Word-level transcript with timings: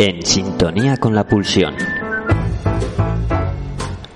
En 0.00 0.24
sintonía 0.24 0.96
con 0.96 1.16
la 1.16 1.26
pulsión. 1.26 1.74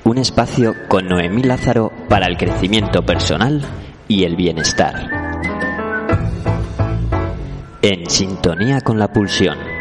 Un 0.05 0.19
espacio 0.19 0.77
con 0.87 1.08
Noemí 1.08 1.43
Lázaro 1.43 1.91
para 2.08 2.26
el 2.26 2.37
crecimiento 2.37 3.05
personal 3.05 3.62
y 4.07 4.23
el 4.23 4.37
bienestar. 4.37 5.10
En 7.83 8.09
sintonía 8.09 8.80
con 8.80 9.00
la 9.00 9.12
pulsión. 9.12 9.71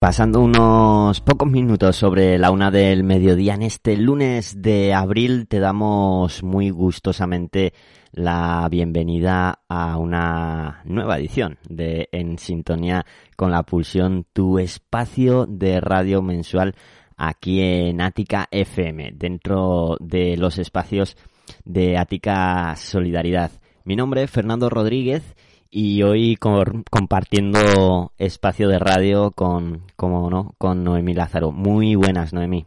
Pasando 0.00 0.40
unos 0.40 1.20
pocos 1.20 1.46
minutos 1.46 1.94
sobre 1.94 2.38
la 2.38 2.50
una 2.50 2.70
del 2.70 3.04
mediodía 3.04 3.52
en 3.52 3.60
este 3.60 3.98
lunes 3.98 4.62
de 4.62 4.94
abril, 4.94 5.46
te 5.46 5.60
damos 5.60 6.42
muy 6.42 6.70
gustosamente 6.70 7.74
la 8.10 8.66
bienvenida 8.70 9.60
a 9.68 9.98
una 9.98 10.80
nueva 10.86 11.18
edición 11.18 11.58
de 11.68 12.08
En 12.12 12.38
Sintonía 12.38 13.04
con 13.36 13.50
la 13.50 13.62
Pulsión, 13.62 14.24
tu 14.32 14.58
espacio 14.58 15.44
de 15.44 15.82
radio 15.82 16.22
mensual 16.22 16.76
aquí 17.18 17.60
en 17.60 18.00
Ática 18.00 18.48
FM, 18.50 19.12
dentro 19.16 19.98
de 20.00 20.38
los 20.38 20.56
espacios 20.56 21.18
de 21.66 21.98
Ática 21.98 22.74
Solidaridad. 22.74 23.50
Mi 23.84 23.96
nombre 23.96 24.22
es 24.22 24.30
Fernando 24.30 24.70
Rodríguez 24.70 25.36
y 25.70 26.02
hoy 26.02 26.36
compartiendo 26.36 28.12
espacio 28.18 28.68
de 28.68 28.78
radio 28.78 29.30
con, 29.30 29.84
como 29.96 30.28
no, 30.28 30.54
con 30.58 30.82
Noemí 30.82 31.14
Lázaro. 31.14 31.52
Muy 31.52 31.94
buenas, 31.94 32.32
Noemí. 32.32 32.66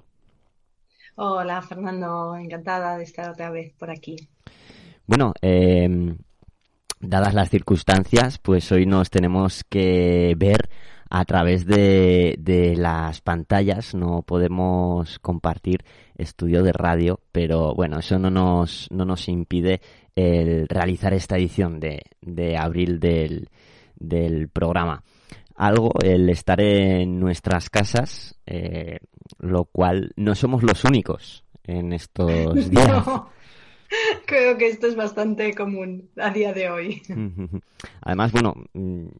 Hola, 1.16 1.62
Fernando. 1.62 2.36
Encantada 2.36 2.98
de 2.98 3.04
estar 3.04 3.30
otra 3.30 3.50
vez 3.50 3.74
por 3.74 3.92
aquí. 3.92 4.16
Bueno, 5.06 5.34
eh, 5.42 6.16
dadas 7.00 7.34
las 7.34 7.50
circunstancias, 7.50 8.40
pues 8.40 8.72
hoy 8.72 8.86
nos 8.86 9.10
tenemos 9.10 9.64
que 9.66 10.34
ver 10.38 10.70
a 11.10 11.26
través 11.26 11.66
de, 11.66 12.36
de, 12.40 12.76
las 12.76 13.22
pantallas. 13.22 13.94
No 13.94 14.24
podemos 14.24 15.20
compartir 15.20 15.84
estudio 16.16 16.64
de 16.64 16.72
radio, 16.72 17.20
pero 17.32 17.76
bueno, 17.76 18.00
eso 18.00 18.18
no 18.18 18.32
nos, 18.32 18.88
no 18.92 19.06
nos 19.06 19.28
impide 19.28 19.82
el 20.16 20.68
realizar 20.68 21.14
esta 21.14 21.38
edición 21.38 21.80
de, 21.80 22.04
de 22.22 22.58
abril 22.58 23.00
del, 23.00 23.50
del, 23.96 24.50
programa. 24.50 25.04
Algo, 25.56 25.92
el 26.04 26.30
estar 26.30 26.60
en 26.62 27.20
nuestras 27.20 27.70
casas, 27.70 28.40
eh, 28.46 29.00
lo 29.40 29.66
cual 29.66 30.12
no 30.16 30.36
somos 30.36 30.64
los 30.64 30.84
únicos 30.84 31.44
en 31.64 31.94
estos 31.94 32.70
días. 32.70 33.06
Creo 34.26 34.58
que 34.58 34.70
esto 34.70 34.88
es 34.88 34.96
bastante 34.96 35.54
común 35.54 36.10
a 36.18 36.32
día 36.32 36.54
de 36.54 36.70
hoy. 36.70 37.02
Además, 38.02 38.32
bueno, 38.32 38.56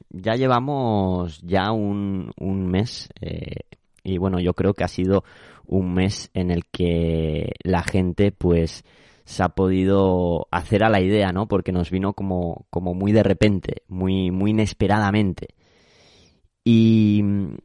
ya 0.10 0.34
llevamos 0.34 1.42
ya 1.42 1.72
un, 1.72 2.32
un 2.38 2.68
mes 2.68 3.10
eh, 3.22 3.62
y 4.04 4.18
bueno, 4.18 4.40
yo 4.40 4.54
creo 4.54 4.74
que 4.74 4.84
ha 4.84 4.90
sido 4.90 5.24
un 5.66 5.94
mes 5.94 6.30
en 6.34 6.52
el 6.52 6.66
que 6.66 7.52
la 7.64 7.84
gente 7.84 8.32
pues 8.32 8.84
se 9.26 9.44
ha 9.44 9.50
podido 9.50 10.48
hacer 10.52 10.84
a 10.84 10.90
la 10.90 11.02
idea, 11.02 11.32
¿no? 11.32 11.48
Porque 11.48 11.72
nos 11.72 11.90
vino 11.90 12.14
como, 12.14 12.66
como 12.70 12.94
muy 12.94 13.12
de 13.12 13.24
repente, 13.24 13.84
muy, 13.88 14.32
muy 14.32 14.52
inesperadamente. 14.52 15.56
Y 16.66 17.22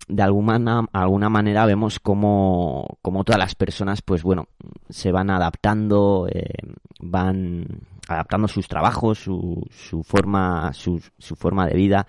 de 0.09 0.23
alguna, 0.23 0.87
alguna 0.93 1.29
manera 1.29 1.67
vemos 1.67 2.01
como, 2.01 2.99
como 3.01 3.23
todas 3.25 3.39
las 3.39 3.55
personas, 3.55 4.03
pues 4.03 4.23
bueno, 4.23 4.49
se 4.89 5.13
van 5.13 5.31
adaptando, 5.31 6.29
eh, 6.33 6.55
van 7.01 7.65
adaptando 8.09 8.49
sus 8.49 8.67
trabajos, 8.67 9.19
su, 9.19 9.65
su 9.71 10.03
forma, 10.03 10.73
su, 10.73 11.01
su 11.19 11.37
forma 11.37 11.67
de 11.67 11.77
vida, 11.77 12.07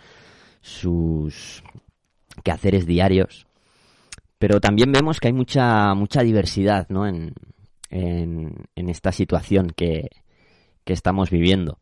sus 0.62 1.64
quehaceres 2.44 2.88
diarios. 2.88 3.46
Pero 4.40 4.60
también 4.60 4.92
vemos 4.92 5.20
que 5.20 5.28
hay 5.28 5.34
mucha, 5.34 5.94
mucha 5.94 6.22
diversidad, 6.22 6.88
¿no? 6.90 7.06
En, 7.06 7.34
en, 7.90 8.54
en 8.76 8.90
esta 8.90 9.12
situación 9.12 9.72
que, 9.76 10.10
que 10.84 10.94
estamos 10.94 11.30
viviendo. 11.30 11.80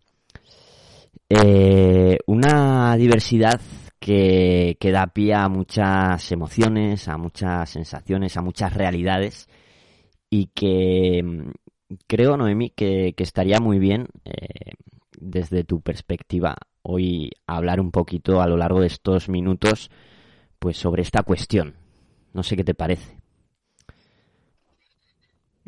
Eh, 1.29 2.18
una 2.28 2.95
diversidad 2.95 3.59
que, 4.00 4.78
que, 4.79 4.91
da 4.91 5.07
pie 5.07 5.34
a 5.34 5.50
muchas 5.50 6.31
emociones, 6.31 7.07
a 7.07 7.18
muchas 7.18 7.69
sensaciones, 7.69 8.38
a 8.38 8.41
muchas 8.41 8.73
realidades 8.73 9.50
y 10.29 10.47
que 10.53 11.22
mm, 11.23 11.51
creo, 12.07 12.38
Noemi, 12.38 12.69
que, 12.69 13.13
que 13.16 13.24
estaría 13.24 13.59
muy 13.59 13.79
bien 13.79 14.07
eh, 14.25 14.74
desde 15.19 15.63
tu 15.63 15.81
perspectiva 15.81 16.56
hoy 16.81 17.31
hablar 17.45 17.81
un 17.81 17.91
poquito 17.91 18.41
a 18.41 18.47
lo 18.47 18.56
largo 18.56 18.79
de 18.79 18.88
estos 18.88 19.28
minutos 19.28 19.91
pues 20.59 20.78
sobre 20.78 21.01
esta 21.01 21.24
cuestión. 21.24 21.75
No 22.34 22.44
sé 22.44 22.56
qué 22.56 22.63
te 22.63 22.74
parece. 22.74 23.16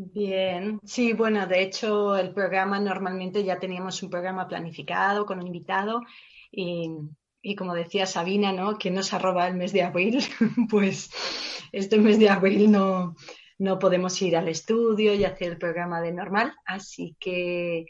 Bien, 0.02 0.80
sí, 0.86 1.12
bueno, 1.12 1.46
de 1.46 1.62
hecho 1.62 2.16
el 2.16 2.34
programa 2.34 2.80
normalmente 2.80 3.44
ya 3.44 3.60
teníamos 3.60 4.02
un 4.02 4.10
programa 4.10 4.48
planificado 4.48 5.26
con 5.26 5.40
un 5.40 5.48
invitado 5.48 6.02
y, 6.50 6.90
y 7.42 7.56
como 7.56 7.74
decía 7.74 8.06
Sabina, 8.06 8.54
¿no? 8.54 8.78
Que 8.78 8.92
nos 8.92 9.12
arroba 9.14 9.46
el 9.50 9.56
mes 9.56 9.74
de 9.74 9.84
abril, 9.84 10.20
pues 10.70 11.10
este 11.74 11.98
mes 11.98 12.18
de 12.18 12.30
abril 12.30 12.72
no, 12.72 13.16
no 13.58 13.78
podemos 13.78 14.22
ir 14.22 14.38
al 14.38 14.48
estudio 14.48 15.14
y 15.16 15.26
hacer 15.26 15.52
el 15.52 15.58
programa 15.58 16.00
de 16.00 16.14
normal, 16.14 16.54
así 16.66 17.18
que 17.20 17.86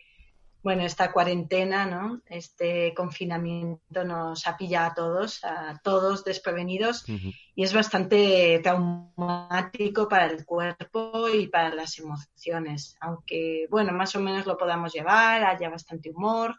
bueno, 0.61 0.83
esta 0.83 1.11
cuarentena, 1.11 1.85
¿no? 1.85 2.21
Este 2.25 2.93
confinamiento 2.93 4.03
nos 4.03 4.45
ha 4.45 4.57
pillado 4.57 4.87
a 4.87 4.93
todos, 4.93 5.43
a 5.45 5.79
todos 5.81 6.25
desprevenidos 6.25 7.07
uh 7.07 7.13
-huh. 7.13 7.35
y 7.55 7.63
es 7.63 7.73
bastante 7.73 8.59
traumático 8.61 10.09
para 10.09 10.25
el 10.25 10.45
cuerpo 10.45 11.29
y 11.29 11.47
para 11.47 11.73
las 11.73 11.97
emociones, 11.97 12.97
aunque 12.99 13.67
bueno, 13.69 13.93
más 13.93 14.15
o 14.15 14.19
menos 14.19 14.45
lo 14.45 14.57
podamos 14.57 14.93
llevar, 14.93 15.45
haya 15.45 15.69
bastante 15.69 16.09
humor, 16.09 16.57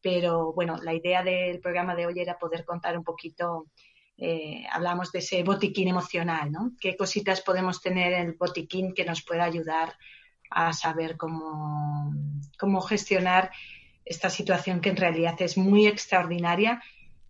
pero 0.00 0.52
bueno, 0.52 0.78
la 0.82 0.94
idea 0.94 1.22
del 1.22 1.60
programa 1.60 1.94
de 1.96 2.06
hoy 2.06 2.20
era 2.20 2.38
poder 2.38 2.64
contar 2.64 2.96
un 2.96 3.04
poquito, 3.04 3.66
eh, 4.16 4.64
hablamos 4.70 5.10
de 5.10 5.18
ese 5.18 5.42
botiquín 5.42 5.88
emocional, 5.88 6.52
¿no? 6.52 6.72
¿Qué 6.80 6.96
cositas 6.96 7.40
podemos 7.40 7.80
tener 7.80 8.12
en 8.12 8.28
el 8.28 8.34
botiquín 8.34 8.94
que 8.94 9.04
nos 9.04 9.24
pueda 9.24 9.44
ayudar 9.44 9.94
a 10.50 10.72
saber 10.72 11.16
cómo, 11.16 12.12
cómo 12.58 12.80
gestionar 12.80 13.50
esta 14.04 14.28
situación 14.28 14.80
que 14.80 14.90
en 14.90 14.96
realidad 14.96 15.36
es 15.40 15.56
muy 15.56 15.86
extraordinaria, 15.86 16.82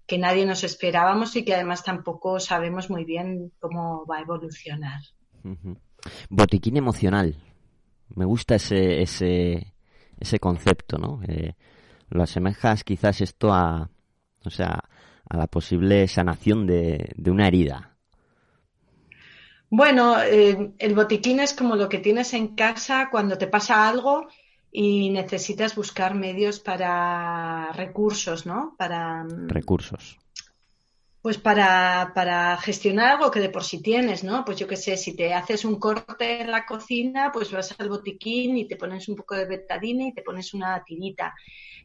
que 0.06 0.19
nadie 0.19 0.47
nos 0.47 0.64
esperábamos 0.64 1.36
y 1.36 1.44
que 1.44 1.54
además 1.54 1.84
tampoco 1.84 2.41
sabemos 2.41 2.91
muy 2.91 3.04
bien 3.04 3.53
cómo 3.60 4.06
va 4.06 4.19
a 4.19 4.22
evolucionar. 4.22 5.00
Botiquín 6.28 6.76
emocional. 6.76 7.36
Me 8.14 8.25
gusta 8.25 8.56
ese, 8.56 9.03
ese, 9.03 9.75
ese 10.19 10.38
concepto, 10.41 10.98
¿no? 10.98 11.20
Eh, 11.28 11.54
lo 12.09 12.22
asemejas 12.22 12.82
quizás 12.82 13.20
esto 13.20 13.53
a, 13.53 13.88
o 14.44 14.50
sea, 14.50 14.82
a 15.28 15.36
la 15.36 15.47
posible 15.47 16.09
sanación 16.09 16.66
de, 16.66 17.12
de 17.14 17.30
una 17.30 17.47
herida. 17.47 17.90
Bueno, 19.70 20.20
eh, 20.20 20.72
el 20.78 20.94
botiquín 20.97 21.38
es 21.38 21.54
como 21.54 21.76
lo 21.76 21.88
que 21.88 21.98
tienes 21.98 22.34
en 22.34 22.56
casa 22.56 23.08
cuando 23.08 23.38
te 23.38 23.47
pasa 23.47 23.88
algo 23.88 24.26
y 24.72 25.10
necesitas 25.10 25.76
buscar 25.76 26.16
medios 26.16 26.58
para 26.58 27.70
recursos, 27.72 28.47
¿no? 28.47 28.75
Para 28.76 29.25
recursos. 29.47 30.19
Pues 31.22 31.38
para, 31.38 32.12
para 32.14 32.56
gestionar 32.56 33.12
algo 33.12 33.30
que 33.30 33.41
de 33.41 33.50
por 33.50 33.62
sí 33.62 33.80
tienes, 33.80 34.25
¿no? 34.25 34.44
Pues 34.44 34.59
yo 34.59 34.66
qué 34.66 34.76
sé, 34.76 34.97
si 34.97 35.14
te 35.14 35.34
haces 35.34 35.64
un 35.64 35.78
corte 35.78 36.41
en 36.41 36.50
la 36.50 36.66
cocina, 36.66 37.30
pues 37.30 37.53
vas 37.53 37.78
al 37.78 37.91
botiquín 37.91 38.56
y 38.56 38.66
te 38.66 38.76
pones 38.76 39.09
un 39.09 39.16
poco 39.16 39.36
de 39.36 39.44
betadina 39.44 40.09
y 40.09 40.14
te 40.14 40.22
pones 40.22 40.53
una 40.53 40.83
tirita. 40.83 41.33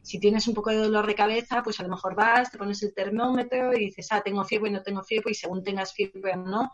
Si 0.02 0.18
tienes 0.18 0.48
un 0.48 0.54
poco 0.54 0.70
de 0.70 0.78
dolor 0.78 1.06
de 1.06 1.14
cabeza, 1.14 1.62
pues 1.62 1.78
a 1.78 1.82
lo 1.82 1.90
mejor 1.90 2.16
vas, 2.16 2.50
te 2.50 2.58
pones 2.58 2.82
el 2.82 2.94
termómetro 2.94 3.74
y 3.74 3.86
dices, 3.86 4.08
ah, 4.10 4.22
tengo 4.24 4.42
fiebre, 4.44 4.70
no 4.70 4.82
tengo 4.82 5.02
fiebre, 5.02 5.32
y 5.32 5.34
según 5.34 5.62
tengas 5.62 5.92
fiebre 5.92 6.32
o 6.32 6.36
no, 6.36 6.72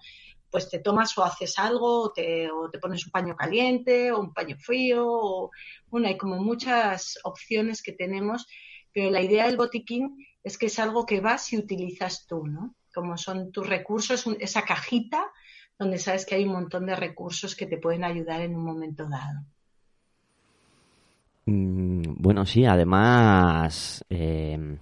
pues 0.52 0.68
te 0.68 0.78
tomas 0.78 1.16
o 1.16 1.24
haces 1.24 1.58
algo, 1.58 2.02
o 2.02 2.12
te, 2.12 2.50
o 2.50 2.68
te, 2.70 2.78
pones 2.78 3.06
un 3.06 3.10
paño 3.10 3.34
caliente, 3.34 4.12
o 4.12 4.20
un 4.20 4.34
paño 4.34 4.56
frío, 4.58 5.06
o 5.08 5.50
bueno, 5.88 6.08
hay 6.08 6.18
como 6.18 6.36
muchas 6.36 7.18
opciones 7.24 7.82
que 7.82 7.92
tenemos, 7.92 8.46
pero 8.92 9.10
la 9.10 9.22
idea 9.22 9.46
del 9.46 9.56
botiquín 9.56 10.18
es 10.44 10.58
que 10.58 10.66
es 10.66 10.78
algo 10.78 11.06
que 11.06 11.20
vas 11.20 11.50
y 11.54 11.56
utilizas 11.56 12.26
tú, 12.26 12.46
¿no? 12.46 12.74
Como 12.94 13.16
son 13.16 13.50
tus 13.50 13.66
recursos, 13.66 14.26
esa 14.38 14.62
cajita 14.62 15.32
donde 15.78 15.98
sabes 15.98 16.26
que 16.26 16.34
hay 16.34 16.44
un 16.44 16.52
montón 16.52 16.84
de 16.84 16.96
recursos 16.96 17.56
que 17.56 17.66
te 17.66 17.78
pueden 17.78 18.04
ayudar 18.04 18.42
en 18.42 18.54
un 18.54 18.64
momento 18.64 19.08
dado. 19.08 19.40
Mm, 21.46 22.14
bueno, 22.18 22.44
sí, 22.44 22.66
además, 22.66 24.04
eh, 24.10 24.76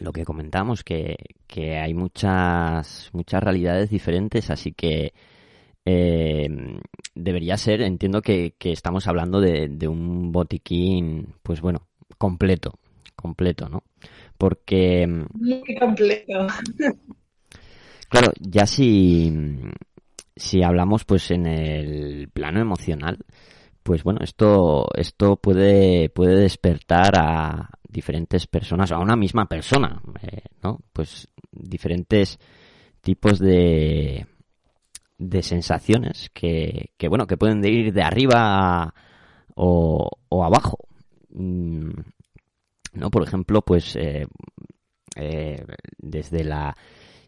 lo 0.00 0.12
que 0.12 0.24
comentamos, 0.24 0.82
que, 0.82 1.16
que 1.46 1.78
hay 1.78 1.94
muchas, 1.94 3.10
muchas 3.12 3.42
realidades 3.42 3.90
diferentes, 3.90 4.50
así 4.50 4.72
que 4.72 5.12
eh, 5.84 6.48
debería 7.14 7.56
ser, 7.56 7.82
entiendo 7.82 8.22
que, 8.22 8.54
que 8.58 8.72
estamos 8.72 9.06
hablando 9.06 9.40
de, 9.40 9.68
de, 9.68 9.88
un 9.88 10.32
botiquín, 10.32 11.34
pues 11.42 11.60
bueno, 11.60 11.86
completo, 12.18 12.78
completo, 13.14 13.68
¿no? 13.68 13.82
Porque... 14.36 15.06
Muy 15.06 15.76
completo. 15.78 16.46
Claro, 18.08 18.32
ya 18.40 18.66
si, 18.66 19.32
si 20.34 20.62
hablamos 20.62 21.04
pues 21.04 21.30
en 21.30 21.46
el 21.46 22.28
plano 22.28 22.60
emocional, 22.60 23.18
pues 23.82 24.02
bueno, 24.02 24.20
esto, 24.22 24.88
esto 24.96 25.36
puede, 25.36 26.08
puede 26.10 26.36
despertar 26.36 27.12
a 27.16 27.70
diferentes 27.90 28.46
personas, 28.46 28.92
a 28.92 28.98
una 28.98 29.16
misma 29.16 29.46
persona, 29.46 30.00
eh, 30.22 30.42
¿no? 30.62 30.78
Pues 30.92 31.28
diferentes 31.50 32.38
tipos 33.00 33.38
de, 33.38 34.26
de 35.18 35.42
sensaciones 35.42 36.30
que, 36.32 36.90
que, 36.96 37.08
bueno, 37.08 37.26
que 37.26 37.36
pueden 37.36 37.64
ir 37.64 37.92
de 37.92 38.02
arriba 38.02 38.94
o, 39.54 40.08
o 40.28 40.44
abajo. 40.44 40.78
Mm, 41.30 41.90
¿No? 42.94 43.10
Por 43.10 43.22
ejemplo, 43.22 43.62
pues 43.62 43.94
eh, 43.96 44.26
eh, 45.16 45.64
desde 45.98 46.44
la 46.44 46.76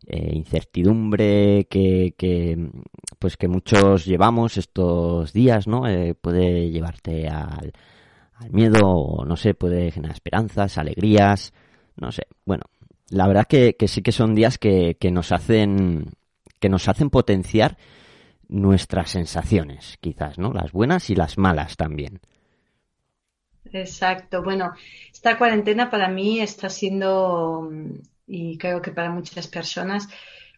eh, 0.07 0.31
incertidumbre 0.35 1.67
que, 1.71 2.15
que, 2.17 2.71
pues 3.19 3.37
que 3.37 3.47
muchos 3.49 4.05
llevamos 4.05 4.57
estos 4.57 5.33
días, 5.33 5.69
¿no? 5.69 5.87
Eh, 5.87 6.15
puede 6.15 6.71
llevarte 6.71 7.29
al, 7.29 7.73
al 8.43 8.51
miedo, 8.53 9.25
no 9.27 9.37
sé, 9.37 9.55
puede 9.55 9.91
generar 9.91 10.15
esperanzas, 10.15 10.79
alegrías, 10.79 11.53
no 11.97 12.13
sé. 12.13 12.27
Bueno, 12.45 12.65
la 13.09 13.27
verdad 13.27 13.47
que, 13.47 13.77
que 13.77 13.89
sí 13.89 14.03
que 14.03 14.13
son 14.13 14.35
días 14.35 14.59
que, 14.59 14.97
que 14.99 15.11
nos 15.11 15.33
hacen 15.33 16.11
que 16.61 16.69
nos 16.69 16.89
hacen 16.89 17.11
potenciar 17.11 17.77
nuestras 18.49 19.11
sensaciones, 19.11 19.99
quizás, 20.01 20.39
¿no? 20.39 20.53
Las 20.53 20.71
buenas 20.71 21.11
y 21.11 21.17
las 21.17 21.37
malas 21.37 21.77
también. 21.77 22.21
Exacto. 23.73 24.43
Bueno, 24.43 24.73
esta 25.13 25.39
cuarentena 25.39 25.91
para 25.91 26.09
mí 26.09 26.41
está 26.41 26.69
siendo 26.69 27.69
y 28.27 28.59
creo 28.59 28.81
que 28.81 28.93
para 28.93 29.11
muchas 29.11 29.49
personas 29.49 30.09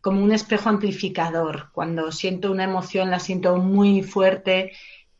como 0.00 0.22
un 0.22 0.32
espejo 0.32 0.68
amplificador. 0.68 1.70
Cuando 1.72 2.12
siento 2.12 2.50
una 2.52 2.64
emoción 2.64 3.10
la 3.10 3.18
siento 3.18 3.56
muy 3.56 4.02
fuerte 4.02 4.72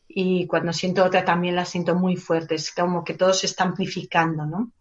y 0.09 0.47
cuando 0.47 0.73
siento 0.73 1.05
otra 1.05 1.25
también 1.25 1.57
la 1.57 1.65
siento 1.65 1.95
muy 1.95 2.17
fuerte. 2.17 2.55
Es 2.55 2.73
como 2.73 3.05
que 3.05 3.15
todo 3.15 3.33
se 3.33 3.47
está 3.47 3.65
amplificando, 3.65 4.47
¿no? 4.47 4.73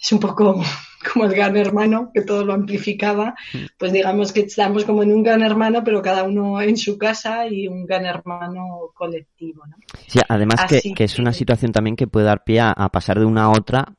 Es 0.00 0.12
un 0.12 0.20
poco 0.20 0.62
como 1.12 1.24
el 1.24 1.34
gran 1.34 1.56
hermano, 1.56 2.10
que 2.14 2.22
todo 2.22 2.44
lo 2.44 2.52
amplificaba. 2.52 3.34
Mm. 3.52 3.66
Pues 3.78 3.92
digamos 3.92 4.32
que 4.32 4.40
estamos 4.40 4.84
como 4.84 5.02
en 5.02 5.12
un 5.12 5.22
gran 5.22 5.42
hermano, 5.42 5.82
pero 5.84 6.02
cada 6.02 6.22
uno 6.22 6.60
en 6.60 6.76
su 6.76 6.96
casa 6.96 7.46
y 7.48 7.66
un 7.66 7.84
gran 7.84 8.06
hermano 8.06 8.90
colectivo, 8.94 9.66
¿no? 9.66 9.76
Sí, 10.06 10.20
además 10.28 10.60
que, 10.68 10.94
que, 10.94 11.04
es 11.04 11.18
una 11.18 11.32
situación 11.32 11.72
también 11.72 11.96
que 11.96 12.06
puede 12.06 12.26
dar 12.26 12.44
pie 12.44 12.60
a, 12.60 12.70
a 12.70 12.88
pasar 12.90 13.18
de 13.18 13.24
una 13.24 13.44
a 13.44 13.50
otra, 13.50 13.94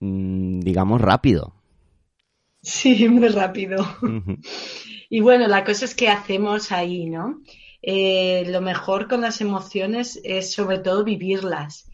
mmm, 0.00 0.60
digamos, 0.60 1.00
rápido. 1.00 1.54
Sí, 2.62 3.08
muy 3.08 3.28
rápido. 3.28 3.84
Y 5.10 5.20
bueno, 5.20 5.46
la 5.46 5.64
cosa 5.64 5.84
es 5.84 5.94
que 5.94 6.08
hacemos 6.08 6.72
ahí, 6.72 7.06
¿no? 7.06 7.42
Eh, 7.82 8.44
lo 8.46 8.60
mejor 8.60 9.08
con 9.08 9.20
las 9.20 9.40
emociones 9.40 10.20
es 10.22 10.52
sobre 10.52 10.78
todo 10.78 11.02
vivirlas, 11.02 11.90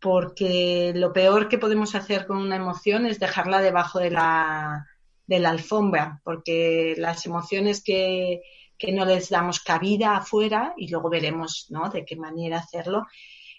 porque 0.00 0.92
lo 0.94 1.12
peor 1.12 1.48
que 1.48 1.58
podemos 1.58 1.94
hacer 1.94 2.26
con 2.26 2.38
una 2.38 2.56
emoción 2.56 3.06
es 3.06 3.20
dejarla 3.20 3.60
debajo 3.60 4.00
de 4.00 4.10
la, 4.10 4.86
de 5.26 5.38
la 5.38 5.50
alfombra, 5.50 6.20
porque 6.24 6.94
las 6.98 7.24
emociones 7.24 7.82
que, 7.82 8.42
que 8.76 8.92
no 8.92 9.04
les 9.04 9.28
damos 9.28 9.60
cabida 9.60 10.16
afuera, 10.16 10.74
y 10.76 10.88
luego 10.88 11.08
veremos, 11.08 11.66
¿no? 11.70 11.88
De 11.88 12.04
qué 12.04 12.16
manera 12.16 12.58
hacerlo, 12.58 13.06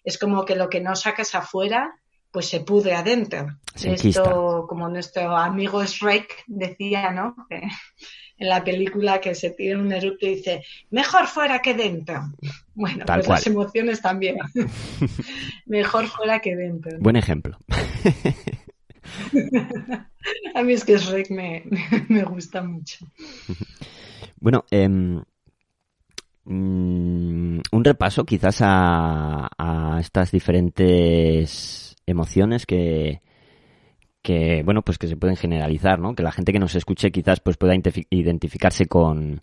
es 0.04 0.18
como 0.18 0.46
que 0.46 0.56
lo 0.56 0.70
que 0.70 0.82
no 0.82 0.96
sacas 0.96 1.34
afuera 1.36 1.96
pues 2.32 2.48
se 2.48 2.60
pudre 2.60 2.94
adentro. 2.94 3.48
Esto, 3.84 4.66
como 4.68 4.88
nuestro 4.88 5.36
amigo 5.36 5.84
Shrek 5.84 6.44
decía, 6.48 7.12
¿no? 7.12 7.36
En 8.40 8.48
la 8.48 8.64
película 8.64 9.20
que 9.20 9.36
se 9.36 9.52
tira 9.52 9.78
un 9.78 9.92
eructo 9.92 10.26
y 10.26 10.36
dice, 10.36 10.64
mejor 10.90 11.28
fuera 11.28 11.60
que 11.60 11.74
dentro. 11.74 12.32
Bueno, 12.74 13.04
pues 13.06 13.28
las 13.28 13.46
emociones 13.46 14.02
también. 14.02 14.38
mejor 15.66 16.08
fuera 16.08 16.40
que 16.40 16.56
dentro. 16.56 16.98
Buen 17.00 17.18
ejemplo. 17.18 17.58
A 20.56 20.64
mí 20.64 20.74
es 20.74 20.86
que 20.86 20.98
Shrek 20.98 21.30
me, 21.32 21.64
me 22.10 22.24
gusta 22.24 22.62
mucho. 22.62 23.06
Bueno, 24.40 24.66
eh, 24.72 24.88
un 26.46 27.62
repaso 27.72 28.26
quizás 28.26 28.62
a, 28.62 29.50
a 29.58 30.00
estas 30.00 30.32
diferentes 30.32 31.96
emociones 32.06 32.66
que, 32.66 33.22
que 34.22 34.64
bueno 34.64 34.82
pues 34.82 34.98
que 34.98 35.08
se 35.08 35.16
pueden 35.16 35.38
generalizar 35.38 36.00
no 36.00 36.14
que 36.14 36.24
la 36.24 36.32
gente 36.32 36.52
que 36.52 36.60
nos 36.60 36.76
escuche 36.76 37.12
quizás 37.12 37.40
pues 37.40 37.58
pueda 37.58 37.74
identificarse 38.10 38.86
con, 38.86 39.42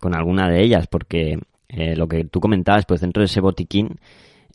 con 0.00 0.14
alguna 0.14 0.48
de 0.48 0.62
ellas 0.62 0.86
porque 0.86 1.38
eh, 1.68 1.94
lo 1.96 2.08
que 2.08 2.24
tú 2.24 2.40
comentabas 2.40 2.86
pues 2.86 3.00
dentro 3.00 3.20
de 3.20 3.26
ese 3.26 3.40
botiquín 3.40 3.98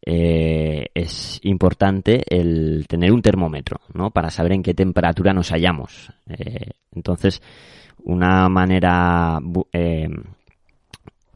eh, 0.06 0.88
es 0.94 1.40
importante 1.44 2.24
el 2.28 2.86
tener 2.88 3.12
un 3.12 3.22
termómetro 3.22 3.80
no 3.94 4.12
para 4.12 4.32
saber 4.32 4.54
en 4.54 4.64
qué 4.64 4.74
temperatura 4.74 5.34
nos 5.34 5.52
hallamos. 5.52 6.12
Eh, 6.28 6.72
entonces 6.92 7.42
una 8.04 8.50
manera 8.50 9.40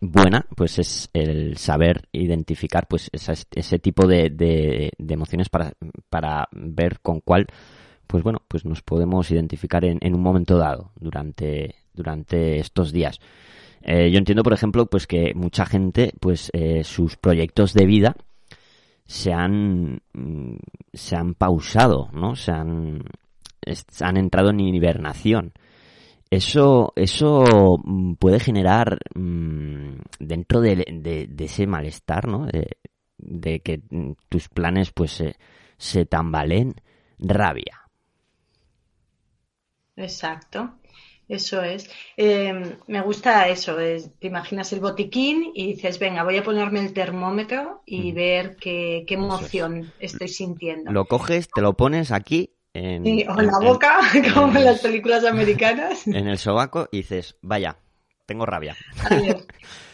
buena, 0.02 0.46
pues 0.56 0.80
es 0.80 1.10
el 1.13 1.58
saber 1.58 2.08
identificar 2.12 2.88
pues 2.88 3.10
ese 3.12 3.80
tipo 3.80 4.06
de, 4.06 4.30
de, 4.30 4.92
de, 4.98 5.13
emociones 5.13 5.50
para, 5.50 5.72
para 6.10 6.48
ver 6.52 7.00
con 7.00 7.22
cuál 7.22 7.48
pues 8.07 8.24
bueno, 8.24 8.42
pues 8.48 8.65
nos 8.65 8.81
podemos 8.81 9.30
identificar 9.31 9.86
en, 9.86 10.00
en 10.01 10.15
un 10.15 10.21
momento 10.21 10.57
dado 10.57 10.92
durante, 11.00 11.75
durante 11.94 12.59
estos 12.59 12.92
días. 12.92 13.19
Eh, 13.81 14.09
yo 14.12 14.18
entiendo, 14.18 14.44
por 14.44 14.54
ejemplo, 14.54 14.88
pues 14.88 15.07
que 15.07 15.33
mucha 15.36 15.65
gente, 15.65 16.13
pues 16.19 16.50
eh, 16.54 16.83
sus 16.83 17.18
proyectos 17.18 17.74
de 17.74 17.86
vida 17.86 18.15
se 19.06 19.33
han, 19.33 20.01
mm, 20.13 20.56
se 20.94 21.15
han 21.15 21.36
pausado, 21.36 22.09
¿no? 22.13 22.36
Se 22.36 22.51
han, 22.51 23.04
han 24.01 24.18
entrado 24.18 24.50
en 24.50 24.60
hibernación 24.60 25.53
eso, 26.30 26.94
eso 26.95 27.77
mm, 27.83 28.15
puede 28.15 28.39
generar 28.39 29.00
mmm, 29.15 29.94
dentro 30.19 30.62
de, 30.62 30.75
de, 30.75 31.45
ese 31.45 31.68
malestar, 31.68 32.27
¿no? 32.27 32.45
De, 32.45 32.77
de, 33.18 33.60
que 33.62 33.81
mm, 33.89 34.12
tus 34.30 34.50
planes 34.50 34.92
pues 34.92 35.12
se, 35.12 35.36
se 35.77 36.06
tambalen, 36.06 36.75
rabia. 37.19 37.87
Exacto, 39.98 40.72
eso 41.27 41.62
es. 41.62 41.89
Eh, 42.16 42.77
me 42.88 43.01
gusta 43.01 43.50
eso, 43.50 43.80
es, 43.80 44.18
te 44.20 44.27
imaginas 44.27 44.72
el 44.72 44.80
botiquín 44.80 45.51
y 45.54 45.74
dices, 45.74 46.00
venga, 46.00 46.24
voy 46.24 46.38
a 46.38 46.44
ponerme 46.44 46.80
el 46.80 46.94
termómetro 46.94 47.82
y 47.86 48.12
mm. 48.12 48.16
ver 48.16 48.56
qué, 48.56 49.04
qué 49.08 49.16
emoción 49.16 49.92
es. 50.00 50.13
estoy 50.13 50.30
sintiendo. 50.30 50.92
Lo 50.92 51.06
coges, 51.06 51.50
te 51.54 51.62
lo 51.62 51.74
pones 51.74 52.12
aquí 52.12 52.54
en, 52.74 53.04
sí, 53.04 53.25
o 53.27 53.39
en 53.39 53.48
la 53.48 53.60
boca, 53.60 54.00
en, 54.13 54.32
como 54.32 54.58
en 54.58 54.66
las 54.66 54.80
películas 54.80 55.25
americanas. 55.25 56.08
En 56.08 56.27
el 56.27 56.38
sobaco 56.38 56.88
y 56.92 56.98
dices, 56.98 57.36
vaya, 57.42 57.77
tengo 58.25 58.46
rabia. 58.46 58.75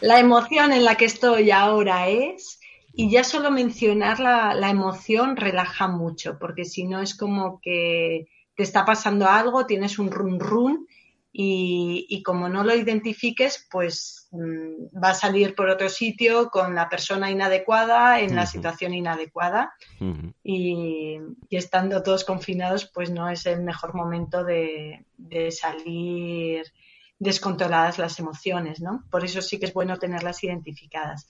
La 0.02 0.20
emoción 0.20 0.74
en 0.74 0.84
la 0.84 0.96
que 0.96 1.06
estoy 1.06 1.50
ahora 1.52 2.10
es, 2.10 2.60
y 2.94 3.10
ya 3.10 3.24
solo 3.24 3.52
mencionar 3.52 4.20
la, 4.20 4.54
la 4.54 4.70
emoción 4.70 5.38
relaja 5.38 5.88
mucho, 5.88 6.38
porque 6.40 6.66
si 6.66 6.84
no 6.84 7.02
es 7.02 7.16
como 7.16 7.62
que 7.62 8.28
te 8.56 8.64
está 8.64 8.86
pasando 8.86 9.28
algo, 9.28 9.66
tienes 9.66 10.00
un 10.00 10.12
run 10.12 10.40
run 10.40 10.88
y, 11.36 12.06
y, 12.10 12.22
como 12.22 12.48
no 12.48 12.64
lo 12.64 12.76
identifiques, 12.76 13.68
pues 13.72 14.28
mmm, 14.32 14.86
va 15.04 15.10
a 15.10 15.16
salir 15.16 15.56
por 15.56 15.68
otro 15.68 15.90
sitio 15.90 16.52
con 16.52 16.76
la 16.76 16.88
persona 16.90 17.32
inadecuada, 17.32 18.20
en 18.20 18.28
uh 18.28 18.34
-huh. 18.34 18.36
la 18.36 18.46
situación 18.46 18.94
inadecuada. 18.94 19.74
Uh 20.00 20.06
-huh. 20.06 20.34
y, 20.44 21.18
y, 21.50 21.58
estando 21.58 22.04
todos 22.04 22.24
confinados, 22.24 22.86
pues 22.94 23.10
no 23.10 23.28
es 23.30 23.48
el 23.48 23.64
mejor 23.64 23.96
momento 23.96 24.44
de, 24.44 25.06
de, 25.18 25.50
salir 25.50 26.72
descontroladas 27.18 27.98
las 27.98 28.20
emociones, 28.20 28.80
¿no? 28.80 29.04
Por 29.10 29.24
eso 29.26 29.42
sí 29.42 29.58
que 29.58 29.66
es 29.66 29.74
bueno 29.74 29.98
tenerlas 29.98 30.44
identificadas. 30.44 31.28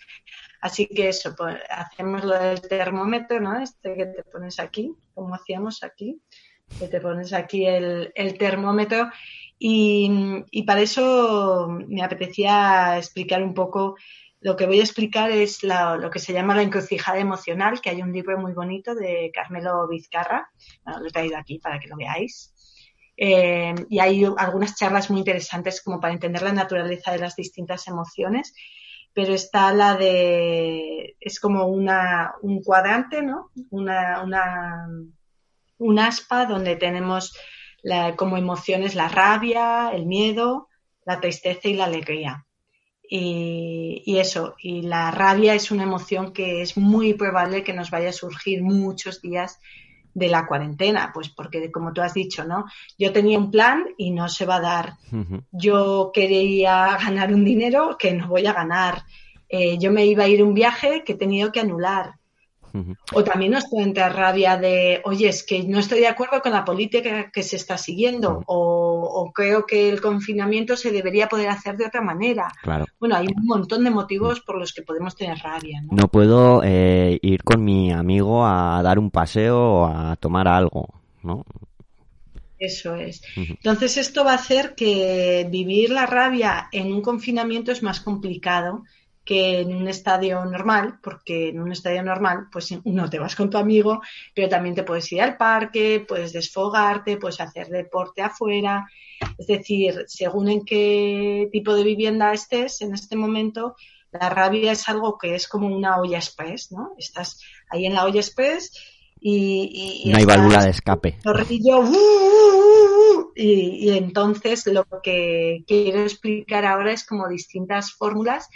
Así 0.59 0.87
que 0.87 1.07
eso, 1.07 1.33
pues, 1.33 1.57
hacemos 1.69 2.25
lo 2.25 2.37
del 2.37 2.59
termómetro, 2.61 3.39
¿no? 3.39 3.61
Este 3.61 3.95
que 3.95 4.07
te 4.07 4.23
pones 4.23 4.59
aquí, 4.59 4.93
como 5.13 5.35
hacíamos 5.35 5.81
aquí, 5.83 6.19
que 6.79 6.87
te 6.87 7.01
pones 7.01 7.33
aquí 7.33 7.65
el, 7.65 8.11
el 8.15 8.37
termómetro 8.37 9.09
y, 9.65 10.11
y, 10.51 10.63
para 10.63 10.81
eso 10.81 11.69
me 11.87 12.03
apetecía 12.03 12.97
explicar 12.97 13.41
un 13.41 13.53
poco. 13.53 13.95
Lo 14.41 14.57
que 14.57 14.65
voy 14.65 14.81
a 14.81 14.83
explicar 14.83 15.31
es 15.31 15.63
la, 15.63 15.95
lo 15.95 16.09
que 16.09 16.19
se 16.19 16.33
llama 16.33 16.53
la 16.53 16.63
encrucijada 16.63 17.17
emocional, 17.19 17.79
que 17.79 17.89
hay 17.89 18.01
un 18.01 18.11
libro 18.11 18.37
muy 18.37 18.51
bonito 18.51 18.93
de 18.93 19.31
Carmelo 19.33 19.87
Vizcarra. 19.87 20.49
Bueno, 20.83 20.99
lo 20.99 21.07
he 21.07 21.11
traído 21.11 21.37
aquí 21.37 21.59
para 21.59 21.79
que 21.79 21.87
lo 21.87 21.95
veáis. 21.95 22.53
Eh, 23.15 23.73
y 23.89 23.99
hay 23.99 24.25
algunas 24.37 24.75
charlas 24.75 25.09
muy 25.09 25.19
interesantes 25.19 25.81
como 25.81 26.01
para 26.01 26.13
entender 26.13 26.41
la 26.41 26.51
naturaleza 26.51 27.13
de 27.13 27.19
las 27.19 27.37
distintas 27.37 27.87
emociones. 27.87 28.53
Pero 29.13 29.33
está 29.33 29.73
la 29.73 29.95
de. 29.95 31.15
Es 31.21 31.39
como 31.39 31.67
una, 31.67 32.33
un 32.41 32.61
cuadrante, 32.61 33.21
¿no? 33.21 33.51
Una, 33.69 34.23
una 34.23 34.87
un 35.83 35.99
aspa 35.99 36.45
donde 36.45 36.75
tenemos 36.75 37.35
como 38.15 38.37
emociones 38.37 38.95
la 38.95 39.09
rabia, 39.09 39.91
el 39.93 40.05
miedo, 40.05 40.69
la 41.05 41.19
tristeza 41.19 41.67
y 41.67 41.73
la 41.73 41.85
alegría. 41.85 42.45
Y, 43.15 44.17
eso, 44.17 44.55
y 44.59 44.81
la 44.81 45.11
rabia 45.11 45.53
es 45.53 45.69
una 45.69 45.83
emoción 45.83 46.33
que 46.33 46.61
es 46.63 46.77
muy 46.77 47.13
probable 47.13 47.63
que 47.63 47.73
nos 47.73 47.91
vaya 47.91 48.09
a 48.09 48.13
surgir 48.13 48.63
muchos 48.63 49.21
días 49.21 49.59
de 50.15 50.29
la 50.29 50.47
cuarentena, 50.47 51.11
pues 51.13 51.29
porque 51.29 51.71
como 51.71 51.93
tú 51.93 52.01
has 52.01 52.13
dicho, 52.13 52.43
¿no? 52.43 52.65
Yo 52.97 53.11
tenía 53.11 53.37
un 53.37 53.51
plan 53.51 53.83
y 53.97 54.11
no 54.11 54.29
se 54.29 54.45
va 54.45 54.55
a 54.55 54.61
dar. 54.61 54.93
Yo 55.51 56.11
quería 56.13 56.97
ganar 56.97 57.33
un 57.33 57.43
dinero 57.43 57.97
que 57.99 58.13
no 58.13 58.27
voy 58.27 58.47
a 58.47 58.53
ganar. 58.53 59.03
Eh, 59.47 59.77
yo 59.77 59.91
me 59.91 60.05
iba 60.05 60.23
a 60.23 60.27
ir 60.27 60.41
un 60.41 60.53
viaje 60.55 61.03
que 61.03 61.13
he 61.13 61.17
tenido 61.17 61.51
que 61.51 61.59
anular. 61.59 62.15
O 63.13 63.23
también 63.23 63.51
nos 63.51 63.69
puede 63.69 63.83
entrar 63.83 64.15
rabia 64.15 64.57
de, 64.57 65.01
oye, 65.05 65.29
es 65.29 65.43
que 65.43 65.63
no 65.63 65.77
estoy 65.79 65.99
de 65.99 66.07
acuerdo 66.07 66.41
con 66.41 66.53
la 66.53 66.65
política 66.65 67.29
que 67.31 67.43
se 67.43 67.55
está 67.55 67.77
siguiendo 67.77 68.43
o, 68.47 69.31
creo 69.33 69.65
que 69.65 69.89
el 69.89 70.01
confinamiento 70.01 70.75
se 70.75 70.91
debería 70.91 71.29
poder 71.29 71.49
hacer 71.49 71.77
de 71.77 71.85
otra 71.85 72.01
manera. 72.01 72.51
Claro. 72.63 72.85
Bueno, 72.99 73.15
hay 73.15 73.27
un 73.27 73.45
montón 73.45 73.83
de 73.83 73.91
motivos 73.91 74.41
por 74.41 74.57
los 74.57 74.73
que 74.73 74.81
podemos 74.81 75.15
tener 75.15 75.37
rabia. 75.37 75.81
No, 75.81 75.97
no 75.97 76.07
puedo 76.07 76.61
eh, 76.63 77.19
ir 77.21 77.43
con 77.43 77.63
mi 77.63 77.91
amigo 77.91 78.45
a 78.45 78.81
dar 78.81 78.97
un 78.97 79.11
paseo 79.11 79.57
o 79.59 79.85
a 79.85 80.15
tomar 80.15 80.47
algo, 80.47 80.89
¿no? 81.21 81.45
Eso 82.57 82.95
es. 82.95 83.21
Entonces 83.35 83.97
esto 83.97 84.23
va 84.23 84.31
a 84.31 84.35
hacer 84.35 84.73
que 84.73 85.45
vivir 85.49 85.89
la 85.89 86.05
rabia 86.05 86.69
en 86.71 86.93
un 86.93 87.01
confinamiento 87.01 87.71
es 87.71 87.83
más 87.83 87.99
complicado 87.99 88.83
que 89.25 89.61
en 89.61 89.73
un 89.73 89.87
estadio 89.87 90.43
normal, 90.45 90.99
porque 91.01 91.49
en 91.49 91.61
un 91.61 91.71
estadio 91.71 92.03
normal, 92.03 92.47
pues 92.51 92.77
no 92.83 93.09
te 93.09 93.19
vas 93.19 93.35
con 93.35 93.49
tu 93.49 93.57
amigo, 93.57 94.01
pero 94.35 94.49
también 94.49 94.75
te 94.75 94.83
puedes 94.83 95.09
ir 95.11 95.21
al 95.21 95.37
parque, 95.37 96.03
puedes 96.05 96.33
desfogarte, 96.33 97.17
puedes 97.17 97.39
hacer 97.39 97.67
deporte 97.67 98.21
afuera. 98.21 98.85
Es 99.37 99.47
decir, 99.47 100.03
según 100.07 100.49
en 100.49 100.65
qué 100.65 101.47
tipo 101.51 101.73
de 101.73 101.83
vivienda 101.83 102.33
estés 102.33 102.81
en 102.81 102.93
este 102.93 103.15
momento, 103.15 103.75
la 104.11 104.29
rabia 104.29 104.73
es 104.73 104.87
algo 104.89 105.17
que 105.17 105.35
es 105.35 105.47
como 105.47 105.67
una 105.67 105.99
olla 105.99 106.17
express, 106.17 106.71
¿no? 106.71 106.91
Estás 106.97 107.39
ahí 107.69 107.85
en 107.85 107.93
la 107.93 108.03
olla 108.03 108.19
express 108.19 108.71
y... 109.21 110.03
no 110.11 110.17
hay 110.17 110.25
válvula 110.25 110.65
de 110.65 110.71
escape. 110.71 111.17
¡uh, 111.23 111.29
uh, 111.29 111.79
uh, 111.79 113.31
y, 113.35 113.89
y 113.89 113.97
entonces 113.97 114.67
lo 114.67 114.85
que 115.01 115.63
quiero 115.65 116.03
explicar 116.03 116.65
ahora 116.65 116.91
es 116.91 117.05
como 117.05 117.29
distintas 117.29 117.93
fórmulas 117.93 118.49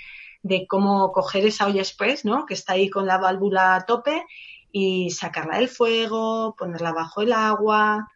de 0.48 0.66
cómo 0.68 1.12
coger 1.12 1.46
esa 1.46 1.68
olla 1.68 1.82
express, 1.82 2.26
¿no? 2.26 2.46
Que 2.46 2.54
está 2.54 2.74
ahí 2.74 2.90
con 2.90 3.06
la 3.06 3.18
válvula 3.18 3.76
a 3.76 3.86
tope 3.86 4.26
y 4.72 5.10
sacarla 5.12 5.58
del 5.58 5.70
fuego, 5.70 6.56
ponerla 6.58 6.94
bajo 6.94 7.22
el 7.22 7.34
agua, 7.34 8.08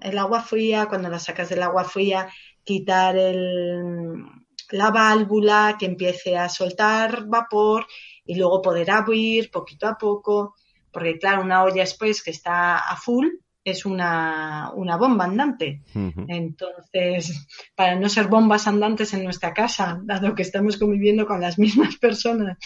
el 0.00 0.18
agua 0.18 0.42
fría, 0.42 0.86
cuando 0.86 1.08
la 1.08 1.18
sacas 1.18 1.48
del 1.48 1.62
agua 1.62 1.84
fría, 1.84 2.28
quitar 2.64 3.16
el, 3.16 4.24
la 4.70 4.90
válvula, 4.90 5.76
que 5.78 5.86
empiece 5.86 6.36
a 6.36 6.48
soltar 6.48 7.26
vapor 7.26 7.86
y 8.24 8.36
luego 8.36 8.62
poder 8.62 8.90
abrir 8.90 9.50
poquito 9.50 9.86
a 9.86 9.96
poco, 9.96 10.54
porque 10.92 11.18
claro, 11.18 11.42
una 11.42 11.64
olla 11.64 11.82
express 11.82 12.22
que 12.22 12.30
está 12.30 12.78
a 12.78 12.96
full, 12.96 13.26
es 13.66 13.84
una, 13.84 14.70
una 14.74 14.96
bomba 14.96 15.24
andante. 15.24 15.82
Entonces, 16.28 17.48
para 17.74 17.96
no 17.96 18.08
ser 18.08 18.28
bombas 18.28 18.68
andantes 18.68 19.12
en 19.12 19.24
nuestra 19.24 19.52
casa, 19.52 20.00
dado 20.04 20.36
que 20.36 20.42
estamos 20.42 20.76
conviviendo 20.76 21.26
con 21.26 21.40
las 21.40 21.58
mismas 21.64 21.96
personas 21.96 22.58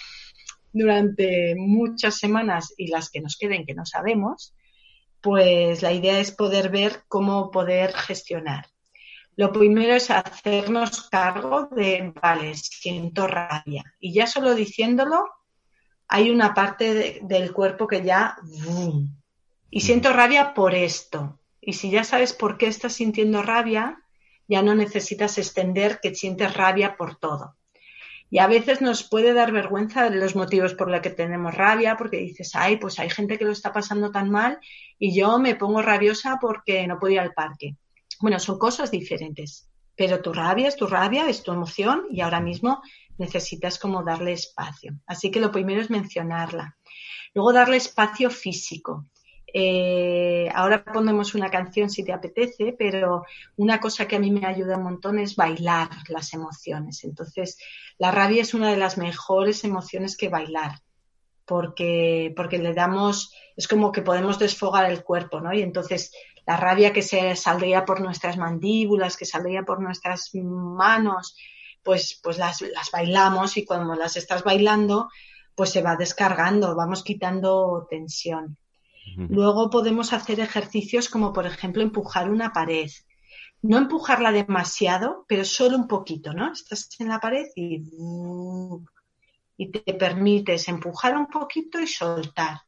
durante 0.73 1.55
muchas 1.57 2.17
semanas 2.17 2.75
y 2.77 2.89
las 2.89 3.11
que 3.11 3.23
nos 3.23 3.39
queden 3.39 3.65
que 3.65 3.75
no 3.75 3.87
sabemos, 3.87 4.55
pues 5.23 5.81
la 5.81 5.93
idea 5.93 6.19
es 6.19 6.33
poder 6.33 6.69
ver 6.69 7.05
cómo 7.09 7.51
poder 7.51 7.95
gestionar. 7.95 8.67
Lo 9.37 9.53
primero 9.53 9.95
es 9.95 10.11
hacernos 10.11 11.09
cargo 11.09 11.71
de, 11.75 12.13
vale, 12.21 12.55
siento 12.55 13.27
rabia. 13.27 13.85
Y 13.99 14.13
ya 14.13 14.27
solo 14.27 14.55
diciéndolo, 14.55 15.25
hay 16.09 16.29
una 16.29 16.53
parte 16.53 17.21
del 17.23 17.53
cuerpo 17.55 17.87
que 17.87 18.03
ya 18.03 18.37
y 19.71 19.81
siento 19.81 20.13
rabia 20.13 20.55
por 20.55 20.75
esto. 20.75 21.39
Y 21.61 21.75
si 21.75 21.91
ya 21.91 22.05
sabes 22.05 22.33
por 22.33 22.59
qué 22.59 22.67
estás 22.67 22.95
sintiendo 22.95 23.43
rabia, 23.43 24.03
ya 24.49 24.63
no 24.63 24.75
necesitas 24.75 25.39
extender 25.39 26.01
que 26.01 26.15
sientes 26.15 26.55
rabia 26.55 26.97
por 26.97 27.17
todo. 27.17 27.57
Y 28.31 28.39
a 28.39 28.47
veces 28.47 28.81
nos 28.81 29.03
puede 29.03 29.33
dar 29.33 29.53
vergüenza 29.53 30.09
de 30.09 30.17
los 30.17 30.37
motivos 30.37 30.75
por 30.75 30.91
los 30.91 31.01
que 31.01 31.11
tenemos 31.11 31.55
rabia, 31.55 31.97
porque 31.97 32.19
dices, 32.19 32.55
ay, 32.55 32.77
pues 32.77 32.99
hay 32.99 33.11
gente 33.11 33.39
que 33.39 33.45
lo 33.45 33.53
está 33.53 33.73
pasando 33.73 34.11
tan 34.11 34.31
mal 34.31 34.59
y 34.99 35.15
yo 35.15 35.39
me 35.39 35.57
pongo 35.57 35.83
rabiosa 35.83 36.39
porque 36.41 36.87
no 36.87 36.99
puedo 36.99 37.15
ir 37.15 37.21
al 37.21 37.35
parque. 37.35 37.77
Bueno, 38.21 38.39
son 38.39 38.59
cosas 38.59 38.91
diferentes, 38.91 39.69
pero 39.97 40.21
tu 40.21 40.33
rabia 40.33 40.69
es 40.69 40.77
tu 40.77 40.87
rabia, 40.87 41.29
es 41.29 41.43
tu 41.43 41.53
emoción 41.53 42.07
y 42.11 42.21
ahora 42.21 42.41
mismo 42.41 42.83
necesitas 43.19 43.79
como 43.79 44.05
darle 44.05 44.33
espacio. 44.33 44.95
Así 45.07 45.31
que 45.31 45.41
lo 45.41 45.51
primero 45.51 45.81
es 45.81 45.91
mencionarla. 45.91 46.77
Luego 47.35 47.53
darle 47.53 47.77
espacio 47.77 48.31
físico. 48.31 49.07
Eh, 49.53 50.49
ahora 50.55 50.85
ponemos 50.85 51.35
una 51.35 51.51
canción 51.51 51.91
si 51.91 52.05
te 52.05 52.13
apetece, 52.13 52.75
pero 52.79 53.25
una 53.57 53.81
cosa 53.81 54.07
que 54.07 54.17
a 54.17 54.21
mí 54.21 54.31
me 54.31 54.47
ayuda 54.47 54.77
un 54.77 54.85
montón 54.85 55.19
es 55.19 55.37
bailar 55.37 55.89
las 56.09 56.33
emociones. 56.33 57.05
Entonces, 57.05 57.59
la 57.99 58.11
rabia 58.11 58.43
es 58.43 58.55
una 58.55 58.71
de 58.71 58.77
las 58.77 58.99
mejores 58.99 59.65
emociones 59.65 60.17
que 60.17 60.29
bailar, 60.29 60.81
porque, 61.45 62.33
porque 62.37 62.59
le 62.59 62.75
damos, 62.75 63.35
es 63.57 63.67
como 63.67 63.93
que 63.93 64.03
podemos 64.03 64.39
desfogar 64.39 64.91
el 64.91 65.03
cuerpo, 65.03 65.41
¿no? 65.41 65.53
Y 65.53 65.63
entonces 65.63 66.13
la 66.47 66.57
rabia 66.57 66.93
que 66.93 67.03
se 67.03 67.37
saldría 67.37 67.85
por 67.85 68.01
nuestras 68.01 68.37
mandíbulas, 68.37 69.17
que 69.17 69.25
saldría 69.25 69.63
por 69.63 69.81
nuestras 69.81 70.31
manos, 70.35 71.37
pues, 71.83 72.21
pues 72.23 72.39
las, 72.39 72.61
las 72.61 72.91
bailamos 72.91 73.57
y 73.57 73.65
cuando 73.65 73.95
las 73.95 74.17
estás 74.17 74.45
bailando, 74.45 75.09
pues 75.55 75.71
se 75.71 75.83
va 75.83 75.97
descargando, 75.97 76.75
vamos 76.75 77.03
quitando 77.03 77.87
tensión. 77.91 78.57
Luego 79.17 79.71
podemos 79.71 80.13
hacer 80.13 80.41
ejercicios 80.41 81.09
como, 81.09 81.33
por 81.33 81.47
ejemplo, 81.47 81.83
empujar 81.83 82.31
una 82.31 82.53
pared. 82.53 82.91
No 83.63 83.77
empujarla 83.77 84.33
demasiado, 84.33 85.25
pero 85.29 85.45
solo 85.45 85.77
un 85.77 85.89
poquito, 85.89 86.33
¿no? 86.33 86.53
Estás 86.53 86.89
en 86.99 87.09
la 87.09 87.19
pared 87.19 87.47
y, 87.55 87.83
y 89.57 89.71
te 89.71 89.95
permites 89.95 90.69
empujar 90.69 91.17
un 91.17 91.27
poquito 91.27 91.81
y 91.81 91.87
soltar. 91.87 92.63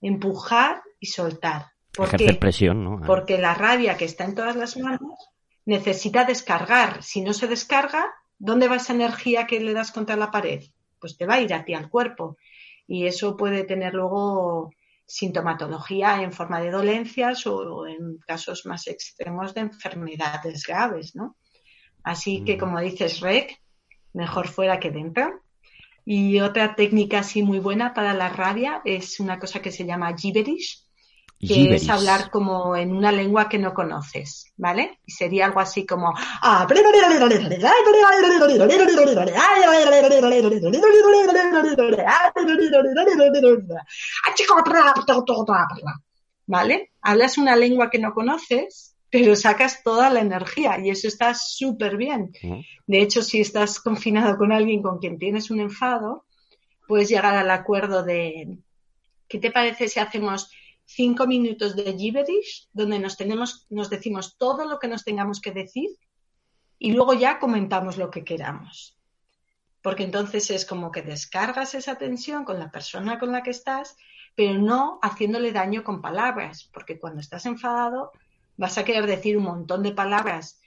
Empujar 0.00 0.82
y 1.00 1.06
soltar. 1.06 1.66
¿Por 1.96 2.10
presión, 2.38 2.84
¿no? 2.84 3.00
Porque 3.06 3.38
la 3.38 3.54
rabia 3.54 3.96
que 3.96 4.04
está 4.04 4.24
en 4.24 4.34
todas 4.34 4.54
las 4.54 4.76
manos 4.76 5.30
necesita 5.64 6.24
descargar. 6.24 7.02
Si 7.02 7.22
no 7.22 7.32
se 7.32 7.48
descarga, 7.48 8.06
¿dónde 8.38 8.68
va 8.68 8.76
esa 8.76 8.92
energía 8.92 9.46
que 9.46 9.60
le 9.60 9.72
das 9.72 9.92
contra 9.92 10.16
la 10.16 10.30
pared? 10.30 10.62
Pues 11.00 11.16
te 11.16 11.26
va 11.26 11.34
a 11.34 11.40
ir 11.40 11.54
a 11.54 11.64
ti 11.64 11.74
al 11.74 11.88
cuerpo. 11.88 12.36
Y 12.86 13.06
eso 13.06 13.36
puede 13.36 13.64
tener 13.64 13.94
luego 13.94 14.70
sintomatología 15.06 16.22
en 16.22 16.32
forma 16.32 16.60
de 16.60 16.70
dolencias 16.70 17.46
o 17.46 17.86
en 17.86 18.18
casos 18.18 18.66
más 18.66 18.88
extremos 18.88 19.54
de 19.54 19.60
enfermedades 19.62 20.64
graves, 20.66 21.14
¿no? 21.14 21.36
Así 22.02 22.44
que, 22.44 22.58
como 22.58 22.80
dices, 22.80 23.20
Rec, 23.20 23.60
mejor 24.12 24.48
fuera 24.48 24.78
que 24.78 24.90
dentro. 24.90 25.42
Y 26.04 26.40
otra 26.40 26.76
técnica 26.76 27.20
así 27.20 27.42
muy 27.42 27.58
buena 27.58 27.92
para 27.94 28.14
la 28.14 28.28
rabia 28.28 28.80
es 28.84 29.18
una 29.18 29.38
cosa 29.40 29.60
que 29.60 29.72
se 29.72 29.84
llama 29.84 30.16
gibberish, 30.16 30.85
que 31.38 31.74
es 31.74 31.88
hablar 31.88 32.30
como 32.30 32.76
en 32.76 32.96
una 32.96 33.12
lengua 33.12 33.48
que 33.48 33.58
no 33.58 33.74
conoces, 33.74 34.52
¿vale? 34.56 35.00
Y 35.04 35.12
sería 35.12 35.46
algo 35.46 35.60
así 35.60 35.84
como 35.84 36.14
¿vale? 46.46 46.92
Hablas 47.02 47.38
una 47.38 47.56
lengua 47.56 47.90
que 47.90 47.98
no 47.98 48.14
conoces, 48.14 48.96
pero 49.10 49.36
sacas 49.36 49.82
toda 49.82 50.10
la 50.10 50.20
energía 50.20 50.78
y 50.78 50.90
eso 50.90 51.08
está 51.08 51.34
súper 51.34 51.96
bien. 51.96 52.32
De 52.86 53.02
hecho, 53.02 53.22
si 53.22 53.40
estás 53.40 53.80
confinado 53.80 54.36
con 54.36 54.52
alguien 54.52 54.82
con 54.82 54.98
quien 54.98 55.18
tienes 55.18 55.50
un 55.50 55.60
enfado, 55.60 56.24
puedes 56.88 57.08
llegar 57.08 57.34
al 57.34 57.50
acuerdo 57.50 58.02
de, 58.02 58.58
¿qué 59.28 59.38
te 59.38 59.50
parece 59.50 59.88
si 59.88 60.00
hacemos 60.00 60.50
cinco 60.86 61.26
minutos 61.26 61.76
de 61.76 61.92
gibberish 61.96 62.68
donde 62.72 62.98
nos 62.98 63.16
tenemos, 63.16 63.66
nos 63.68 63.90
decimos 63.90 64.36
todo 64.38 64.64
lo 64.64 64.78
que 64.78 64.88
nos 64.88 65.04
tengamos 65.04 65.40
que 65.40 65.50
decir 65.50 65.90
y 66.78 66.92
luego 66.92 67.14
ya 67.14 67.38
comentamos 67.38 67.98
lo 67.98 68.10
que 68.10 68.24
queramos. 68.24 68.96
Porque 69.82 70.04
entonces 70.04 70.50
es 70.50 70.64
como 70.64 70.90
que 70.90 71.02
descargas 71.02 71.74
esa 71.74 71.96
tensión 71.96 72.44
con 72.44 72.58
la 72.58 72.70
persona 72.70 73.18
con 73.18 73.32
la 73.32 73.42
que 73.42 73.50
estás, 73.50 73.96
pero 74.34 74.54
no 74.54 74.98
haciéndole 75.02 75.52
daño 75.52 75.84
con 75.84 76.00
palabras, 76.00 76.70
porque 76.72 76.98
cuando 76.98 77.20
estás 77.20 77.46
enfadado 77.46 78.12
vas 78.56 78.78
a 78.78 78.84
querer 78.84 79.06
decir 79.06 79.36
un 79.36 79.44
montón 79.44 79.82
de 79.82 79.92
palabras 79.92 80.60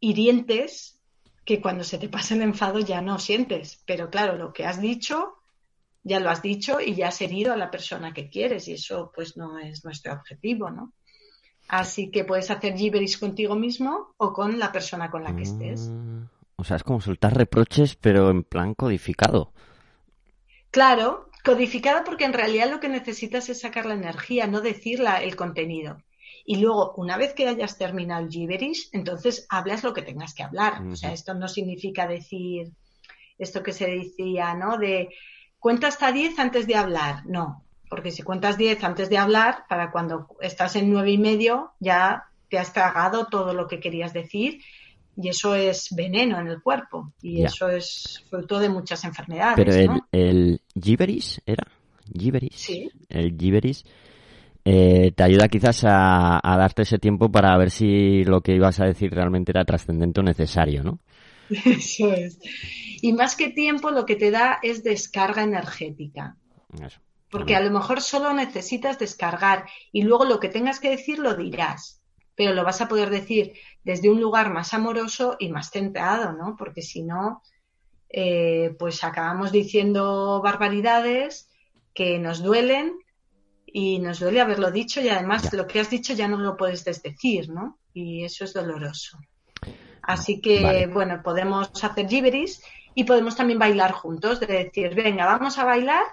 hirientes 0.00 1.00
que 1.44 1.60
cuando 1.60 1.84
se 1.84 1.98
te 1.98 2.08
pasa 2.08 2.34
el 2.34 2.42
enfado 2.42 2.80
ya 2.80 3.00
no 3.00 3.18
sientes. 3.18 3.82
Pero 3.86 4.10
claro, 4.10 4.36
lo 4.36 4.52
que 4.52 4.66
has 4.66 4.80
dicho 4.80 5.41
ya 6.02 6.20
lo 6.20 6.30
has 6.30 6.42
dicho 6.42 6.80
y 6.80 6.94
ya 6.94 7.08
has 7.08 7.20
herido 7.20 7.52
a 7.52 7.56
la 7.56 7.70
persona 7.70 8.12
que 8.12 8.28
quieres 8.28 8.68
y 8.68 8.74
eso 8.74 9.12
pues 9.14 9.36
no 9.36 9.58
es 9.58 9.84
nuestro 9.84 10.12
objetivo, 10.12 10.70
¿no? 10.70 10.92
Así 11.68 12.10
que 12.10 12.24
puedes 12.24 12.50
hacer 12.50 12.76
gibberish 12.76 13.18
contigo 13.18 13.54
mismo 13.54 14.14
o 14.16 14.32
con 14.32 14.58
la 14.58 14.72
persona 14.72 15.10
con 15.10 15.22
la 15.22 15.34
que 15.34 15.42
estés. 15.42 15.90
Ah, 15.90 16.28
o 16.56 16.64
sea, 16.64 16.76
es 16.76 16.84
como 16.84 17.00
soltar 17.00 17.36
reproches, 17.36 17.96
pero 17.96 18.30
en 18.30 18.42
plan 18.42 18.74
codificado. 18.74 19.52
Claro, 20.70 21.30
codificado 21.44 22.04
porque 22.04 22.24
en 22.24 22.32
realidad 22.32 22.70
lo 22.70 22.80
que 22.80 22.88
necesitas 22.88 23.48
es 23.48 23.60
sacar 23.60 23.86
la 23.86 23.94
energía, 23.94 24.46
no 24.46 24.60
decir 24.60 25.02
el 25.22 25.36
contenido. 25.36 26.02
Y 26.44 26.56
luego, 26.56 26.94
una 26.96 27.16
vez 27.16 27.34
que 27.34 27.46
hayas 27.46 27.78
terminado 27.78 28.24
el 28.24 28.30
gibberish, 28.30 28.88
entonces 28.92 29.46
hablas 29.48 29.84
lo 29.84 29.94
que 29.94 30.02
tengas 30.02 30.34
que 30.34 30.42
hablar. 30.42 30.82
O 30.82 30.96
sea, 30.96 31.12
esto 31.12 31.34
no 31.34 31.46
significa 31.46 32.06
decir 32.06 32.72
esto 33.38 33.62
que 33.62 33.72
se 33.72 33.86
decía, 33.86 34.54
¿no? 34.54 34.76
De 34.76 35.08
cuenta 35.62 35.86
hasta 35.86 36.12
10 36.12 36.38
antes 36.38 36.66
de 36.66 36.74
hablar. 36.74 37.24
No, 37.24 37.62
porque 37.88 38.10
si 38.10 38.22
cuentas 38.22 38.58
10 38.58 38.82
antes 38.84 39.08
de 39.08 39.16
hablar, 39.16 39.64
para 39.68 39.90
cuando 39.90 40.26
estás 40.40 40.76
en 40.76 40.90
nueve 40.90 41.12
y 41.12 41.18
medio 41.18 41.70
ya 41.78 42.24
te 42.50 42.58
has 42.58 42.72
tragado 42.74 43.28
todo 43.28 43.54
lo 43.54 43.66
que 43.68 43.80
querías 43.80 44.12
decir 44.12 44.60
y 45.16 45.28
eso 45.28 45.54
es 45.54 45.88
veneno 45.94 46.38
en 46.40 46.48
el 46.48 46.60
cuerpo 46.60 47.12
y 47.22 47.44
eso 47.44 47.68
es 47.68 48.24
fruto 48.28 48.58
de 48.58 48.68
muchas 48.68 49.04
enfermedades. 49.04 49.56
Pero 49.56 49.72
el, 49.72 50.00
el 50.10 50.60
gibberish 50.74 51.40
era 51.46 51.64
gibberish. 52.12 52.56
Sí. 52.56 52.90
El 53.08 53.36
gibberish 53.38 53.84
eh, 54.64 55.12
te 55.14 55.22
ayuda 55.24 55.48
quizás 55.48 55.84
a, 55.84 56.40
darte 56.42 56.82
ese 56.82 56.98
tiempo 56.98 57.30
para 57.30 57.56
ver 57.56 57.70
si 57.70 58.24
lo 58.24 58.40
que 58.40 58.54
ibas 58.54 58.80
a 58.80 58.86
decir 58.86 59.10
realmente 59.12 59.52
era 59.52 59.64
trascendente 59.64 60.20
o 60.20 60.22
necesario, 60.22 60.82
¿no? 60.84 60.98
Eso 61.64 62.12
es. 62.12 62.38
Y 63.00 63.12
más 63.12 63.36
que 63.36 63.50
tiempo, 63.50 63.90
lo 63.90 64.06
que 64.06 64.16
te 64.16 64.30
da 64.30 64.58
es 64.62 64.84
descarga 64.84 65.42
energética. 65.42 66.36
Porque 67.30 67.56
a 67.56 67.60
lo 67.60 67.70
mejor 67.70 68.00
solo 68.00 68.32
necesitas 68.32 68.98
descargar 68.98 69.66
y 69.90 70.02
luego 70.02 70.24
lo 70.24 70.38
que 70.38 70.48
tengas 70.48 70.80
que 70.80 70.90
decir 70.90 71.18
lo 71.18 71.34
dirás, 71.34 72.02
pero 72.36 72.54
lo 72.54 72.64
vas 72.64 72.80
a 72.80 72.88
poder 72.88 73.10
decir 73.10 73.54
desde 73.84 74.10
un 74.10 74.20
lugar 74.20 74.52
más 74.52 74.74
amoroso 74.74 75.36
y 75.38 75.48
más 75.48 75.70
centrado, 75.70 76.32
¿no? 76.32 76.56
Porque 76.56 76.82
si 76.82 77.02
no, 77.02 77.42
eh, 78.08 78.76
pues 78.78 79.02
acabamos 79.02 79.50
diciendo 79.50 80.40
barbaridades 80.42 81.50
que 81.94 82.18
nos 82.18 82.42
duelen 82.42 82.98
y 83.66 83.98
nos 83.98 84.20
duele 84.20 84.40
haberlo 84.40 84.70
dicho 84.70 85.00
y 85.00 85.08
además 85.08 85.52
lo 85.52 85.66
que 85.66 85.80
has 85.80 85.88
dicho 85.88 86.12
ya 86.12 86.28
no 86.28 86.36
lo 86.36 86.56
puedes 86.56 86.84
desdecir, 86.84 87.48
¿no? 87.48 87.78
Y 87.94 88.24
eso 88.24 88.44
es 88.44 88.52
doloroso. 88.52 89.18
Así 90.02 90.40
que, 90.40 90.88
bueno, 90.92 91.22
podemos 91.22 91.70
hacer 91.82 92.08
gibberish 92.08 92.60
y 92.94 93.04
podemos 93.04 93.36
también 93.36 93.58
bailar 93.58 93.92
juntos, 93.92 94.40
de 94.40 94.46
decir, 94.46 94.94
venga, 94.94 95.26
vamos 95.26 95.58
a 95.58 95.64
bailar 95.64 96.04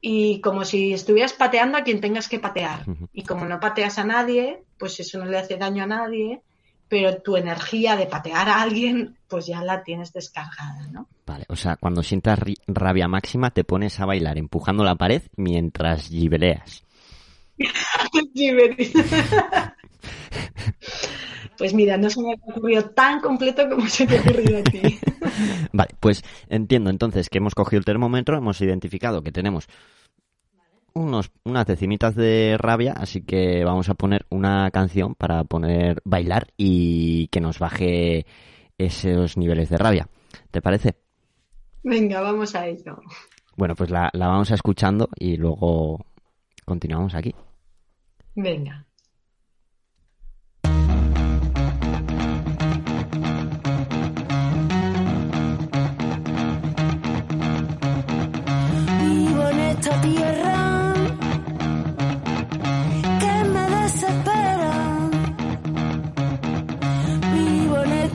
y 0.00 0.40
como 0.40 0.64
si 0.64 0.92
estuvieras 0.92 1.32
pateando 1.32 1.78
a 1.78 1.82
quien 1.82 2.00
tengas 2.00 2.28
que 2.28 2.38
patear. 2.38 2.84
Y 3.12 3.24
como 3.24 3.46
no 3.46 3.58
pateas 3.58 3.98
a 3.98 4.04
nadie, 4.04 4.62
pues 4.78 5.00
eso 5.00 5.18
no 5.18 5.24
le 5.24 5.38
hace 5.38 5.56
daño 5.56 5.84
a 5.84 5.86
nadie, 5.86 6.42
pero 6.88 7.22
tu 7.22 7.36
energía 7.36 7.96
de 7.96 8.06
patear 8.06 8.48
a 8.48 8.60
alguien, 8.60 9.16
pues 9.28 9.46
ya 9.46 9.62
la 9.62 9.82
tienes 9.82 10.12
descargada, 10.12 10.86
¿no? 10.92 11.08
Vale, 11.26 11.46
o 11.48 11.56
sea, 11.56 11.76
cuando 11.76 12.02
sientas 12.02 12.38
rabia 12.66 13.08
máxima 13.08 13.50
te 13.50 13.64
pones 13.64 13.98
a 13.98 14.04
bailar 14.04 14.36
empujando 14.36 14.84
la 14.84 14.94
pared 14.94 15.22
mientras 15.36 16.08
gibeleas. 16.08 16.84
Pues 21.58 21.74
mira, 21.74 21.96
no 21.96 22.10
se 22.10 22.20
me 22.20 22.32
ha 22.32 22.34
ocurrido 22.34 22.84
tan 22.90 23.20
completo 23.20 23.68
como 23.68 23.86
se 23.86 24.06
te 24.06 24.18
ha 24.18 24.20
ocurrido 24.20 24.58
a 24.58 24.62
ti. 24.62 24.80
vale, 25.72 25.94
pues 26.00 26.22
entiendo 26.48 26.90
entonces 26.90 27.28
que 27.28 27.38
hemos 27.38 27.54
cogido 27.54 27.78
el 27.78 27.84
termómetro, 27.84 28.36
hemos 28.36 28.60
identificado 28.60 29.22
que 29.22 29.32
tenemos 29.32 29.68
unos, 30.94 31.30
unas 31.44 31.66
decimitas 31.66 32.14
de 32.14 32.56
rabia, 32.58 32.92
así 32.96 33.22
que 33.22 33.64
vamos 33.64 33.88
a 33.88 33.94
poner 33.94 34.26
una 34.30 34.70
canción 34.70 35.14
para 35.14 35.44
poner 35.44 36.00
bailar 36.04 36.48
y 36.56 37.28
que 37.28 37.40
nos 37.40 37.58
baje 37.58 38.26
esos 38.78 39.36
niveles 39.36 39.68
de 39.68 39.76
rabia. 39.76 40.08
¿Te 40.50 40.62
parece? 40.62 40.96
Venga, 41.82 42.20
vamos 42.20 42.54
a 42.54 42.66
ello. 42.66 43.00
Bueno, 43.56 43.74
pues 43.74 43.90
la, 43.90 44.10
la 44.14 44.28
vamos 44.28 44.50
a 44.50 44.54
escuchando 44.54 45.08
y 45.16 45.36
luego 45.36 46.04
continuamos 46.64 47.14
aquí. 47.14 47.34
Venga. 48.34 48.86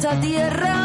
Esta 0.09 0.21
tierra. 0.21 0.78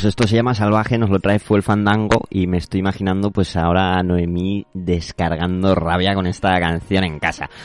Pues 0.00 0.08
esto 0.08 0.26
se 0.26 0.36
llama 0.36 0.54
Salvaje, 0.54 0.96
nos 0.96 1.10
lo 1.10 1.18
trae 1.18 1.38
Fue 1.38 1.58
el 1.58 1.62
Fandango 1.62 2.22
y 2.30 2.46
me 2.46 2.56
estoy 2.56 2.80
imaginando 2.80 3.30
pues 3.32 3.54
ahora 3.54 3.98
a 3.98 4.02
Noemí 4.02 4.66
descargando 4.72 5.74
rabia 5.74 6.14
con 6.14 6.26
esta 6.26 6.58
canción 6.58 7.04
en 7.04 7.18
casa. 7.18 7.50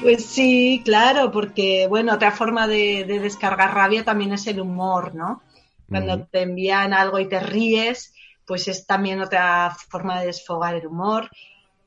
Pues 0.00 0.26
sí, 0.26 0.82
claro, 0.84 1.30
porque 1.30 1.86
bueno, 1.88 2.14
otra 2.14 2.32
forma 2.32 2.66
de, 2.66 3.04
descargar 3.04 3.72
rabia 3.72 4.04
también 4.04 4.32
es 4.32 4.46
el 4.48 4.60
humor, 4.60 5.14
¿no? 5.14 5.42
Cuando 5.88 6.24
te 6.24 6.42
envían 6.42 6.92
algo 6.92 7.20
y 7.20 7.28
te 7.28 7.38
ríes, 7.38 8.12
pues 8.44 8.66
es 8.66 8.84
también 8.86 9.20
otra 9.20 9.72
forma 9.88 10.18
de 10.20 10.26
desfogar 10.26 10.74
el 10.74 10.88
humor. 10.88 11.30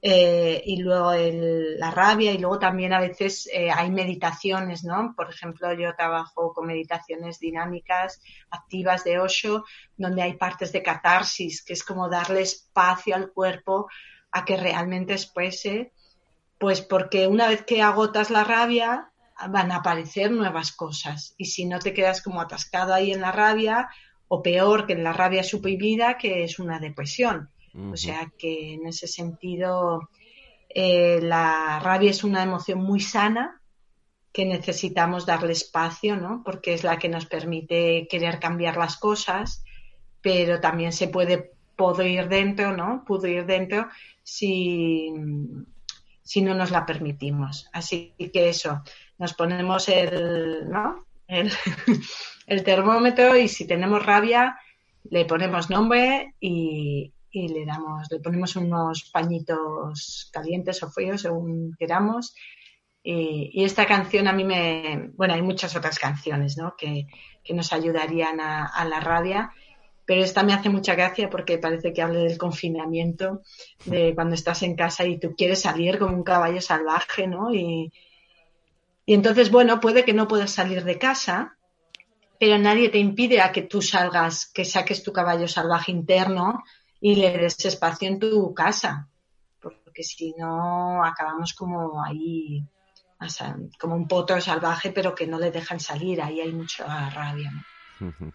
Eh, 0.08 0.62
y 0.68 0.84
luego 0.84 1.14
la 1.16 1.90
rabia 1.90 2.32
y 2.32 2.38
luego 2.38 2.60
también 2.60 2.94
a 2.94 3.00
veces 3.00 3.50
eh, 3.52 3.72
hay 3.72 3.90
meditaciones, 3.90 4.84
¿no? 4.84 5.16
Por 5.18 5.32
ejemplo, 5.32 5.74
yo 5.74 5.96
trabajo 5.96 6.54
con 6.54 6.68
meditaciones 6.68 7.40
dinámicas, 7.40 8.22
activas 8.52 9.04
de 9.04 9.18
Osho, 9.18 9.66
donde 9.98 10.22
hay 10.22 10.34
partes 10.34 10.72
de 10.72 10.84
catarsis, 10.84 11.64
que 11.64 11.74
es 11.74 11.84
como 11.84 12.08
darle 12.08 12.42
espacio 12.42 13.16
al 13.16 13.32
cuerpo 13.32 13.90
a 14.30 14.46
que 14.46 14.58
realmente 14.58 15.14
exprese, 15.14 15.92
pues 16.60 16.82
porque 16.82 17.26
una 17.26 17.48
vez 17.48 17.64
que 17.64 17.82
agotas 17.82 18.30
la 18.30 18.44
rabia, 18.44 19.12
van 19.50 19.72
a 19.72 19.78
aparecer 19.78 20.30
nuevas 20.30 20.72
cosas. 20.72 21.34
Y 21.36 21.46
si 21.46 21.66
no 21.66 21.80
te 21.80 21.96
quedas 21.96 22.22
como 22.22 22.42
atascado 22.42 22.94
ahí 22.94 23.12
en 23.12 23.22
la 23.22 23.32
rabia, 23.32 23.90
o 24.28 24.44
peor 24.44 24.86
que 24.86 24.94
en 24.94 25.04
la 25.04 25.14
rabia 25.14 25.44
suprimida, 25.44 26.20
que 26.20 26.44
es 26.44 26.60
una 26.60 26.80
depresión. 26.80 27.50
O 27.92 27.98
sea 27.98 28.32
que 28.38 28.74
en 28.74 28.88
ese 28.88 29.08
sentido 29.08 30.10
eh, 30.70 31.20
la 31.22 31.80
rabia 31.80 32.12
es 32.12 32.24
una 32.24 32.44
emoción 32.44 32.80
muy 32.80 33.02
sana 33.02 33.62
que 34.32 34.46
necesitamos 34.46 35.26
darle 35.26 35.54
espacio, 35.54 36.16
¿no? 36.16 36.42
Porque 36.44 36.74
es 36.74 36.84
la 36.84 37.00
que 37.00 37.10
nos 37.10 37.26
permite 37.26 38.08
querer 38.10 38.40
cambiar 38.40 38.78
las 38.78 38.98
cosas, 38.98 39.64
pero 40.22 40.60
también 40.60 40.92
se 40.92 41.08
puede 41.08 41.54
ir 42.04 42.28
dentro, 42.28 42.76
¿no? 42.76 43.06
ir 43.24 43.46
dentro 43.46 43.88
si, 44.24 45.12
si 46.22 46.42
no 46.42 46.54
nos 46.54 46.72
la 46.72 46.86
permitimos. 46.86 47.70
Así 47.72 48.14
que 48.18 48.50
eso, 48.50 48.82
nos 49.18 49.34
ponemos 49.34 49.88
el, 49.88 50.70
¿no? 50.70 51.06
el, 51.28 51.52
el 52.48 52.64
termómetro 52.64 53.38
y 53.38 53.48
si 53.48 53.66
tenemos 53.66 54.06
rabia, 54.06 54.60
le 55.10 55.26
ponemos 55.26 55.70
nombre 55.70 56.34
y, 56.40 57.14
y 57.36 57.50
le 57.50 57.66
damos, 57.66 58.08
le 58.10 58.20
ponemos 58.20 58.56
unos 58.56 59.10
pañitos 59.12 60.30
calientes 60.32 60.82
o 60.84 60.90
fríos 60.90 61.22
según 61.22 61.76
queramos. 61.78 62.34
Y, 63.04 63.64
esta 63.64 63.86
canción 63.86 64.28
a 64.28 64.34
mí 64.34 64.44
me, 64.44 65.12
bueno, 65.16 65.34
hay 65.34 65.42
muchas 65.42 65.76
otras 65.76 66.00
canciones, 66.00 66.58
¿no? 66.58 66.76
Que, 66.78 67.08
que 67.44 67.54
nos 67.54 67.74
ayudarían 67.74 68.40
a, 68.40 68.86
la 68.86 69.00
rabia, 69.00 69.52
pero 70.06 70.24
esta 70.24 70.44
me 70.44 70.54
hace 70.54 70.70
mucha 70.70 70.96
gracia 70.96 71.30
porque 71.30 71.58
parece 71.58 71.94
que 71.94 72.02
hable 72.02 72.20
del 72.20 72.38
confinamiento, 72.38 73.42
de 73.86 74.16
cuando 74.16 74.34
estás 74.34 74.64
en 74.64 74.76
casa 74.76 75.06
y 75.06 75.20
tú 75.20 75.36
quieres 75.36 75.62
salir 75.62 76.00
como 76.00 76.16
un 76.16 76.24
caballo 76.24 76.62
salvaje, 76.62 77.28
¿no? 77.28 77.54
Y, 77.54 77.92
y 79.06 79.14
entonces, 79.14 79.52
bueno, 79.52 79.80
puede 79.80 80.06
que 80.06 80.14
no 80.14 80.28
puedas 80.28 80.52
salir 80.52 80.84
de 80.84 80.98
casa, 80.98 81.58
pero 82.40 82.58
nadie 82.58 82.90
te 82.90 82.98
impide 82.98 83.42
a 83.42 83.52
que 83.52 83.62
tú 83.62 83.82
salgas, 83.82 84.48
que 84.54 84.66
saques 84.66 85.04
tu 85.04 85.12
caballo 85.12 85.48
salvaje 85.48 85.92
interno 85.92 86.64
y 87.06 87.14
le 87.14 87.38
des 87.38 87.64
espacio 87.64 88.08
en 88.08 88.18
tu 88.18 88.52
casa, 88.56 89.08
porque 89.62 90.02
si 90.02 90.34
no 90.40 91.06
acabamos 91.06 91.54
como 91.54 92.04
ahí, 92.04 92.64
como 93.80 93.94
un 93.94 94.08
potro 94.08 94.42
salvaje, 94.42 94.90
pero 94.90 95.14
que 95.14 95.28
no 95.28 95.38
le 95.38 95.52
dejan 95.52 95.80
salir, 95.80 96.20
ahí 96.20 96.42
hay 96.42 96.52
mucha 96.52 97.10
rabia. 97.12 97.52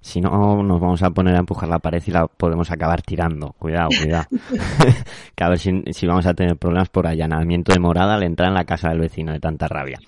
Si 0.00 0.20
no, 0.20 0.62
nos 0.62 0.80
vamos 0.80 1.02
a 1.02 1.10
poner 1.10 1.34
a 1.34 1.38
empujar 1.38 1.66
la 1.68 1.78
pared 1.78 2.00
y 2.06 2.10
la 2.10 2.26
podemos 2.26 2.70
acabar 2.70 3.00
tirando. 3.00 3.52
Cuidado, 3.58 3.88
cuidado. 3.88 4.26
que 5.34 5.42
a 5.42 5.48
ver 5.48 5.58
si, 5.58 5.82
si, 5.92 6.06
vamos 6.06 6.26
a 6.26 6.34
tener 6.34 6.58
problemas 6.58 6.90
por 6.90 7.06
allanamiento 7.06 7.72
de 7.72 7.80
morada 7.80 8.14
al 8.14 8.22
entrar 8.22 8.50
en 8.50 8.54
la 8.54 8.66
casa 8.66 8.90
del 8.90 9.00
vecino 9.00 9.32
de 9.32 9.40
tanta 9.40 9.66
rabia. 9.66 9.98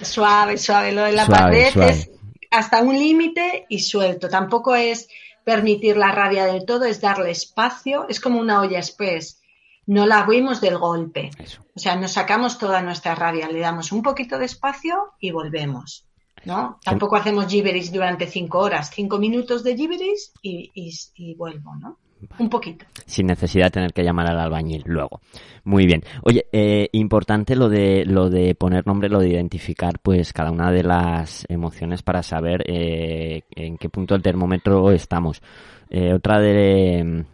Suave, 0.00 0.56
suave. 0.56 0.92
Lo 0.92 1.02
de 1.02 1.12
la 1.12 1.26
pared 1.26 1.76
es 1.76 2.10
hasta 2.50 2.80
un 2.80 2.96
límite 2.96 3.66
y 3.68 3.80
suelto. 3.80 4.28
Tampoco 4.28 4.76
es 4.76 5.08
permitir 5.44 5.96
la 5.96 6.12
rabia 6.12 6.46
del 6.46 6.64
todo, 6.64 6.84
es 6.84 7.00
darle 7.00 7.30
espacio, 7.30 8.06
es 8.08 8.20
como 8.20 8.40
una 8.40 8.60
olla 8.60 8.78
express. 8.78 9.40
No 9.86 10.06
la 10.06 10.20
abrimos 10.20 10.60
del 10.60 10.78
golpe. 10.78 11.30
O 11.74 11.78
sea, 11.78 11.96
nos 11.96 12.12
sacamos 12.12 12.58
toda 12.58 12.82
nuestra 12.82 13.14
rabia, 13.14 13.48
le 13.48 13.60
damos 13.60 13.92
un 13.92 14.02
poquito 14.02 14.38
de 14.38 14.44
espacio 14.46 15.12
y 15.18 15.30
volvemos. 15.30 16.06
¿no? 16.44 16.78
Tampoco 16.84 17.16
hacemos 17.16 17.46
gibberish 17.48 17.90
durante 17.90 18.26
cinco 18.26 18.60
horas, 18.60 18.90
cinco 18.94 19.18
minutos 19.18 19.62
de 19.62 19.76
gibberish 19.76 20.30
y, 20.42 20.70
y 20.74 21.34
vuelvo, 21.34 21.74
¿no? 21.76 21.98
Un 22.38 22.48
poquito. 22.48 22.84
Sin 23.06 23.26
necesidad 23.26 23.66
de 23.66 23.70
tener 23.70 23.92
que 23.92 24.02
llamar 24.02 24.30
al 24.30 24.38
albañil 24.38 24.82
luego. 24.86 25.20
Muy 25.64 25.86
bien. 25.86 26.02
Oye, 26.22 26.46
eh, 26.52 26.88
importante 26.92 27.56
lo 27.56 27.68
de 27.68 28.04
lo 28.04 28.30
de 28.30 28.54
poner 28.54 28.86
nombre, 28.86 29.08
lo 29.08 29.20
de 29.20 29.30
identificar, 29.30 29.98
pues 30.02 30.32
cada 30.32 30.50
una 30.50 30.70
de 30.70 30.82
las 30.82 31.44
emociones 31.48 32.02
para 32.02 32.22
saber 32.22 32.64
eh, 32.66 33.42
en 33.54 33.76
qué 33.78 33.88
punto 33.88 34.14
del 34.14 34.22
termómetro 34.22 34.90
estamos. 34.90 35.42
Eh, 35.90 36.12
otra 36.12 36.40
de, 36.40 37.24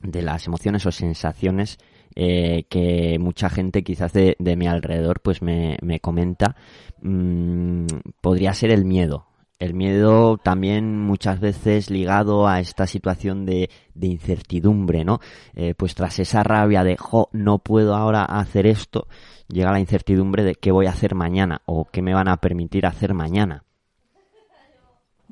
de 0.00 0.22
las 0.22 0.46
emociones 0.46 0.84
o 0.86 0.92
sensaciones 0.92 1.78
que 2.16 3.16
mucha 3.18 3.50
gente 3.50 3.82
quizás 3.82 4.12
de, 4.12 4.36
de, 4.38 4.54
mi 4.54 4.68
alrededor 4.68 5.18
pues 5.20 5.42
me, 5.42 5.76
me 5.82 5.98
comenta 5.98 6.54
mmm, 7.02 7.86
podría 8.20 8.54
ser 8.54 8.70
el 8.70 8.84
miedo 8.84 9.26
el 9.64 9.74
miedo 9.74 10.36
también 10.36 11.00
muchas 11.00 11.40
veces 11.40 11.90
ligado 11.90 12.46
a 12.46 12.60
esta 12.60 12.86
situación 12.86 13.46
de, 13.46 13.70
incertidumbre, 14.00 15.04
¿no? 15.04 15.20
Eh, 15.54 15.74
pues 15.74 15.94
tras 15.94 16.18
esa 16.18 16.42
rabia 16.42 16.84
de, 16.84 16.96
jo, 16.96 17.30
no 17.32 17.58
puedo 17.58 17.94
ahora 17.94 18.24
hacer 18.24 18.66
esto, 18.66 19.08
llega 19.48 19.72
la 19.72 19.80
incertidumbre 19.80 20.44
de 20.44 20.54
qué 20.54 20.70
voy 20.70 20.86
a 20.86 20.90
hacer 20.90 21.14
mañana 21.14 21.62
o 21.64 21.86
qué 21.86 22.02
me 22.02 22.12
van 22.12 22.28
a 22.28 22.36
permitir 22.36 22.84
hacer 22.84 23.14
mañana. 23.14 23.64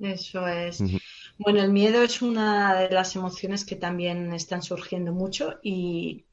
Eso 0.01 0.47
es. 0.49 0.83
Bueno, 1.39 1.61
el 1.61 1.71
miedo 1.71 2.03
es 2.03 2.23
una 2.23 2.75
de 2.75 2.91
las 2.91 3.15
emociones 3.15 3.65
que 3.65 3.77
también 3.77 4.33
están 4.33 4.63
surgiendo 4.63 5.13
mucho 5.13 5.59
y 5.63 6.25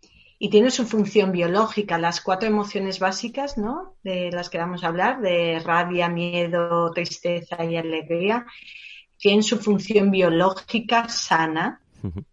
y 0.41 0.49
tiene 0.49 0.71
su 0.71 0.87
función 0.87 1.33
biológica. 1.33 1.97
Las 1.97 2.21
cuatro 2.21 2.47
emociones 2.47 2.99
básicas, 2.99 3.57
¿no? 3.57 3.97
De 4.03 4.31
las 4.31 4.49
que 4.49 4.57
vamos 4.57 4.83
a 4.83 4.87
hablar, 4.87 5.19
de 5.19 5.59
rabia, 5.59 6.07
miedo, 6.07 6.89
tristeza 6.91 7.63
y 7.65 7.75
alegría, 7.75 8.45
tienen 9.17 9.43
su 9.43 9.59
función 9.59 10.09
biológica 10.11 11.09
sana. 11.09 11.81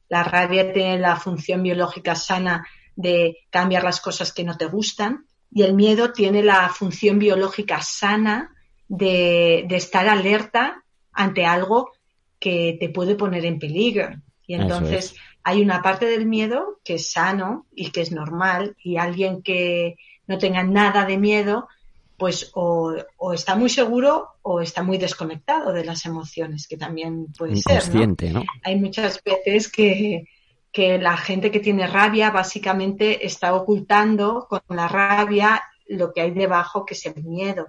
La 0.09 0.23
rabia 0.23 0.73
tiene 0.73 1.01
la 1.01 1.16
función 1.16 1.64
biológica 1.64 2.14
sana 2.14 2.64
de 2.95 3.38
cambiar 3.51 3.83
las 3.83 4.01
cosas 4.01 4.33
que 4.33 4.45
no 4.45 4.57
te 4.57 4.66
gustan 4.66 5.27
y 5.51 5.64
el 5.64 5.75
miedo 5.75 6.12
tiene 6.12 6.45
la 6.45 6.69
función 6.69 7.19
biológica 7.19 7.83
sana 7.83 8.55
de, 8.87 9.64
de 9.69 9.77
estar 9.77 10.09
alerta 10.09 10.85
ante 11.12 11.45
algo 11.45 11.90
que 12.38 12.77
te 12.79 12.88
puede 12.88 13.16
poner 13.16 13.45
en 13.45 13.59
peligro. 13.59 14.11
Y 14.47 14.55
entonces 14.55 15.16
hay 15.46 15.62
una 15.62 15.80
parte 15.80 16.06
del 16.06 16.26
miedo 16.26 16.80
que 16.82 16.94
es 16.94 17.12
sano 17.12 17.66
y 17.72 17.92
que 17.92 18.00
es 18.00 18.11
normal 18.11 18.74
y 18.82 18.96
alguien 18.96 19.42
que 19.42 19.94
no 20.26 20.38
tenga 20.38 20.64
nada 20.64 21.04
de 21.04 21.18
miedo, 21.18 21.68
pues 22.16 22.50
o, 22.54 22.96
está 23.32 23.54
muy 23.54 23.68
seguro 23.68 24.30
o 24.42 24.61
está 24.61 24.82
muy 24.82 24.98
desconectado 24.98 25.72
de 25.72 25.85
las 25.85 26.04
emociones, 26.04 26.66
que 26.66 26.76
también 26.76 27.28
puede 27.38 27.54
ser. 27.59 27.94
¿no? 27.94 28.42
Hay 28.64 28.74
muchas 28.74 29.22
veces 29.22 29.70
que, 29.70 30.24
que 30.72 30.98
la 30.98 31.16
gente 31.16 31.52
que 31.52 31.61
tiene 31.61 31.87
rabia 31.87 32.32
básicamente 32.32 33.24
está 33.24 33.54
ocultando 33.54 34.48
con 34.50 34.61
la 34.70 34.88
rabia 34.88 35.62
lo 35.87 36.12
que 36.12 36.22
hay 36.22 36.32
debajo, 36.32 36.85
que 36.85 36.94
es 36.94 37.06
el 37.06 37.22
miedo. 37.22 37.68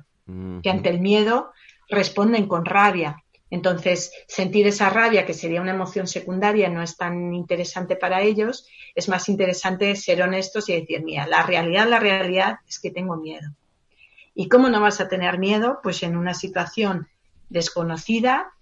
Que 0.63 0.71
ante 0.71 0.89
el 0.89 0.99
miedo 0.99 1.51
responden 1.89 2.47
con 2.47 2.65
rabia. 2.65 3.23
Entonces, 3.49 4.11
sentir 4.27 4.67
esa 4.67 4.89
rabia, 4.89 5.25
que 5.25 5.33
sería 5.33 5.61
una 5.61 5.73
emoción 5.73 6.07
secundaria, 6.07 6.69
no 6.69 6.81
es 6.81 6.97
tan 6.97 7.33
interesante 7.33 7.95
para 7.95 8.21
ellos. 8.21 8.67
Es 8.93 9.07
más 9.07 9.29
interesante 9.29 9.95
ser 9.95 10.21
honestos 10.21 10.67
y 10.69 10.79
decir, 10.79 11.03
mira, 11.03 11.27
la 11.27 11.43
realidad, 11.43 11.87
la 11.87 11.99
realidad 11.99 12.57
es 12.67 12.79
que 12.79 12.91
tengo 12.91 13.15
miedo. 13.15 13.49
¿Y 14.35 14.49
cómo 14.49 14.69
no 14.69 14.81
vas 14.81 14.99
a 14.99 15.07
tener 15.07 15.39
miedo? 15.39 15.79
Pues 15.81 16.03
en 16.03 16.17
una 16.17 16.33
situación 16.33 17.07
desconocida 17.49 18.53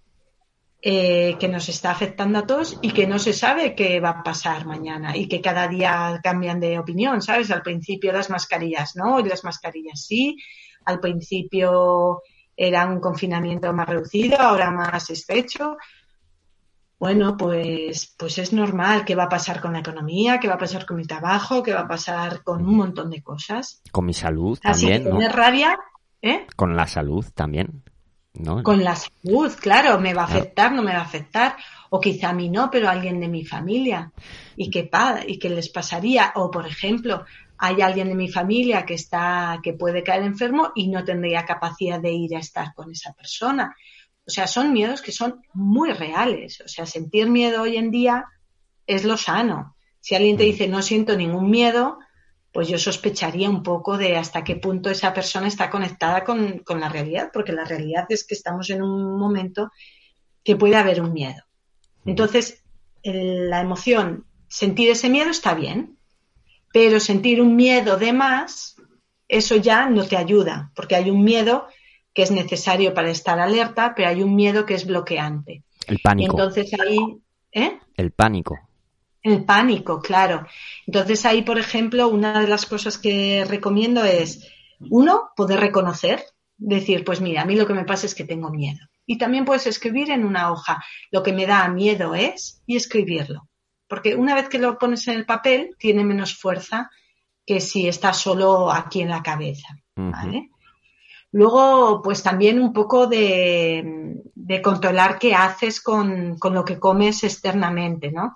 eh, 0.82 1.36
que 1.40 1.48
nos 1.48 1.68
está 1.68 1.90
afectando 1.90 2.38
a 2.38 2.46
todos 2.46 2.78
y 2.84 2.92
que 2.92 3.08
no 3.08 3.18
se 3.18 3.34
sabe 3.34 3.74
qué 3.74 4.00
va 4.00 4.10
a 4.10 4.24
pasar 4.24 4.68
mañana 4.68 5.18
y 5.18 5.28
que 5.28 5.42
cada 5.42 5.68
día 5.68 6.20
cambian 6.24 6.60
de 6.60 6.78
opinión, 6.78 7.24
¿sabes? 7.24 7.50
Al 7.50 7.64
principio 7.64 8.14
las 8.14 8.30
mascarillas 8.30 8.96
no, 8.96 9.20
y 9.20 9.24
las 9.24 9.44
mascarillas 9.44 10.06
sí. 10.06 10.38
Al 10.86 11.00
principio 11.00 12.22
era 12.56 12.86
un 12.86 13.00
confinamiento 13.00 13.72
más 13.74 13.88
reducido, 13.88 14.40
ahora 14.40 14.72
más 14.72 15.10
estrecho. 15.10 15.78
Bueno, 16.98 17.36
pues, 17.36 18.16
pues 18.18 18.38
es 18.38 18.54
normal. 18.54 19.04
¿Qué 19.04 19.16
va 19.16 19.24
a 19.24 19.30
pasar 19.30 19.60
con 19.60 19.74
la 19.74 19.80
economía? 19.80 20.40
¿Qué 20.40 20.48
va 20.48 20.56
a 20.56 20.60
pasar 20.60 20.86
con 20.86 20.98
mi 20.98 21.06
trabajo? 21.06 21.62
¿Qué 21.62 21.74
va 21.74 21.82
a 21.82 21.88
pasar 21.88 22.42
con 22.44 22.66
un 22.66 22.78
montón 22.78 23.10
de 23.10 23.22
cosas? 23.22 23.82
Con 23.92 24.06
mi 24.06 24.14
salud 24.14 24.58
también. 24.60 25.10
¿no? 25.10 25.20
rabia, 25.30 25.78
¿eh? 26.22 26.48
Con 26.56 26.76
la 26.76 26.88
salud 26.88 27.26
también. 27.34 27.84
¿no? 28.34 28.64
Con 28.64 28.84
la 28.84 28.96
salud, 28.96 29.54
claro, 29.60 30.00
me 30.00 30.14
va 30.14 30.24
a 30.24 30.26
afectar, 30.26 30.72
no 30.72 30.82
me 30.82 30.92
va 30.92 31.00
a 31.00 31.04
afectar, 31.04 31.56
o 31.90 32.00
quizá 32.00 32.30
a 32.30 32.34
mí 32.34 32.50
no, 32.50 32.70
pero 32.70 32.88
a 32.88 32.92
alguien 32.92 33.20
de 33.20 33.28
mi 33.28 33.46
familia. 33.46 34.12
¿Y 34.56 34.70
qué, 34.70 34.90
y 35.28 35.40
qué 35.40 35.50
les 35.50 35.70
pasaría? 35.70 36.34
O, 36.36 36.52
por 36.52 36.66
ejemplo, 36.68 37.26
hay 37.58 37.82
alguien 37.82 38.08
de 38.10 38.16
mi 38.16 38.30
familia 38.30 38.86
que 38.86 38.96
está, 38.96 39.60
que 39.64 39.74
puede 39.74 40.04
caer 40.04 40.24
enfermo 40.24 40.72
y 40.76 40.88
no 40.88 41.04
tendría 41.04 41.46
capacidad 41.46 42.00
de 42.00 42.12
ir 42.12 42.36
a 42.36 42.40
estar 42.40 42.74
con 42.74 42.92
esa 42.92 43.14
persona. 43.14 43.76
O 44.28 44.32
sea, 44.32 44.48
son 44.48 44.74
miedos 44.74 45.02
que 45.02 45.12
son 45.12 45.42
muy 45.54 45.92
reales. 45.94 46.62
O 46.62 46.68
sea, 46.68 46.86
sentir 46.86 47.30
miedo 47.30 47.62
hoy 47.62 47.78
en 47.78 47.92
día 47.92 48.26
es 48.88 49.04
lo 49.06 49.18
sano. 49.18 49.76
Si 50.00 50.16
alguien 50.16 50.38
te 50.38 50.44
dice 50.44 50.68
no 50.68 50.82
siento 50.82 51.16
ningún 51.16 51.50
miedo, 51.50 52.00
pues 52.52 52.68
yo 52.68 52.78
sospecharía 52.78 53.50
un 53.50 53.64
poco 53.64 53.98
de 53.98 54.16
hasta 54.16 54.44
qué 54.44 54.56
punto 54.56 54.90
esa 54.90 55.14
persona 55.14 55.48
está 55.48 55.70
conectada 55.70 56.24
con, 56.24 56.60
con 56.60 56.80
la 56.80 56.90
realidad, 56.90 57.30
porque 57.34 57.52
la 57.52 57.66
realidad 57.66 58.06
es 58.10 58.26
que 58.26 58.34
estamos 58.34 58.70
en 58.70 58.82
un 58.82 59.18
momento 59.20 59.72
que 60.44 60.56
puede 60.56 60.76
haber 60.76 61.02
un 61.02 61.12
miedo. 61.14 61.44
Entonces, 62.06 62.64
el- 63.04 63.50
la 63.50 63.62
emoción, 63.62 64.26
sentir 64.48 64.90
ese 64.90 65.10
miedo 65.10 65.30
está 65.32 65.54
bien, 65.54 65.98
pero 66.76 67.00
sentir 67.00 67.42
un 67.42 67.56
miedo 67.56 67.96
de 67.96 68.12
más, 68.12 68.76
eso 69.30 69.56
ya 69.56 69.90
no 69.90 70.06
te 70.06 70.18
ayuda, 70.18 70.74
porque 70.76 70.98
hay 70.98 71.10
un 71.10 71.24
miedo 71.24 71.68
que 72.14 72.22
es 72.22 72.32
necesario 72.32 72.94
para 72.94 73.12
estar 73.12 73.40
alerta, 73.40 73.94
pero 73.96 74.10
hay 74.10 74.22
un 74.22 74.36
miedo 74.36 74.66
que 74.66 74.74
es 74.74 74.86
bloqueante. 74.86 75.64
El 75.88 75.96
Y 75.96 76.00
pánico. 76.00 76.32
entonces 76.34 76.74
ahí, 76.78 76.98
¿eh? 77.54 77.80
El 77.96 78.12
pánico. 78.12 78.60
El 79.24 79.46
pánico, 79.46 80.02
claro. 80.02 80.46
Entonces 80.86 81.26
ahí, 81.26 81.44
por 81.44 81.60
ejemplo, 81.60 82.10
una 82.10 82.42
de 82.42 82.48
las 82.50 82.66
cosas 82.66 82.98
que 82.98 83.46
recomiendo 83.48 84.04
es, 84.04 84.46
uno, 84.90 85.30
poder 85.38 85.62
reconocer, 85.62 86.26
decir, 86.58 87.06
pues 87.06 87.22
mira, 87.22 87.44
a 87.44 87.46
mí 87.46 87.56
lo 87.56 87.68
que 87.68 87.74
me 87.74 87.86
pasa 87.86 88.06
es 88.06 88.14
que 88.14 88.26
tengo 88.26 88.50
miedo. 88.50 88.82
Y 89.06 89.18
también 89.18 89.46
puedes 89.46 89.66
escribir 89.66 90.12
en 90.12 90.26
una 90.26 90.52
hoja 90.52 90.84
lo 91.10 91.24
que 91.24 91.32
me 91.32 91.46
da 91.46 91.70
miedo 91.70 92.16
es 92.16 92.62
y 92.66 92.76
escribirlo. 92.76 93.48
Porque 93.88 94.16
una 94.16 94.36
vez 94.36 94.50
que 94.50 94.60
lo 94.60 94.78
pones 94.78 95.08
en 95.08 95.16
el 95.16 95.26
papel, 95.26 95.76
tiene 95.78 96.04
menos 96.04 96.36
fuerza 96.36 96.90
que 97.46 97.62
si 97.62 97.88
está 97.88 98.14
solo 98.14 98.72
aquí 98.72 99.02
en 99.02 99.10
la 99.10 99.22
cabeza. 99.22 99.68
¿vale? 99.96 100.50
Luego, 101.32 102.02
pues 102.02 102.24
también 102.24 102.60
un 102.60 102.74
poco 102.74 103.08
de, 103.08 104.22
de 104.34 104.62
controlar 104.62 105.20
qué 105.20 105.34
haces 105.34 105.82
con, 105.82 106.38
con 106.40 106.54
lo 106.54 106.66
que 106.66 106.80
comes 106.80 107.24
externamente, 107.24 108.12
¿no? 108.12 108.36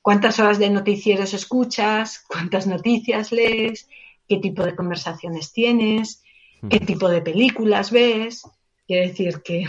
¿Cuántas 0.00 0.38
horas 0.38 0.58
de 0.58 0.70
noticieros 0.70 1.34
escuchas? 1.34 2.24
¿Cuántas 2.26 2.66
noticias 2.66 3.32
lees? 3.32 3.88
¿Qué 4.26 4.36
tipo 4.36 4.62
de 4.62 4.74
conversaciones 4.76 5.52
tienes? 5.52 6.22
¿Qué 6.70 6.80
tipo 6.80 7.08
de 7.08 7.22
películas 7.22 7.90
ves? 7.90 8.42
Quiere 8.86 9.08
decir 9.08 9.42
que 9.42 9.66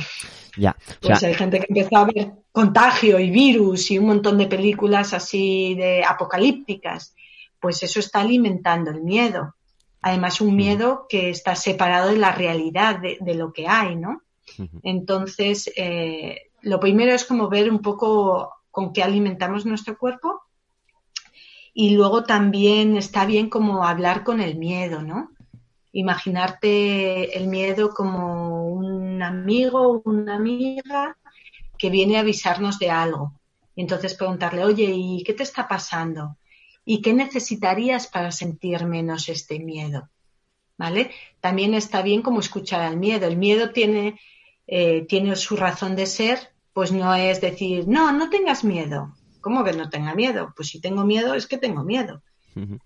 Ya. 0.58 0.75
O 1.01 1.08
pues 1.08 1.19
sea, 1.19 1.29
hay 1.29 1.36
gente 1.36 1.60
que 1.60 1.67
empezó 1.69 1.97
a 1.97 2.05
ver 2.05 2.34
contagio 2.60 3.19
y 3.19 3.30
virus 3.30 3.89
y 3.89 3.98
un 3.98 4.08
montón 4.08 4.38
de 4.38 4.45
películas 4.48 5.13
así 5.13 5.76
de 5.76 6.04
apocalípticas. 6.04 7.15
Pues 7.58 7.82
eso 7.84 8.02
está 8.02 8.19
alimentando 8.19 8.91
el 8.91 9.02
miedo. 9.02 9.56
Además, 10.02 10.41
un 10.41 10.58
miedo 10.58 11.06
que 11.08 11.30
está 11.30 11.56
separado 11.56 12.10
de 12.10 12.17
la 12.17 12.34
realidad, 12.34 13.00
de, 13.00 13.17
de 13.22 13.36
lo 13.36 13.54
que 13.54 13.65
hay, 13.65 13.95
¿no? 13.95 14.24
Entonces, 14.84 15.72
eh, 15.78 16.50
lo 16.62 16.82
primero 16.82 17.13
es 17.13 17.24
como 17.24 17.48
ver 17.48 17.72
un 17.72 17.82
poco 17.82 18.52
con 18.72 18.91
qué 18.91 19.04
alimentamos 19.04 19.65
nuestro 19.65 19.98
cuerpo 19.98 20.41
y 21.74 21.91
luego 21.91 22.24
también 22.24 22.98
está 22.98 23.26
bien 23.26 23.50
como 23.50 23.86
hablar 23.86 24.26
con 24.26 24.41
el 24.41 24.58
miedo, 24.58 25.02
¿no? 25.02 25.32
Imaginarte 25.93 27.38
el 27.38 27.48
miedo 27.48 27.93
como 27.93 28.67
un 28.67 29.24
amigo 29.24 29.80
o 29.80 30.02
una 30.04 30.36
amiga 30.36 31.15
que 31.80 31.89
viene 31.89 32.18
a 32.18 32.20
avisarnos 32.20 32.78
de 32.78 32.92
algo. 32.92 33.34
Y 33.76 33.82
entonces 33.82 34.13
preguntarle, 34.13 34.63
oye, 34.63 34.92
¿y 34.94 35.24
qué 35.24 35.34
te 35.34 35.44
está 35.44 35.68
pasando? 35.68 36.38
¿Y 36.86 37.02
qué 37.02 37.13
necesitarías 37.13 38.08
para 38.08 38.32
sentir 38.32 38.86
menos 38.86 39.30
este 39.30 39.60
miedo? 39.60 40.10
¿Vale? 40.78 41.12
También 41.39 41.74
está 41.74 42.02
bien 42.02 42.22
como 42.22 42.42
escuchar 42.42 42.82
al 42.82 42.98
miedo. 42.98 43.28
El 43.28 43.38
miedo 43.38 43.72
tiene, 43.72 44.20
eh, 44.68 45.06
tiene 45.08 45.36
su 45.36 45.56
razón 45.56 45.96
de 45.96 46.06
ser, 46.06 46.52
pues 46.74 46.92
no 46.92 47.15
es 47.15 47.42
decir, 47.42 47.88
no, 47.88 48.12
no 48.12 48.30
tengas 48.30 48.63
miedo. 48.63 49.15
¿Cómo 49.42 49.63
que 49.63 49.74
no 49.74 49.89
tenga 49.89 50.13
miedo? 50.13 50.54
Pues 50.56 50.70
si 50.70 50.82
tengo 50.82 51.06
miedo 51.06 51.34
es 51.34 51.48
que 51.48 51.58
tengo 51.58 51.84
miedo. 51.84 52.22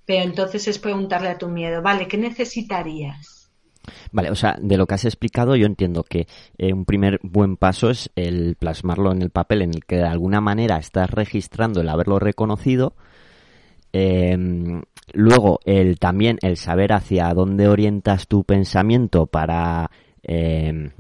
Pero 0.06 0.24
entonces 0.24 0.68
es 0.68 0.78
preguntarle 0.78 1.30
a 1.30 1.38
tu 1.40 1.48
miedo, 1.48 1.82
vale, 1.82 2.08
¿qué 2.08 2.18
necesitarías? 2.18 3.43
Vale, 4.12 4.32
o 4.32 4.36
sea, 4.36 4.58
de 4.62 4.78
lo 4.78 4.88
que 4.88 4.96
has 4.96 5.06
explicado 5.06 5.56
yo 5.56 5.65
entiendo 5.65 6.04
que 6.04 6.28
eh, 6.58 6.74
un 6.74 6.86
primer 6.86 7.19
buen 7.24 7.58
paso 7.58 7.89
es 7.89 8.12
el 8.15 8.56
plasmarlo 8.56 9.12
en 9.12 9.22
el 9.22 9.30
papel 9.30 9.62
en 9.62 9.74
el 9.74 9.86
que 9.86 9.98
de 9.98 10.08
alguna 10.08 10.41
manera 10.41 10.78
estás 10.78 11.10
registrando 11.10 11.82
el 11.82 11.89
haberlo 11.89 12.19
reconocido. 12.19 12.96
Eh, 13.91 14.38
luego, 15.13 15.60
el 15.65 16.00
también 16.00 16.39
el 16.41 16.58
saber 16.58 16.93
hacia 16.93 17.34
dónde 17.34 17.67
orientas 17.67 18.28
tu 18.28 18.43
pensamiento 18.43 19.28
para 19.28 19.91
eh, 20.24 20.91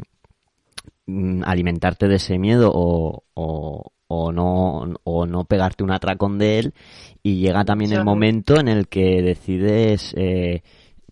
alimentarte 1.43 2.07
de 2.07 2.15
ese 2.15 2.37
miedo 2.37 2.71
o, 2.73 3.23
o, 3.33 3.91
o 4.07 4.31
no, 4.31 4.93
o 5.03 5.25
no 5.25 5.45
pegarte 5.45 5.83
un 5.83 5.91
atracón 5.91 6.37
de 6.37 6.59
él. 6.59 6.73
Y 7.21 7.37
llega 7.37 7.65
también 7.65 7.93
el 7.93 8.03
momento 8.03 8.59
en 8.59 8.67
el 8.67 8.87
que 8.87 9.21
decides 9.21 10.13
eh, 10.17 10.61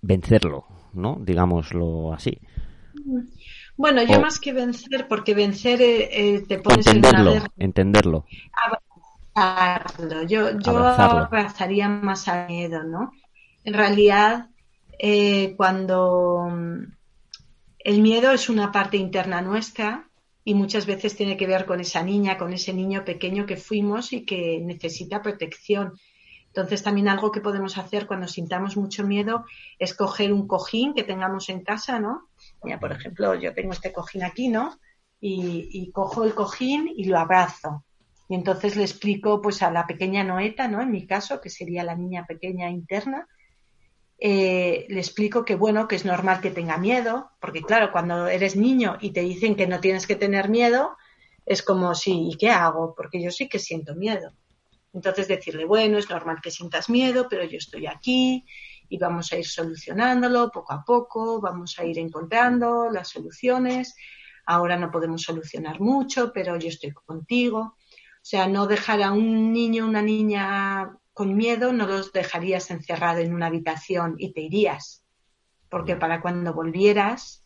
vencerlo, 0.02 0.66
¿no? 0.94 1.18
Digámoslo 1.22 2.14
así. 2.14 2.40
Bueno, 3.78 4.04
yo 4.04 4.18
O- 4.18 4.22
más 4.22 4.40
que 4.40 4.54
vencer, 4.54 5.08
porque 5.10 5.34
vencer 5.34 5.82
eh, 5.82 6.10
eh, 6.36 6.46
te 6.48 6.60
pones 6.60 6.94
en 6.94 7.06
una 7.06 7.22
Entenderlo, 7.22 7.34
entenderlo. 7.58 8.26
abrazarlo. 9.36 10.24
Yo, 10.24 10.60
yo 10.60 10.86
Abrazarlo. 10.86 11.26
abrazaría 11.26 11.88
más 11.90 12.28
al 12.28 12.48
miedo, 12.48 12.84
¿no? 12.84 13.12
En 13.64 13.74
realidad, 13.74 14.50
eh, 15.00 15.56
cuando 15.58 16.48
mm, 16.50 16.84
el 17.80 18.02
miedo 18.02 18.32
es 18.32 18.50
una 18.50 18.72
parte 18.72 18.98
interna 18.98 19.42
nuestra 19.42 20.10
y 20.44 20.54
muchas 20.56 20.86
veces 20.86 21.16
tiene 21.16 21.38
que 21.38 21.48
ver 21.48 21.66
con 21.66 21.80
esa 21.80 22.04
niña, 22.04 22.38
con 22.38 22.54
ese 22.54 22.74
niño 22.74 23.06
pequeño 23.06 23.46
que 23.46 23.58
fuimos 23.58 24.14
y 24.14 24.26
que 24.26 24.60
necesita 24.62 25.22
protección. 25.22 25.94
Entonces, 26.54 26.84
también 26.84 27.08
algo 27.08 27.32
que 27.32 27.40
podemos 27.40 27.78
hacer 27.78 28.08
cuando 28.08 28.28
sintamos 28.28 28.76
mucho 28.76 29.06
miedo 29.06 29.46
es 29.80 29.94
coger 29.94 30.34
un 30.34 30.48
cojín 30.48 30.94
que 30.94 31.04
tengamos 31.04 31.48
en 31.50 31.64
casa, 31.64 32.00
¿no? 32.00 32.30
Mira, 32.64 32.80
por 32.80 32.92
ejemplo, 32.92 33.36
yo 33.36 33.54
tengo 33.54 33.72
este 33.72 33.94
cojín 33.94 34.24
aquí, 34.24 34.50
¿no? 34.50 34.78
Y, 35.20 35.70
y 35.72 35.92
cojo 35.92 36.26
el 36.26 36.34
cojín 36.34 36.92
y 36.94 37.06
lo 37.06 37.18
abrazo. 37.20 37.86
Y 38.28 38.36
entonces 38.36 38.76
le 38.76 38.84
explico 38.84 39.42
pues 39.42 39.62
a 39.62 39.72
la 39.72 39.88
pequeña 39.88 40.24
Noeta, 40.24 40.68
¿no? 40.68 40.82
En 40.82 40.92
mi 40.92 41.08
caso, 41.08 41.40
que 41.40 41.50
sería 41.50 41.84
la 41.84 41.96
niña 41.96 42.26
pequeña 42.26 42.70
interna, 42.70 43.28
eh, 44.24 44.86
le 44.88 45.00
explico 45.00 45.44
que 45.44 45.56
bueno, 45.56 45.88
que 45.88 45.96
es 45.96 46.06
normal 46.06 46.42
que 46.42 46.52
tenga 46.52 46.78
miedo, 46.78 47.32
porque 47.40 47.64
claro, 47.64 47.92
cuando 47.92 48.28
eres 48.28 48.56
niño 48.56 48.98
y 49.02 49.14
te 49.14 49.22
dicen 49.22 49.56
que 49.56 49.66
no 49.66 49.80
tienes 49.80 50.06
que 50.06 50.16
tener 50.16 50.48
miedo, 50.48 50.96
es 51.46 51.64
como, 51.64 51.96
sí, 51.96 52.30
¿y 52.32 52.38
qué 52.38 52.52
hago? 52.52 52.94
Porque 52.96 53.22
yo 53.22 53.32
sí 53.32 53.50
que 53.50 53.58
siento 53.58 53.96
miedo. 53.96 54.32
Entonces 54.94 55.28
decirle, 55.28 55.66
bueno, 55.66 55.98
es 55.98 56.10
normal 56.10 56.40
que 56.42 56.52
sientas 56.52 56.90
miedo, 56.90 57.28
pero 57.30 57.44
yo 57.46 57.58
estoy 57.58 57.88
aquí 57.88 58.46
y 58.90 58.98
vamos 58.98 59.32
a 59.32 59.38
ir 59.38 59.46
solucionándolo 59.46 60.52
poco 60.52 60.74
a 60.74 60.84
poco, 60.84 61.40
vamos 61.40 61.80
a 61.80 61.86
ir 61.86 61.98
encontrando 61.98 62.90
las 62.92 63.10
soluciones. 63.10 63.96
Ahora 64.46 64.78
no 64.78 64.92
podemos 64.92 65.22
solucionar 65.22 65.80
mucho, 65.80 66.34
pero 66.34 66.58
yo 66.58 66.68
estoy 66.68 66.92
contigo. 66.92 67.60
O 67.60 68.24
sea, 68.24 68.48
no 68.48 68.68
dejar 68.68 69.02
a 69.02 69.14
un 69.14 69.54
niño, 69.54 69.88
una 69.88 70.02
niña 70.02 70.98
con 71.14 71.36
miedo, 71.36 71.72
no 71.72 71.88
los 71.88 72.12
dejarías 72.12 72.70
encerrado 72.70 73.20
en 73.20 73.34
una 73.34 73.48
habitación 73.48 74.16
y 74.18 74.34
te 74.34 74.42
irías. 74.42 75.06
Porque 75.70 75.96
para 75.96 76.22
cuando 76.22 76.54
volvieras, 76.54 77.46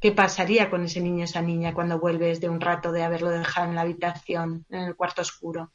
¿qué 0.00 0.12
pasaría 0.12 0.68
con 0.68 0.84
ese 0.84 1.00
niño, 1.00 1.24
esa 1.24 1.40
niña, 1.40 1.72
cuando 1.72 1.98
vuelves 1.98 2.40
de 2.40 2.50
un 2.50 2.60
rato 2.60 2.92
de 2.92 3.02
haberlo 3.02 3.30
dejado 3.30 3.68
en 3.68 3.74
la 3.74 3.80
habitación, 3.80 4.66
en 4.68 4.82
el 4.82 4.94
cuarto 4.94 5.22
oscuro? 5.22 5.72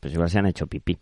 Pues 0.00 0.12
igual 0.14 0.30
se 0.30 0.38
han 0.38 0.46
hecho 0.46 0.66
pipí. 0.66 0.98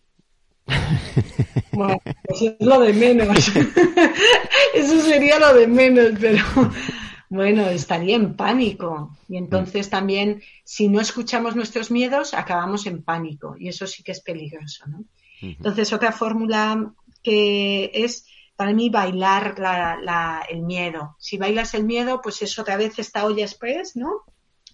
Bueno, 1.73 2.01
eso 2.25 2.47
es 2.59 2.67
lo 2.67 2.81
de 2.81 2.93
menos. 2.93 3.29
Eso 4.75 5.01
sería 5.01 5.39
lo 5.39 5.55
de 5.55 5.67
menos, 5.67 6.13
pero 6.21 6.45
bueno, 7.31 7.67
estaría 7.69 8.17
en 8.17 8.35
pánico. 8.37 9.17
Y 9.29 9.37
entonces 9.37 9.89
también, 9.89 10.43
si 10.65 10.89
no 10.89 11.01
escuchamos 11.01 11.55
nuestros 11.57 11.91
miedos, 11.91 12.35
acabamos 12.35 12.87
en 12.87 13.03
pánico. 13.03 13.57
Y 13.59 13.69
eso 13.69 13.87
sí 13.87 14.03
que 14.03 14.13
es 14.13 14.21
peligroso, 14.21 14.85
¿no? 14.89 15.05
Entonces, 15.41 15.93
otra 15.93 16.13
fórmula 16.13 16.93
que 17.23 17.91
es 17.95 18.27
para 18.57 18.73
mí 18.75 18.91
bailar 18.91 19.59
la- 19.59 19.97
la- 20.03 20.43
el 20.51 20.63
miedo. 20.63 21.17
Si 21.19 21.39
bailas 21.39 21.73
el 21.75 21.85
miedo, 21.85 22.21
pues 22.23 22.43
es 22.43 22.59
otra 22.59 22.77
vez 22.77 22.99
esta 22.99 23.25
olla 23.25 23.45
express, 23.45 23.97
¿no? 23.97 24.11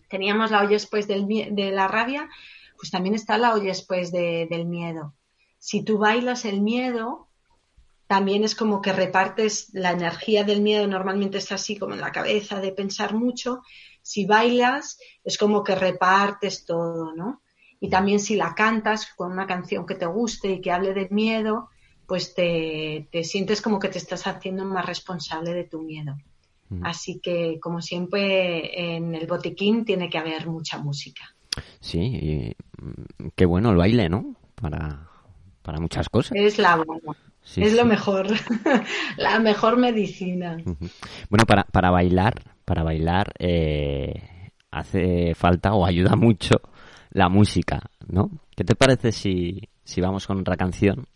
Teníamos 0.09 0.51
la 0.51 0.63
olla 0.63 0.77
express 0.77 1.07
del 1.07 1.27
de 1.29 1.71
la 1.71 1.89
rabia, 1.89 2.29
pues 2.77 2.91
también 2.91 3.15
está 3.15 3.39
la 3.39 3.55
olla 3.55 3.71
express 3.71 4.13
de- 4.13 4.47
del 4.51 4.67
miedo. 4.67 5.15
Si 5.59 5.83
tú 5.83 5.99
bailas 5.99 6.45
el 6.45 6.61
miedo, 6.61 7.29
también 8.07 8.45
es 8.45 8.55
como 8.55 8.81
que 8.81 8.93
repartes 8.93 9.71
la 9.73 9.91
energía 9.91 10.45
del 10.45 10.61
miedo, 10.61 10.87
normalmente 10.87 11.39
está 11.39 11.57
así 11.57 11.77
como 11.77 11.95
en 11.95 12.01
la 12.01 12.13
cabeza 12.13 12.61
de 12.61 12.73
pensar 12.73 13.15
mucho. 13.15 13.63
Si 14.03 14.27
bailas, 14.27 14.99
es 15.25 15.37
como 15.39 15.65
que 15.65 15.75
repartes 15.75 16.65
todo, 16.65 17.15
¿no? 17.15 17.43
Y 17.81 17.91
también 17.91 18.21
si 18.21 18.37
la 18.37 18.55
cantas 18.55 19.13
con 19.17 19.33
una 19.33 19.47
canción 19.47 19.85
que 19.87 19.97
te 19.97 20.07
guste 20.07 20.53
y 20.53 20.61
que 20.61 20.71
hable 20.71 20.95
de 20.95 21.09
miedo, 21.11 21.69
pues 22.07 22.35
te, 22.35 23.09
te 23.11 23.25
sientes 23.25 23.61
como 23.61 23.79
que 23.81 23.89
te 23.89 23.99
estás 23.99 24.27
haciendo 24.27 24.65
más 24.65 24.87
responsable 24.87 25.53
de 25.53 25.65
tu 25.65 25.83
miedo. 25.83 26.17
Así 26.83 27.21
que, 27.21 27.59
como 27.61 27.81
siempre, 27.81 28.97
en 28.97 29.15
el 29.15 29.27
botiquín 29.29 29.85
tiene 29.85 30.11
que 30.11 30.19
haber 30.19 30.49
mucha 30.49 30.79
música. 30.79 31.23
Sí, 31.81 32.01
y, 32.01 32.57
mm, 32.66 32.66
qué 33.35 33.47
bueno 33.47 33.71
el 33.71 33.77
baile, 33.77 34.09
¿no? 34.09 34.37
Para, 34.55 35.09
para 35.63 35.81
muchas 35.81 36.09
cosas. 36.09 36.33
Es 36.37 36.59
la 36.59 36.83
Sí, 37.47 37.63
es 37.63 37.77
lo 37.77 37.85
mejor, 37.85 38.27
la 39.19 39.39
mejor 39.39 39.77
medicina. 39.77 40.57
Bueno, 41.31 41.45
para, 41.47 41.63
para 41.63 41.91
bailar, 41.93 42.35
para 42.65 42.83
bailar 42.83 43.33
eh, 43.39 44.51
hace 44.73 45.33
falta 45.37 45.73
o 45.73 45.87
ayuda 45.87 46.17
mucho 46.17 46.57
la 47.11 47.29
música, 47.29 47.81
¿no? 48.09 48.31
¿Qué 48.57 48.65
te 48.65 48.75
parece 48.75 49.13
si, 49.13 49.61
si 49.85 50.01
vamos 50.01 50.27
con 50.27 50.41
otra 50.41 50.57
canción? 50.57 51.07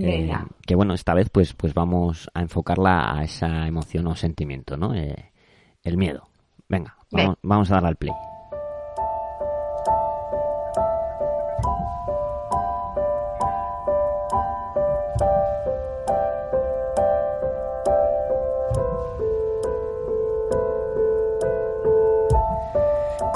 Eh, 0.00 0.32
que 0.66 0.74
bueno, 0.74 0.94
esta 0.94 1.14
vez 1.14 1.28
pues, 1.30 1.52
pues 1.52 1.74
vamos 1.74 2.28
a 2.32 2.40
enfocarla 2.40 3.14
a 3.14 3.22
esa 3.22 3.68
emoción 3.68 4.06
o 4.06 4.16
sentimiento, 4.16 4.78
¿no? 4.78 4.94
Eh, 4.94 5.30
el 5.82 5.98
miedo. 5.98 6.26
Venga, 6.68 6.96
vamos, 7.12 7.36
vamos 7.42 7.70
a 7.70 7.74
darle 7.74 7.88
al 7.90 7.96
play. 7.96 8.14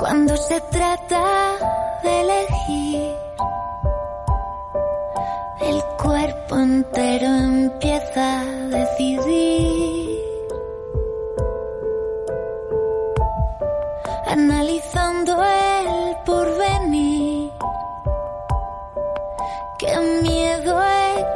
Cuando 0.08 0.34
se 0.38 0.58
trata 0.72 1.22
de 2.02 2.20
elegir, 2.22 3.14
el 5.60 5.84
cuerpo 6.02 6.56
entero 6.56 7.26
empieza 7.26 8.40
a 8.40 8.44
decidir. 8.68 10.22
Analizando 14.28 15.44
el 15.44 16.16
porvenir, 16.24 17.52
qué 19.78 19.94
miedo 20.22 20.80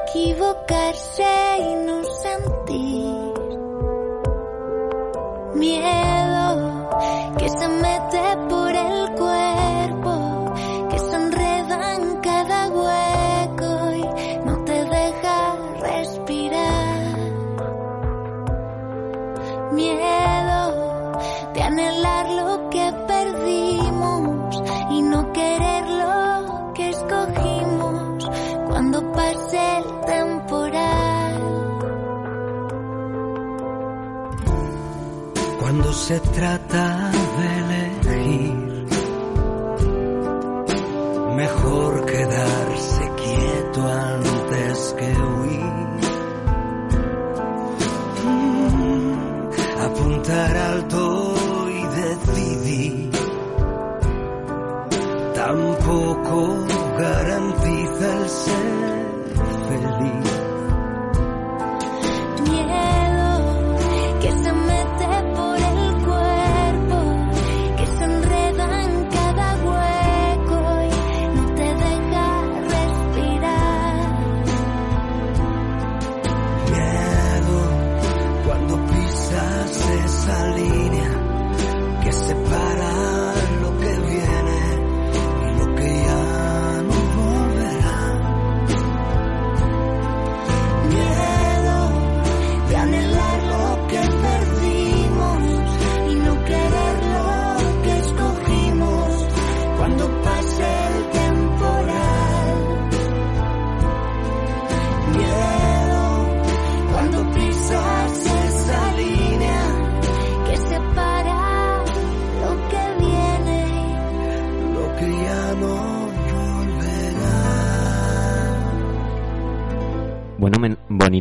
equivocarse 0.07 1.59
y 1.59 1.75
no 1.75 2.03
sentir. 2.05 3.35
Miedo 5.57 6.89
que 7.37 7.49
se 7.51 7.69
mete 7.69 8.52
se 36.03 36.19
trata 36.19 37.13
de 37.39 37.47
elegir, 37.59 37.92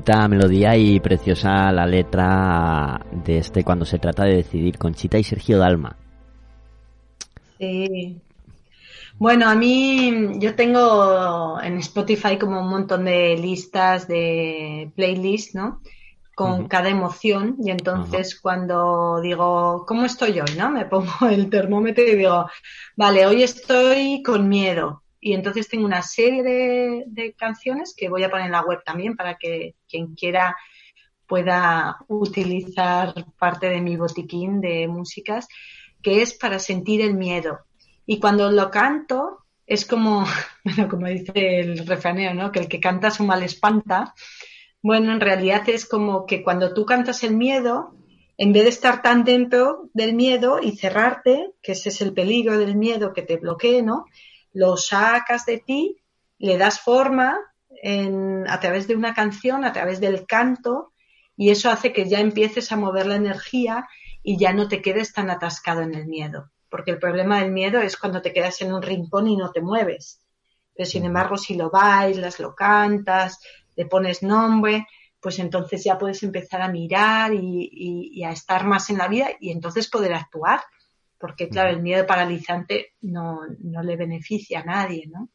bonita 0.02 0.28
melodía 0.28 0.76
y 0.76 1.00
preciosa 1.00 1.72
la 1.72 1.86
letra 1.86 3.00
de 3.12 3.38
este 3.38 3.64
cuando 3.64 3.86
se 3.86 4.00
trata 4.00 4.24
de 4.24 4.38
decidir 4.38 4.80
Conchita 4.80 5.20
y 5.20 5.24
Sergio 5.24 5.60
Dalma. 5.60 5.96
Sí. 7.60 8.20
Bueno, 9.20 9.48
a 9.48 9.54
mí 9.54 10.40
yo 10.40 10.56
tengo 10.56 11.62
en 11.62 11.78
Spotify 11.78 12.40
como 12.40 12.62
un 12.62 12.70
montón 12.70 13.06
de 13.06 13.38
listas 13.38 14.08
de 14.08 14.92
playlists, 14.96 15.54
¿no? 15.54 15.82
Con 16.34 16.68
cada 16.68 16.90
emoción 16.90 17.58
y 17.64 17.70
entonces 17.70 18.40
cuando 18.40 19.22
digo, 19.22 19.86
¿cómo 19.88 20.06
estoy 20.06 20.40
hoy? 20.40 20.56
¿No? 20.58 20.72
Me 20.72 20.86
pongo 20.86 21.30
el 21.30 21.48
termómetro 21.52 22.04
y 22.04 22.16
digo, 22.16 22.48
vale, 22.96 23.28
hoy 23.28 23.44
estoy 23.44 24.24
con 24.24 24.50
miedo. 24.50 25.01
Y 25.24 25.34
entonces 25.34 25.70
tengo 25.70 25.86
una 25.86 26.02
serie 26.02 26.44
de, 26.44 27.36
canciones 27.38 27.94
que 27.96 28.10
voy 28.10 28.24
a 28.24 28.30
poner 28.32 28.48
en 28.48 28.52
la 28.52 28.64
web 28.64 28.84
también 28.84 29.16
para 29.16 29.38
que 29.38 29.76
quien 29.88 30.16
quiera 30.16 30.58
pueda 31.28 32.00
utilizar 32.08 33.14
parte 33.38 33.70
de 33.70 33.82
mi 33.82 33.96
botiquín 33.96 34.60
de 34.60 34.88
músicas, 34.88 35.48
que 36.02 36.24
es 36.24 36.34
para 36.34 36.58
sentir 36.58 37.02
el 37.02 37.14
miedo. 37.14 37.60
Y 38.08 38.20
cuando 38.20 38.52
lo 38.52 38.72
canto, 38.72 39.46
es 39.68 39.86
como, 39.86 40.26
bueno, 40.66 40.90
como 40.90 41.06
dice 41.06 41.60
el 41.60 41.86
refranero, 41.86 42.34
¿no? 42.34 42.52
Que 42.52 42.60
el 42.60 42.68
que 42.68 42.80
canta 42.80 43.12
su 43.12 43.24
mal 43.24 43.44
espanta. 43.44 44.16
Bueno, 44.82 45.14
en 45.14 45.22
realidad 45.22 45.70
es 45.70 45.86
como 45.86 46.26
que 46.26 46.42
cuando 46.42 46.74
tú 46.74 46.84
cantas 46.84 47.24
el 47.24 47.36
miedo, 47.36 47.96
en 48.38 48.54
vez 48.54 48.64
de 48.64 48.70
estar 48.70 49.04
tan 49.04 49.24
dentro 49.24 49.90
del 49.94 50.16
miedo 50.16 50.60
y 50.60 50.76
cerrarte, 50.76 51.52
que 51.62 51.74
ese 51.74 51.90
es 51.90 52.02
el 52.02 52.12
peligro 52.12 52.58
del 52.58 52.76
miedo 52.76 53.14
que 53.14 53.22
te 53.22 53.38
bloquee, 53.38 53.84
¿no? 53.84 54.06
Lo 54.54 54.78
sacas 54.78 55.46
de 55.46 55.58
ti, 55.60 55.98
le 56.40 56.58
das 56.58 56.80
forma 56.80 57.38
en- 57.84 58.46
a 58.50 58.60
través 58.60 58.88
de 58.88 58.96
una 58.96 59.14
canción, 59.14 59.64
a 59.66 59.74
través 59.74 60.00
del 60.00 60.26
canto, 60.26 60.94
y 61.36 61.50
eso 61.50 61.70
hace 61.70 61.94
que 61.94 62.08
ya 62.10 62.20
empieces 62.20 62.72
a 62.72 62.78
mover 62.78 63.08
la 63.08 63.16
energía 63.16 63.88
y 64.24 64.38
ya 64.38 64.54
no 64.54 64.68
te 64.68 64.82
quedes 64.82 65.14
tan 65.14 65.30
atascado 65.30 65.82
en 65.82 65.96
el 65.96 66.06
miedo. 66.08 66.52
Porque 66.70 66.92
el 66.92 67.00
problema 67.00 67.40
del 67.42 67.52
miedo 67.52 67.80
es 67.82 67.98
cuando 67.98 68.22
te 68.22 68.34
quedas 68.34 68.62
en 68.62 68.74
un 68.74 68.82
rincón 68.82 69.28
y 69.28 69.36
no 69.38 69.52
te 69.52 69.62
mueves. 69.62 70.22
Pero 70.76 70.88
sin 70.90 71.06
embargo, 71.06 71.38
si 71.38 71.56
lo 71.56 71.70
bailas, 71.70 72.40
lo 72.40 72.56
cantas, 72.56 73.40
le 73.76 73.86
pones 73.86 74.22
nombre, 74.24 74.88
pues 75.20 75.40
entonces 75.40 75.84
ya 75.84 75.98
puedes 75.98 76.24
empezar 76.24 76.62
a 76.62 76.68
mirar 76.68 77.34
y, 77.34 77.70
y- 77.72 78.10
y 78.20 78.24
a 78.24 78.32
estar 78.32 78.66
más 78.66 78.90
en 78.90 78.98
la 78.98 79.08
vida 79.08 79.30
y 79.40 79.52
entonces 79.52 79.90
poder 79.90 80.14
actuar. 80.14 80.62
Porque 81.22 81.48
claro, 81.48 81.70
el 81.70 81.82
miedo 81.82 82.06
paralizante 82.06 82.94
no, 83.02 83.42
no 83.60 83.84
le 83.84 83.96
beneficia 83.96 84.62
a 84.62 84.66
nadie, 84.66 85.08
¿no? 85.08 85.30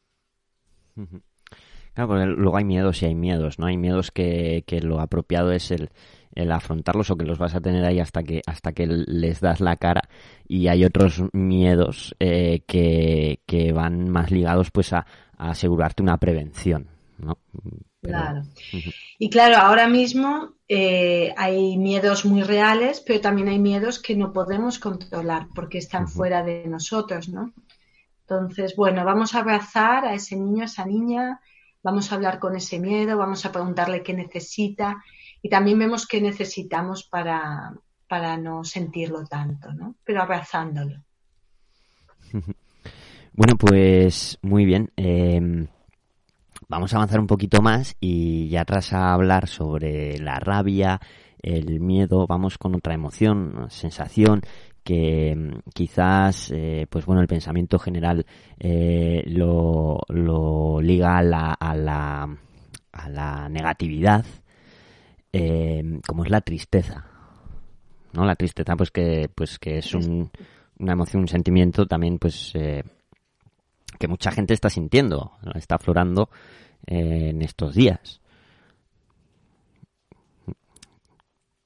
Claro, 1.95 2.09
porque 2.09 2.27
luego 2.27 2.57
hay 2.57 2.65
miedos 2.65 3.03
y 3.03 3.07
hay 3.07 3.15
miedos, 3.15 3.59
¿no? 3.59 3.67
Hay 3.67 3.77
miedos 3.77 4.11
que, 4.11 4.65
que 4.67 4.81
lo 4.81 5.01
apropiado 5.01 5.53
es 5.53 5.71
el, 5.71 5.91
el 6.37 6.53
afrontarlos 6.53 7.11
o 7.11 7.17
que 7.17 7.25
los 7.25 7.39
vas 7.39 7.55
a 7.55 7.61
tener 7.61 7.85
ahí 7.85 7.99
hasta 7.99 8.23
que 8.23 8.43
hasta 8.47 8.73
que 8.73 8.87
les 8.87 9.41
das 9.41 9.61
la 9.61 9.77
cara 9.77 10.03
y 10.47 10.69
hay 10.69 10.85
otros 10.85 11.23
miedos 11.33 12.15
eh, 12.21 12.61
que, 12.67 13.41
que 13.47 13.73
van 13.73 14.11
más 14.11 14.31
ligados 14.31 14.71
pues 14.71 14.93
a, 14.93 15.07
a 15.37 15.51
asegurarte 15.51 16.03
una 16.03 16.19
prevención, 16.19 16.89
¿no? 17.19 17.39
Pero- 18.01 18.19
Claro. 18.19 18.43
Y 19.19 19.31
claro, 19.31 19.57
ahora 19.57 19.89
mismo 19.89 20.55
eh, 20.69 21.35
hay 21.37 21.77
miedos 21.77 22.25
muy 22.25 22.43
reales, 22.43 23.03
pero 23.05 23.21
también 23.21 23.49
hay 23.49 23.59
miedos 23.59 23.99
que 23.99 24.15
no 24.17 24.33
podemos 24.33 24.79
controlar 24.79 25.49
porque 25.55 25.79
están 25.79 26.07
fuera 26.07 26.45
de 26.45 26.67
nosotros, 26.69 27.29
¿no? 27.29 27.53
Entonces, 28.21 28.77
bueno, 28.77 29.05
vamos 29.05 29.35
a 29.35 29.41
abrazar 29.41 30.05
a 30.05 30.15
ese 30.15 30.37
niño, 30.37 30.63
a 30.63 30.67
esa 30.67 30.85
niña, 30.85 31.41
vamos 31.83 32.11
a 32.11 32.15
hablar 32.17 32.39
con 32.39 32.55
ese 32.57 32.79
miedo, 32.79 33.17
vamos 33.19 33.45
a 33.45 33.53
preguntarle 33.53 34.03
qué 34.03 34.15
necesita 34.15 35.03
y 35.43 35.49
también 35.49 35.79
vemos 35.79 36.07
qué 36.07 36.21
necesitamos 36.21 37.05
para, 37.05 37.73
para 38.09 38.37
no 38.37 38.63
sentirlo 38.65 39.25
tanto, 39.27 39.73
¿no? 39.73 39.97
Pero 40.05 40.23
abrazándolo. 40.23 41.03
Bueno, 43.39 43.57
pues 43.59 44.39
muy 44.41 44.65
bien. 44.65 44.91
Eh, 44.97 45.69
vamos 46.69 46.93
a 46.93 46.97
avanzar 46.97 47.21
un 47.21 47.27
poquito 47.27 47.63
más 47.63 47.97
y 48.01 48.49
ya 48.49 48.65
tras 48.65 48.93
hablar 48.93 49.49
sobre 49.49 50.19
la 50.19 50.39
rabia, 50.39 51.01
el 51.41 51.81
miedo, 51.81 52.27
vamos 52.27 52.59
con 52.59 52.75
otra 52.75 52.95
emoción, 52.95 53.67
sensación 53.71 54.41
que 54.83 55.35
mm, 55.37 55.71
quizás, 55.75 56.51
eh, 56.53 56.87
pues 56.89 57.05
bueno, 57.07 57.21
el 57.21 57.29
pensamiento 57.29 57.79
general 57.79 58.25
eh, 58.59 59.23
lo, 59.27 59.99
lo 60.09 60.81
liga 60.81 61.19
a 61.19 61.23
la, 61.23 61.53
a 61.53 61.75
la, 61.77 62.37
a 62.93 63.09
la 63.09 63.49
negatividad, 63.49 64.25
eh, 65.33 66.01
como 66.07 66.25
es 66.25 66.31
la 66.31 66.41
tristeza. 66.41 67.05
¿no? 68.13 68.25
La 68.25 68.37
tristeza, 68.37 68.77
pues 68.77 68.91
que, 68.91 69.29
pues 69.35 69.59
que 69.59 69.79
es 69.79 69.93
un, 69.95 70.31
una 70.79 70.93
emoción, 70.93 71.23
un 71.23 71.29
sentimiento 71.29 71.87
también, 71.87 72.19
pues 72.19 72.53
eh, 72.55 72.83
que 73.97 74.09
mucha 74.09 74.31
gente 74.31 74.55
está 74.55 74.71
sintiendo, 74.71 75.33
está 75.55 75.77
aflorando 75.77 76.31
eh, 76.87 77.31
en 77.31 77.43
estos 77.43 77.75
días. 77.75 78.21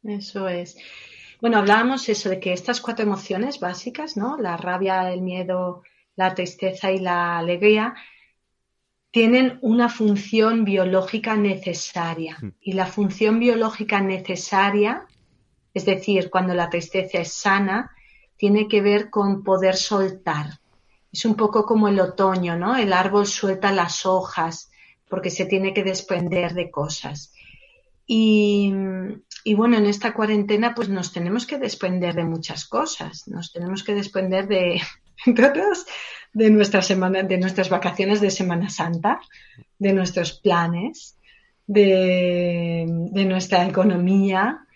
Eso 0.03 0.49
es. 0.49 0.77
Bueno, 1.41 1.59
hablábamos 1.59 2.09
eso 2.09 2.29
de 2.29 2.41
que 2.41 2.53
estas 2.53 2.81
cuatro 2.81 3.05
emociones 3.05 3.61
básicas, 3.61 4.17
¿no? 4.17 4.37
La 4.39 4.57
rabia, 4.57 5.11
el 5.13 5.23
miedo, 5.23 5.83
la 6.17 6.35
tristeza 6.35 6.93
y 6.93 6.99
la 6.99 7.39
alegría, 7.39 7.95
tienen 9.11 9.59
una 9.63 9.89
función 9.89 10.65
biológica 10.65 11.37
necesaria. 11.37 12.37
Y 12.61 12.75
la 12.75 12.87
función 12.87 13.41
biológica 13.41 14.01
necesaria, 14.01 15.07
es 15.75 15.85
decir, 15.85 16.31
cuando 16.31 16.55
la 16.55 16.71
tristeza 16.71 17.19
es 17.19 17.33
sana, 17.33 17.91
tiene 18.37 18.69
que 18.69 18.81
ver 18.81 19.11
con 19.11 19.43
poder 19.43 19.77
soltar. 19.77 20.60
Es 21.13 21.25
un 21.25 21.35
poco 21.35 21.65
como 21.65 21.89
el 21.89 21.99
otoño, 22.01 22.57
¿no? 22.57 22.77
El 22.77 22.93
árbol 22.93 23.27
suelta 23.27 23.73
las 23.73 24.07
hojas 24.07 24.71
porque 25.09 25.31
se 25.31 25.45
tiene 25.45 25.75
que 25.75 25.83
desprender 25.83 26.55
de 26.55 26.71
cosas. 26.71 27.33
Y, 28.13 28.73
bueno, 29.55 29.77
en 29.77 29.87
esta 29.87 30.13
cuarentena 30.13 30.75
pues 30.75 30.89
nos 30.89 31.13
tenemos 31.13 31.47
que 31.47 31.59
desprender 31.59 32.17
de 32.17 32.25
muchas 32.25 32.65
cosas. 32.65 33.29
Nos 33.29 33.53
tenemos 33.53 33.85
que 33.85 33.95
desprender 33.95 34.49
de, 34.49 34.81
entre 35.27 35.47
otras, 35.47 35.87
de 36.33 36.51
nuestras 36.51 36.89
semana, 36.89 37.23
de 37.23 37.39
nuestras 37.39 37.69
vacaciones 37.69 38.21
de 38.21 38.33
Semana 38.33 38.69
Santa, 38.69 39.21
de 39.79 39.93
nuestros 39.93 40.33
planes, 40.33 41.19
de, 41.69 42.85
nuestra 43.29 43.65
economía. 43.65 44.67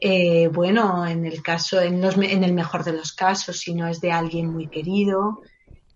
Eh, 0.00 0.48
bueno, 0.48 1.06
en 1.06 1.26
el 1.26 1.42
caso, 1.42 1.82
en, 1.82 2.02
en 2.02 2.44
el 2.44 2.54
mejor 2.54 2.84
de 2.84 2.94
los 2.94 3.12
casos, 3.12 3.58
si 3.58 3.74
no 3.74 3.88
es 3.88 4.00
de 4.00 4.12
alguien 4.12 4.50
muy 4.50 4.68
querido, 4.68 5.42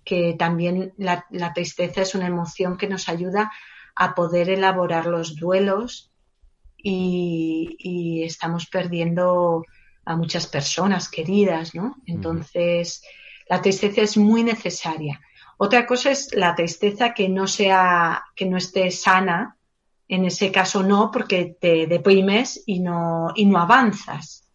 que 0.05 0.35
también 0.39 0.93
la, 0.97 1.27
la 1.31 1.53
tristeza 1.53 2.03
es 2.03 2.15
una 2.15 2.27
emoción 2.27 2.77
que 2.77 2.89
nos 2.89 3.09
ayuda 3.09 3.51
a 3.95 4.15
poder 4.15 4.51
elaborar 4.51 5.07
los 5.07 5.37
duelos 5.37 6.13
y, 6.77 7.77
y 7.79 8.25
estamos 8.25 8.67
perdiendo 8.67 9.65
a 10.05 10.17
muchas 10.17 10.47
personas 10.47 11.09
queridas, 11.09 11.75
¿no? 11.75 11.97
Entonces, 12.07 13.03
la 13.49 13.63
tristeza 13.63 14.03
es 14.03 14.17
muy 14.17 14.43
necesaria. 14.43 15.21
Otra 15.57 15.87
cosa 15.87 16.11
es 16.11 16.35
la 16.35 16.55
tristeza 16.55 17.15
que 17.15 17.29
no 17.29 17.47
sea, 17.47 18.25
que 18.35 18.47
no 18.47 18.57
esté 18.57 18.91
sana. 18.91 19.57
En 20.09 20.25
ese 20.25 20.53
caso 20.53 20.83
no, 20.83 21.11
porque 21.11 21.57
te 21.59 21.87
deprimes 21.87 22.63
y 22.67 22.81
no, 22.81 23.33
y 23.35 23.47
no 23.47 23.59
avanzas. 23.59 24.51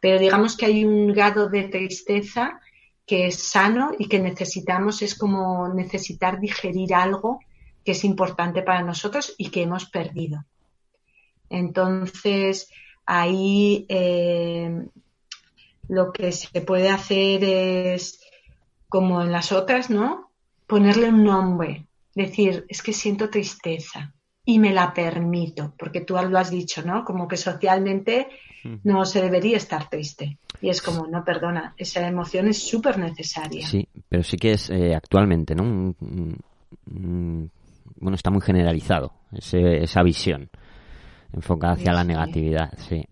Pero 0.00 0.20
digamos 0.20 0.56
que 0.56 0.66
hay 0.66 0.84
un 0.84 1.12
grado 1.12 1.48
de 1.48 1.64
tristeza 1.64 2.60
que 3.06 3.26
es 3.26 3.42
sano 3.42 3.92
y 3.98 4.08
que 4.08 4.18
necesitamos, 4.18 5.02
es 5.02 5.14
como 5.14 5.68
necesitar 5.68 6.40
digerir 6.40 6.94
algo 6.94 7.40
que 7.84 7.92
es 7.92 8.04
importante 8.04 8.62
para 8.62 8.82
nosotros 8.82 9.34
y 9.36 9.50
que 9.50 9.62
hemos 9.62 9.86
perdido. 9.86 10.44
Entonces, 11.50 12.70
ahí 13.04 13.84
eh, 13.88 14.86
lo 15.88 16.12
que 16.12 16.32
se 16.32 16.60
puede 16.62 16.88
hacer 16.88 17.44
es, 17.44 18.20
como 18.88 19.22
en 19.22 19.32
las 19.32 19.52
otras, 19.52 19.90
¿no? 19.90 20.30
Ponerle 20.66 21.08
un 21.08 21.24
nombre, 21.24 21.86
decir, 22.14 22.64
es 22.68 22.82
que 22.82 22.92
siento 22.92 23.28
tristeza 23.28 24.14
y 24.44 24.58
me 24.58 24.72
la 24.72 24.94
permito, 24.94 25.74
porque 25.78 26.00
tú 26.00 26.14
lo 26.14 26.38
has 26.38 26.50
dicho, 26.50 26.82
¿no? 26.82 27.04
Como 27.04 27.28
que 27.28 27.36
socialmente 27.36 28.28
no 28.82 29.04
se 29.04 29.22
debería 29.22 29.56
estar 29.56 29.88
triste. 29.88 30.38
Y 30.60 30.68
es 30.70 30.80
como, 30.82 31.06
no, 31.06 31.24
perdona, 31.24 31.74
esa 31.76 32.06
emoción 32.06 32.48
es 32.48 32.62
súper 32.66 32.98
necesaria. 32.98 33.66
Sí, 33.66 33.86
pero 34.08 34.22
sí 34.22 34.36
que 34.36 34.52
es 34.52 34.70
eh, 34.70 34.94
actualmente, 34.94 35.54
¿no? 35.54 35.62
Un- 35.64 35.96
un- 36.00 36.40
un- 36.86 37.50
bueno, 37.96 38.14
está 38.16 38.30
muy 38.30 38.40
generalizado 38.40 39.12
ese- 39.32 39.82
esa 39.82 40.02
visión 40.02 40.48
enfocada 41.32 41.74
hacia 41.74 41.92
la 41.92 42.02
Sí. 42.02 42.08
negatividad, 42.08 42.72
sí. 42.78 43.04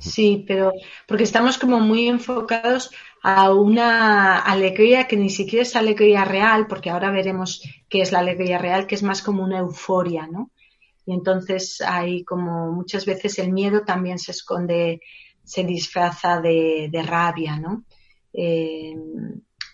Sí, 0.00 0.44
pero 0.48 0.72
porque 1.06 1.24
estamos 1.24 1.58
como 1.58 1.78
muy 1.78 2.08
enfocados 2.08 2.90
a 3.22 3.52
una 3.52 4.38
alegría 4.38 5.06
que 5.06 5.16
ni 5.16 5.28
siquiera 5.28 5.62
es 5.62 5.76
alegría 5.76 6.24
real, 6.24 6.66
porque 6.66 6.88
ahora 6.90 7.10
veremos 7.10 7.62
qué 7.88 8.00
es 8.00 8.10
la 8.10 8.20
alegría 8.20 8.56
real, 8.58 8.86
que 8.86 8.94
es 8.94 9.02
más 9.02 9.20
como 9.22 9.42
una 9.44 9.58
euforia, 9.58 10.26
¿no? 10.26 10.50
Y 11.06 11.12
entonces 11.14 11.80
hay 11.86 12.24
como 12.24 12.72
muchas 12.72 13.04
veces 13.06 13.38
el 13.38 13.52
miedo 13.52 13.82
también 13.84 14.18
se 14.18 14.32
esconde, 14.32 15.00
se 15.42 15.64
disfraza 15.64 16.40
de, 16.40 16.88
de 16.90 17.02
rabia, 17.02 17.56
¿no? 17.58 17.84
Eh, 18.32 18.94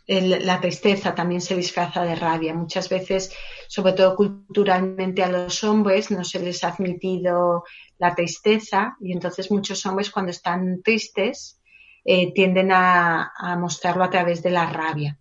el- 0.06 0.44
la 0.44 0.60
tristeza 0.60 1.14
también 1.14 1.40
se 1.40 1.56
disfraza 1.56 2.02
de 2.04 2.16
rabia. 2.16 2.52
Muchas 2.54 2.88
veces, 2.88 3.32
sobre 3.68 3.92
todo 3.92 4.16
culturalmente 4.16 5.22
a 5.22 5.28
los 5.30 5.62
hombres, 5.62 6.10
no 6.10 6.24
se 6.24 6.40
les 6.40 6.64
ha 6.64 6.68
admitido 6.68 7.64
la 7.98 8.14
tristeza 8.14 8.96
y 9.00 9.12
entonces 9.12 9.50
muchos 9.50 9.84
hombres 9.86 10.10
cuando 10.10 10.32
están 10.32 10.82
tristes 10.82 11.60
eh, 12.04 12.32
tienden 12.32 12.72
a, 12.72 13.30
a 13.36 13.56
mostrarlo 13.56 14.02
a 14.04 14.10
través 14.10 14.42
de 14.42 14.50
la 14.50 14.66
rabia. 14.66 15.16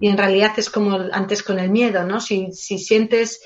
Y 0.00 0.06
en 0.08 0.16
realidad 0.16 0.52
es 0.56 0.70
como 0.70 0.96
antes 1.12 1.42
con 1.42 1.58
el 1.58 1.68
miedo, 1.70 2.04
¿no? 2.04 2.20
Si, 2.20 2.52
si 2.52 2.78
sientes, 2.78 3.40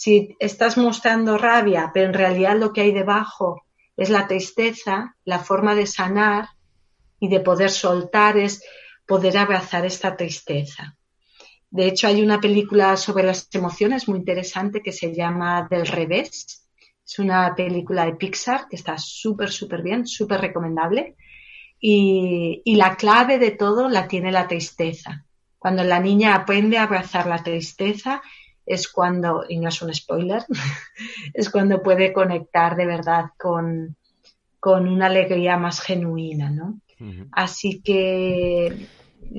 si 0.00 0.34
estás 0.40 0.78
mostrando 0.78 1.36
rabia, 1.36 1.90
pero 1.92 2.06
en 2.06 2.14
realidad 2.14 2.56
lo 2.56 2.72
que 2.72 2.80
hay 2.80 2.90
debajo 2.90 3.66
es 3.98 4.08
la 4.08 4.26
tristeza, 4.26 5.14
la 5.26 5.40
forma 5.40 5.74
de 5.74 5.86
sanar 5.86 6.48
y 7.18 7.28
de 7.28 7.40
poder 7.40 7.68
soltar 7.68 8.38
es 8.38 8.64
poder 9.06 9.36
abrazar 9.36 9.84
esta 9.84 10.16
tristeza. 10.16 10.96
De 11.68 11.86
hecho, 11.86 12.06
hay 12.06 12.22
una 12.22 12.40
película 12.40 12.96
sobre 12.96 13.24
las 13.24 13.46
emociones 13.52 14.08
muy 14.08 14.20
interesante 14.20 14.80
que 14.80 14.92
se 14.92 15.14
llama 15.14 15.68
Del 15.70 15.86
revés. 15.86 16.66
Es 17.04 17.18
una 17.18 17.54
película 17.54 18.06
de 18.06 18.14
Pixar 18.14 18.68
que 18.70 18.76
está 18.76 18.96
súper, 18.96 19.50
súper 19.50 19.82
bien, 19.82 20.06
súper 20.06 20.40
recomendable. 20.40 21.14
Y, 21.78 22.62
y 22.64 22.76
la 22.76 22.96
clave 22.96 23.38
de 23.38 23.50
todo 23.50 23.90
la 23.90 24.08
tiene 24.08 24.32
la 24.32 24.48
tristeza. 24.48 25.26
Cuando 25.58 25.84
la 25.84 26.00
niña 26.00 26.34
aprende 26.34 26.78
a 26.78 26.84
abrazar 26.84 27.26
la 27.26 27.42
tristeza 27.42 28.22
es 28.70 28.86
cuando, 28.88 29.44
y 29.48 29.58
no 29.58 29.68
es 29.68 29.82
un 29.82 29.92
spoiler, 29.92 30.44
es 31.34 31.50
cuando 31.50 31.82
puede 31.82 32.12
conectar 32.12 32.76
de 32.76 32.86
verdad 32.86 33.24
con, 33.36 33.96
con 34.60 34.86
una 34.86 35.06
alegría 35.06 35.56
más 35.56 35.80
genuina, 35.80 36.50
¿no? 36.50 36.80
Así 37.32 37.80
que, 37.80 38.86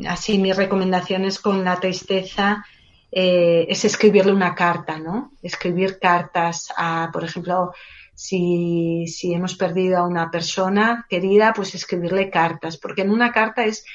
así 0.08 0.40
mis 0.40 0.58
recomendaciones 0.58 1.38
con 1.38 1.64
la 1.64 1.80
tristeza 1.80 2.66
eh, 3.12 3.68
es 3.70 3.86
escribirle 3.86 4.34
una 4.34 4.56
carta, 4.56 4.98
¿no? 4.98 5.32
Escribir 5.44 6.00
cartas 6.00 6.68
a, 6.76 7.10
por 7.14 7.24
ejemplo, 7.24 7.72
si, 8.16 9.06
si 9.08 9.34
hemos 9.34 9.56
perdido 9.56 10.00
a 10.00 10.08
una 10.08 10.32
persona 10.32 11.06
querida, 11.08 11.54
pues 11.56 11.76
escribirle 11.76 12.32
cartas, 12.32 12.78
porque 12.78 13.04
en 13.04 13.12
una 13.12 13.32
carta 13.32 13.64
es 13.64 13.86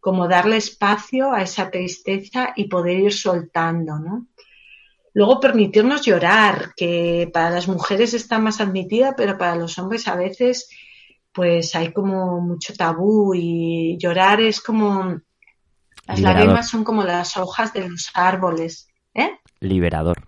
como 0.00 0.28
darle 0.28 0.56
espacio 0.56 1.32
a 1.32 1.42
esa 1.42 1.70
tristeza 1.70 2.52
y 2.56 2.64
poder 2.68 2.98
ir 2.98 3.12
soltando, 3.12 4.00
¿no? 4.00 4.26
Luego 5.16 5.40
permitirnos 5.40 6.02
llorar, 6.02 6.74
que 6.76 7.30
para 7.32 7.48
las 7.48 7.68
mujeres 7.68 8.12
está 8.12 8.38
más 8.38 8.60
admitida, 8.60 9.14
pero 9.16 9.38
para 9.38 9.56
los 9.56 9.78
hombres 9.78 10.06
a 10.08 10.14
veces 10.14 10.68
pues 11.32 11.74
hay 11.74 11.90
como 11.90 12.38
mucho 12.42 12.74
tabú 12.74 13.34
y 13.34 13.96
llorar 13.98 14.42
es 14.42 14.60
como 14.60 15.18
las 16.06 16.18
Liberador. 16.18 16.40
lágrimas 16.40 16.68
son 16.68 16.84
como 16.84 17.02
las 17.02 17.38
hojas 17.38 17.72
de 17.72 17.88
los 17.88 18.10
árboles, 18.12 18.88
¿eh? 19.14 19.30
Liberador. 19.60 20.18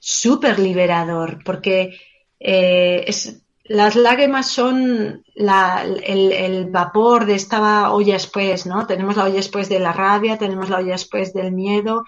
Súper 0.00 0.58
liberador, 0.58 1.42
porque 1.44 1.98
eh, 2.38 3.04
es 3.06 3.42
las 3.64 3.96
lágrimas 3.96 4.48
son 4.50 5.24
la- 5.34 5.82
el, 5.82 6.30
el 6.32 6.66
vapor 6.70 7.24
de 7.26 7.34
esta 7.34 7.90
olla 7.90 8.14
express, 8.14 8.66
¿no? 8.66 8.86
Tenemos 8.86 9.16
la 9.16 9.24
olla 9.24 9.38
express 9.38 9.68
de 9.68 9.80
la 9.80 9.92
rabia, 9.92 10.38
tenemos 10.38 10.68
la 10.70 10.76
olla 10.78 10.92
express 10.92 11.32
del 11.34 11.50
miedo, 11.52 12.04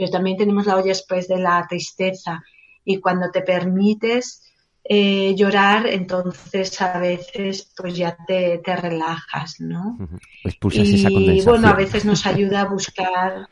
pero 0.00 0.12
también 0.12 0.38
tenemos 0.38 0.64
la 0.64 0.76
olla 0.76 0.92
express 0.92 1.28
de 1.28 1.36
la 1.36 1.66
tristeza. 1.68 2.42
Y 2.86 3.00
cuando 3.00 3.30
te 3.30 3.42
permites 3.42 4.50
eh, 4.82 5.34
llorar, 5.36 5.86
entonces 5.86 6.80
a 6.80 6.98
veces 6.98 7.70
pues 7.76 7.94
ya 7.98 8.16
te, 8.26 8.62
te 8.64 8.76
relajas, 8.76 9.56
¿no? 9.58 9.98
Expulsas 10.42 10.88
esa 10.88 11.10
Y 11.10 11.12
condensación. 11.12 11.54
bueno, 11.54 11.68
a 11.68 11.74
veces 11.74 12.06
nos 12.06 12.24
ayuda 12.24 12.62
a 12.62 12.64
buscar... 12.64 13.46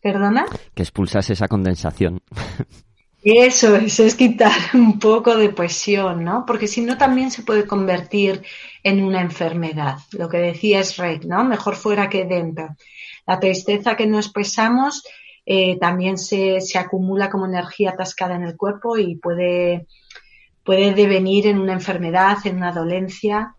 ¿Perdona? 0.00 0.46
Que 0.74 0.84
expulsas 0.84 1.28
esa 1.30 1.48
condensación. 1.48 2.22
Eso 3.24 3.74
es, 3.74 3.98
es 3.98 4.14
quitar 4.14 4.52
un 4.74 5.00
poco 5.00 5.36
de 5.36 5.48
presión, 5.48 6.22
¿no? 6.22 6.44
Porque 6.46 6.68
si 6.68 6.82
no 6.82 6.96
también 6.96 7.32
se 7.32 7.42
puede 7.42 7.66
convertir 7.66 8.42
en 8.84 9.02
una 9.02 9.20
enfermedad. 9.22 9.96
Lo 10.12 10.28
que 10.28 10.36
decía 10.36 10.78
es 10.78 10.98
Rey, 10.98 11.18
¿no? 11.26 11.42
Mejor 11.42 11.74
fuera 11.74 12.08
que 12.08 12.26
dentro. 12.26 12.76
La 13.26 13.40
tristeza 13.40 13.96
que 13.96 14.06
no 14.06 14.18
expresamos 14.18 15.02
eh, 15.46 15.78
también 15.78 16.16
se, 16.16 16.60
se 16.60 16.78
acumula 16.78 17.30
como 17.30 17.46
energía 17.46 17.90
atascada 17.90 18.34
en 18.34 18.44
el 18.44 18.56
cuerpo 18.56 18.96
y 18.96 19.16
puede, 19.16 19.86
puede 20.64 20.94
devenir 20.94 21.46
en 21.46 21.58
una 21.58 21.74
enfermedad, 21.74 22.38
en 22.44 22.56
una 22.56 22.72
dolencia. 22.72 23.54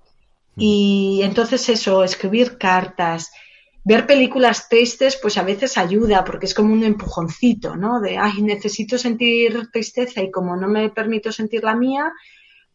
Y 0.57 1.21
entonces 1.23 1.67
eso, 1.69 2.03
escribir 2.03 2.57
cartas, 2.57 3.31
ver 3.83 4.07
películas 4.07 4.67
tristes, 4.67 5.19
pues 5.21 5.37
a 5.37 5.43
veces 5.43 5.77
ayuda, 5.77 6.23
porque 6.23 6.47
es 6.47 6.55
como 6.55 6.73
un 6.73 6.83
empujoncito, 6.83 7.75
¿no? 7.75 7.99
De, 7.99 8.17
ay, 8.17 8.41
necesito 8.41 8.97
sentir 8.97 9.69
tristeza 9.71 10.21
y 10.21 10.31
como 10.31 10.55
no 10.55 10.67
me 10.67 10.89
permito 10.89 11.31
sentir 11.31 11.63
la 11.63 11.75
mía, 11.75 12.11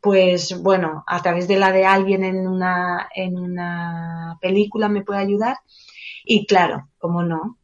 pues 0.01 0.57
bueno, 0.63 1.03
a 1.07 1.21
través 1.21 1.49
de 1.49 1.59
la 1.59 1.73
de 1.73 1.85
alguien 1.85 2.23
en 2.25 2.47
una, 2.47 3.09
en 3.15 3.37
una 3.37 4.39
película 4.41 4.89
me 4.89 5.03
puede 5.03 5.21
ayudar. 5.21 5.59
Y 6.25 6.47
claro, 6.47 6.89
como 6.99 7.25
no, 7.25 7.59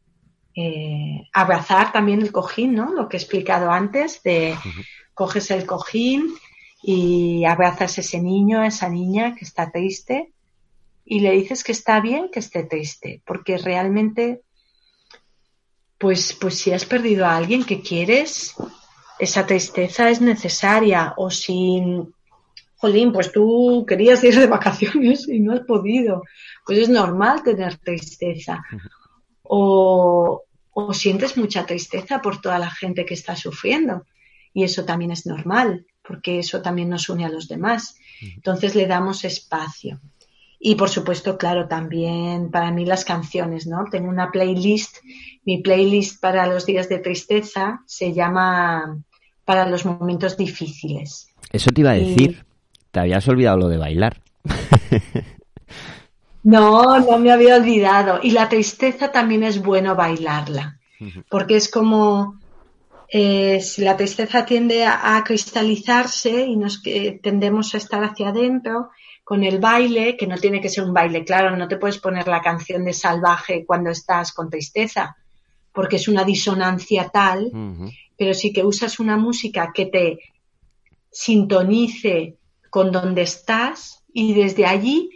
eh, 0.59 1.29
abrazar 1.33 1.91
también 1.91 2.21
el 2.21 2.31
cojín, 2.31 2.73
¿no? 2.73 2.91
Lo 2.91 3.07
que 3.07 3.17
he 3.17 3.19
explicado 3.19 3.69
antes, 3.71 4.23
de 4.23 4.57
coges 5.13 5.51
el 5.51 5.67
cojín 5.67 6.33
y 6.81 7.45
abrazas 7.45 7.97
a 7.97 8.01
ese 8.01 8.19
niño, 8.19 8.61
a 8.61 8.67
esa 8.67 8.89
niña 8.89 9.35
que 9.35 9.45
está 9.45 9.71
triste 9.71 10.33
y 11.05 11.19
le 11.19 11.31
dices 11.31 11.63
que 11.63 11.73
está 11.73 12.01
bien 12.01 12.29
que 12.31 12.39
esté 12.39 12.63
triste, 12.63 13.21
porque 13.25 13.59
realmente, 13.59 14.41
pues, 15.99 16.33
pues 16.33 16.57
si 16.57 16.71
has 16.71 16.85
perdido 16.85 17.27
a 17.27 17.37
alguien 17.37 17.63
que 17.63 17.81
quieres, 17.81 18.55
esa 19.19 19.45
tristeza 19.45 20.09
es 20.09 20.21
necesaria. 20.21 21.13
O 21.17 21.29
si, 21.29 21.81
jolín, 22.77 23.13
pues 23.13 23.31
tú 23.31 23.85
querías 23.87 24.23
ir 24.23 24.39
de 24.39 24.47
vacaciones 24.47 25.27
y 25.29 25.39
no 25.39 25.53
has 25.53 25.61
podido, 25.61 26.23
pues 26.65 26.79
es 26.79 26.89
normal 26.89 27.43
tener 27.43 27.77
tristeza. 27.77 28.63
O, 29.43 30.43
o 30.79 30.93
sientes 30.93 31.37
mucha 31.37 31.65
tristeza 31.65 32.21
por 32.21 32.39
toda 32.39 32.59
la 32.59 32.69
gente 32.69 33.03
que 33.03 33.15
está 33.15 33.35
sufriendo. 33.35 34.05
Y 34.53 34.63
eso 34.63 34.85
también 34.85 35.09
es 35.11 35.25
normal, 35.25 35.87
porque 36.07 36.37
eso 36.37 36.61
también 36.61 36.89
nos 36.89 37.09
une 37.09 37.25
a 37.25 37.29
los 37.29 37.47
demás. 37.47 37.95
Entonces 38.21 38.75
le 38.75 38.85
damos 38.85 39.23
espacio. 39.25 39.99
Y 40.59 40.75
por 40.75 40.89
supuesto, 40.89 41.37
claro, 41.37 41.67
también 41.67 42.51
para 42.51 42.71
mí 42.71 42.85
las 42.85 43.05
canciones, 43.05 43.65
¿no? 43.65 43.85
Tengo 43.91 44.09
una 44.09 44.29
playlist, 44.31 44.97
mi 45.45 45.57
playlist 45.63 46.21
para 46.21 46.45
los 46.45 46.65
días 46.67 46.89
de 46.89 46.99
tristeza 46.99 47.81
se 47.87 48.13
llama 48.13 48.97
para 49.45 49.67
los 49.67 49.83
momentos 49.83 50.37
difíciles. 50.37 51.29
Eso 51.51 51.71
te 51.71 51.81
iba 51.81 51.91
a 51.91 51.97
Y- 51.97 52.09
decir. 52.09 52.45
Te 52.91 52.99
habías 52.99 53.27
olvidado 53.27 53.57
lo 53.57 53.67
de 53.67 53.77
bailar. 53.77 54.21
No, 56.47 56.97
no 57.01 57.17
me 57.17 57.29
había 57.29 57.57
olvidado. 57.57 58.21
Y 58.23 58.31
la 58.31 58.47
tristeza 58.47 59.11
también 59.11 59.43
es 59.43 59.61
bueno 59.61 59.95
bailarla, 59.95 60.79
porque 61.29 61.57
es 61.57 61.69
como 61.69 62.39
eh, 63.09 63.59
si 63.59 63.81
la 63.81 63.97
tristeza 63.97 64.45
tiende 64.45 64.85
a, 64.85 65.17
a 65.17 65.25
cristalizarse 65.25 66.45
y 66.45 66.55
nos 66.55 66.81
que 66.81 67.19
tendemos 67.21 67.75
a 67.75 67.79
estar 67.79 68.01
hacia 68.01 68.29
adentro 68.29 68.91
con 69.25 69.43
el 69.43 69.59
baile, 69.59 70.15
que 70.15 70.25
no 70.25 70.37
tiene 70.37 70.61
que 70.61 70.69
ser 70.69 70.85
un 70.85 70.93
baile, 70.93 71.25
claro, 71.25 71.53
no 71.57 71.67
te 71.67 71.75
puedes 71.75 71.97
poner 71.97 72.29
la 72.29 72.41
canción 72.41 72.85
de 72.85 72.93
salvaje 72.93 73.65
cuando 73.65 73.89
estás 73.89 74.31
con 74.31 74.49
tristeza, 74.49 75.17
porque 75.73 75.97
es 75.97 76.07
una 76.07 76.23
disonancia 76.23 77.09
tal, 77.09 77.51
pero 78.17 78.33
sí 78.33 78.53
que 78.53 78.63
usas 78.63 79.01
una 79.01 79.17
música 79.17 79.73
que 79.73 79.87
te 79.87 80.19
sintonice 81.11 82.37
con 82.69 82.89
donde 82.89 83.23
estás 83.23 84.01
y 84.13 84.33
desde 84.33 84.65
allí, 84.65 85.09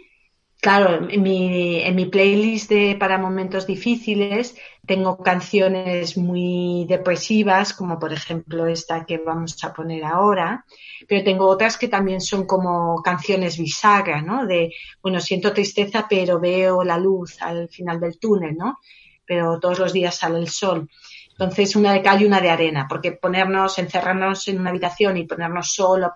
claro, 0.62 1.10
en 1.10 1.22
mi, 1.22 1.80
en 1.82 1.96
mi 1.96 2.06
playlist 2.06 2.70
de 2.70 2.96
para 2.98 3.18
momentos 3.18 3.66
difíciles 3.66 4.54
tengo 4.86 5.18
canciones 5.18 6.16
muy 6.16 6.86
depresivas, 6.88 7.74
como 7.74 7.98
por 7.98 8.12
ejemplo 8.12 8.66
esta 8.66 9.04
que 9.04 9.18
vamos 9.18 9.62
a 9.64 9.72
poner 9.72 10.04
ahora, 10.04 10.64
pero 11.08 11.24
tengo 11.24 11.48
otras 11.48 11.76
que 11.76 11.88
también 11.88 12.20
son 12.20 12.46
como 12.46 13.02
canciones 13.02 13.58
bisagra, 13.58 14.22
¿no? 14.22 14.46
De, 14.46 14.72
bueno, 15.02 15.20
siento 15.20 15.52
tristeza, 15.52 16.06
pero 16.08 16.38
veo 16.38 16.84
la 16.84 16.96
luz 16.96 17.42
al 17.42 17.68
final 17.68 17.98
del 17.98 18.20
túnel, 18.20 18.56
¿no? 18.56 18.78
Pero 19.26 19.58
todos 19.58 19.80
los 19.80 19.92
días 19.92 20.14
sale 20.14 20.38
el 20.38 20.48
sol. 20.48 20.88
Entonces, 21.30 21.74
una 21.74 21.92
de 21.92 22.02
cal 22.02 22.22
y 22.22 22.26
una 22.26 22.40
de 22.40 22.50
arena, 22.50 22.86
porque 22.88 23.10
ponernos, 23.10 23.80
encerrarnos 23.80 24.46
en 24.46 24.60
una 24.60 24.70
habitación 24.70 25.16
y 25.16 25.26
ponernos 25.26 25.72
solo, 25.72 26.12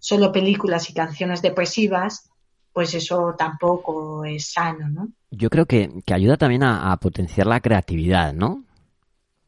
solo 0.00 0.32
películas 0.32 0.90
y 0.90 0.94
canciones 0.94 1.40
depresivas, 1.40 2.29
pues 2.72 2.94
eso 2.94 3.34
tampoco 3.36 4.24
es 4.24 4.52
sano, 4.52 4.88
¿no? 4.88 5.08
Yo 5.30 5.50
creo 5.50 5.66
que, 5.66 5.90
que 6.04 6.14
ayuda 6.14 6.36
también 6.36 6.62
a, 6.62 6.92
a 6.92 6.96
potenciar 6.98 7.46
la 7.46 7.60
creatividad, 7.60 8.32
¿no? 8.32 8.64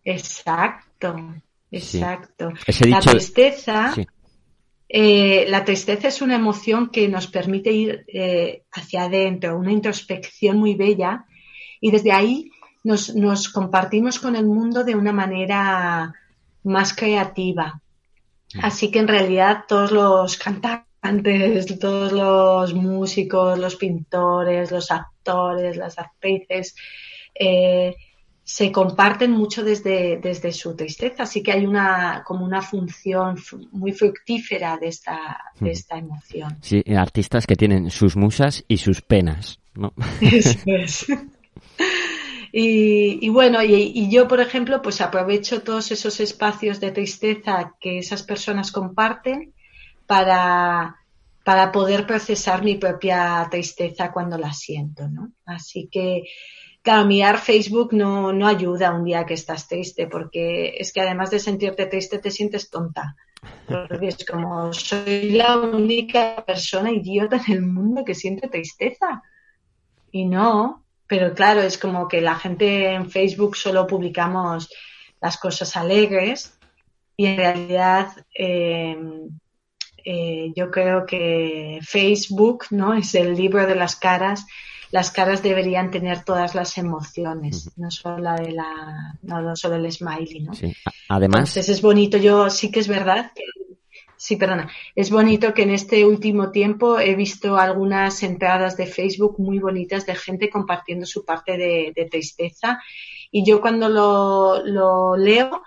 Exacto, 0.04 1.16
exacto. 1.70 2.52
La 2.86 3.00
tristeza, 3.00 3.92
Sí. 3.94 4.06
eh, 4.88 5.46
la 5.48 5.64
tristeza 5.64 6.08
es 6.08 6.20
una 6.22 6.36
emoción 6.36 6.90
que 6.90 7.08
nos 7.08 7.26
permite 7.26 7.72
ir 7.72 8.04
eh, 8.08 8.64
hacia 8.72 9.04
adentro, 9.04 9.56
una 9.58 9.72
introspección 9.72 10.58
muy 10.58 10.74
bella, 10.74 11.24
y 11.80 11.90
desde 11.90 12.12
ahí 12.12 12.50
nos, 12.84 13.14
nos 13.14 13.48
compartimos 13.48 14.18
con 14.18 14.36
el 14.36 14.46
mundo 14.46 14.84
de 14.84 14.94
una 14.94 15.12
manera 15.12 16.12
más 16.64 16.94
creativa. 16.94 17.80
Así 18.62 18.90
que 18.90 18.98
en 18.98 19.08
realidad 19.08 19.64
todos 19.66 19.92
los 19.92 20.36
cantantes, 20.36 20.86
todos 21.80 22.12
los 22.12 22.74
músicos, 22.74 23.58
los 23.58 23.76
pintores, 23.76 24.70
los 24.70 24.90
actores, 24.90 25.76
las 25.76 25.98
actrices, 25.98 26.74
eh, 27.34 27.94
se 28.44 28.70
comparten 28.72 29.30
mucho 29.30 29.62
desde, 29.64 30.18
desde 30.18 30.52
su 30.52 30.74
tristeza. 30.76 31.22
Así 31.24 31.42
que 31.42 31.52
hay 31.52 31.64
una 31.66 32.22
como 32.26 32.44
una 32.44 32.60
función 32.62 33.36
fu- 33.36 33.68
muy 33.72 33.92
fructífera 33.92 34.76
de 34.78 34.88
esta, 34.88 35.38
de 35.60 35.70
Mm. 35.70 35.72
esta 35.72 35.98
emoción. 35.98 36.58
Sí, 36.60 36.82
artistas 36.96 37.46
que 37.46 37.56
tienen 37.56 37.90
sus 37.90 38.16
musas 38.16 38.64
y 38.68 38.76
sus 38.78 39.00
penas, 39.02 39.58
¿no? 39.74 39.92
Eso 40.20 40.58
es. 40.66 41.06
Y, 42.52 43.24
y 43.24 43.28
bueno, 43.30 43.62
y, 43.62 43.74
y 43.94 44.10
yo, 44.10 44.28
por 44.28 44.40
ejemplo, 44.40 44.82
pues 44.82 45.00
aprovecho 45.00 45.62
todos 45.62 45.90
esos 45.90 46.20
espacios 46.20 46.80
de 46.80 46.90
tristeza 46.90 47.74
que 47.80 47.98
esas 47.98 48.22
personas 48.24 48.70
comparten 48.72 49.54
para, 50.06 50.96
para 51.44 51.72
poder 51.72 52.06
procesar 52.06 52.62
mi 52.62 52.76
propia 52.76 53.46
tristeza 53.50 54.12
cuando 54.12 54.38
la 54.38 54.52
siento, 54.52 55.08
¿no? 55.08 55.32
Así 55.44 55.88
que, 55.90 56.24
claro, 56.82 57.06
mirar 57.06 57.38
Facebook 57.38 57.92
no, 57.92 58.32
no 58.32 58.46
ayuda 58.46 58.94
un 58.94 59.04
día 59.04 59.26
que 59.26 59.34
estás 59.34 59.68
triste, 59.68 60.06
porque 60.06 60.74
es 60.78 60.92
que 60.92 61.00
además 61.00 61.30
de 61.30 61.38
sentirte 61.38 61.86
triste, 61.86 62.18
te 62.18 62.30
sientes 62.30 62.70
tonta. 62.70 63.16
Porque 63.66 64.08
es 64.08 64.24
como, 64.24 64.72
soy 64.72 65.30
la 65.30 65.58
única 65.58 66.44
persona 66.46 66.92
idiota 66.92 67.40
en 67.46 67.52
el 67.54 67.62
mundo 67.62 68.04
que 68.04 68.14
siente 68.14 68.48
tristeza. 68.48 69.22
Y 70.12 70.26
no, 70.26 70.84
pero 71.06 71.34
claro, 71.34 71.60
es 71.60 71.76
como 71.76 72.06
que 72.06 72.20
la 72.20 72.36
gente 72.36 72.92
en 72.92 73.10
Facebook 73.10 73.56
solo 73.56 73.86
publicamos 73.86 74.70
las 75.20 75.36
cosas 75.36 75.76
alegres 75.76 76.58
y 77.16 77.26
en 77.26 77.36
realidad 77.36 78.08
eh, 78.34 78.96
eh, 80.04 80.52
yo 80.54 80.70
creo 80.70 81.06
que 81.06 81.78
Facebook 81.82 82.64
no 82.70 82.94
es 82.94 83.14
el 83.14 83.34
libro 83.34 83.66
de 83.66 83.74
las 83.74 83.96
caras. 83.96 84.46
Las 84.90 85.10
caras 85.10 85.42
deberían 85.42 85.90
tener 85.90 86.22
todas 86.24 86.54
las 86.54 86.76
emociones, 86.76 87.70
no 87.76 87.90
solo 87.90 88.18
la 88.18 88.36
de 88.36 88.52
la, 88.52 89.18
no, 89.22 89.40
no 89.40 89.56
solo 89.56 89.76
el 89.76 89.90
smiley, 89.90 90.40
¿no? 90.40 90.52
Sí. 90.52 90.74
Además, 91.08 91.40
Entonces 91.40 91.70
es 91.70 91.80
bonito, 91.80 92.18
yo 92.18 92.50
sí 92.50 92.70
que 92.70 92.80
es 92.80 92.88
verdad 92.88 93.32
que, 93.34 93.42
sí, 94.16 94.36
perdona, 94.36 94.70
es 94.94 95.10
bonito 95.10 95.54
que 95.54 95.62
en 95.62 95.70
este 95.70 96.04
último 96.04 96.50
tiempo 96.50 96.98
he 96.98 97.14
visto 97.14 97.56
algunas 97.56 98.22
entradas 98.22 98.76
de 98.76 98.86
Facebook 98.86 99.36
muy 99.38 99.58
bonitas 99.60 100.04
de 100.04 100.14
gente 100.14 100.50
compartiendo 100.50 101.06
su 101.06 101.24
parte 101.24 101.56
de, 101.56 101.92
de 101.96 102.04
tristeza 102.04 102.78
y 103.30 103.46
yo 103.46 103.62
cuando 103.62 103.88
lo, 103.88 104.62
lo 104.62 105.16
leo 105.16 105.62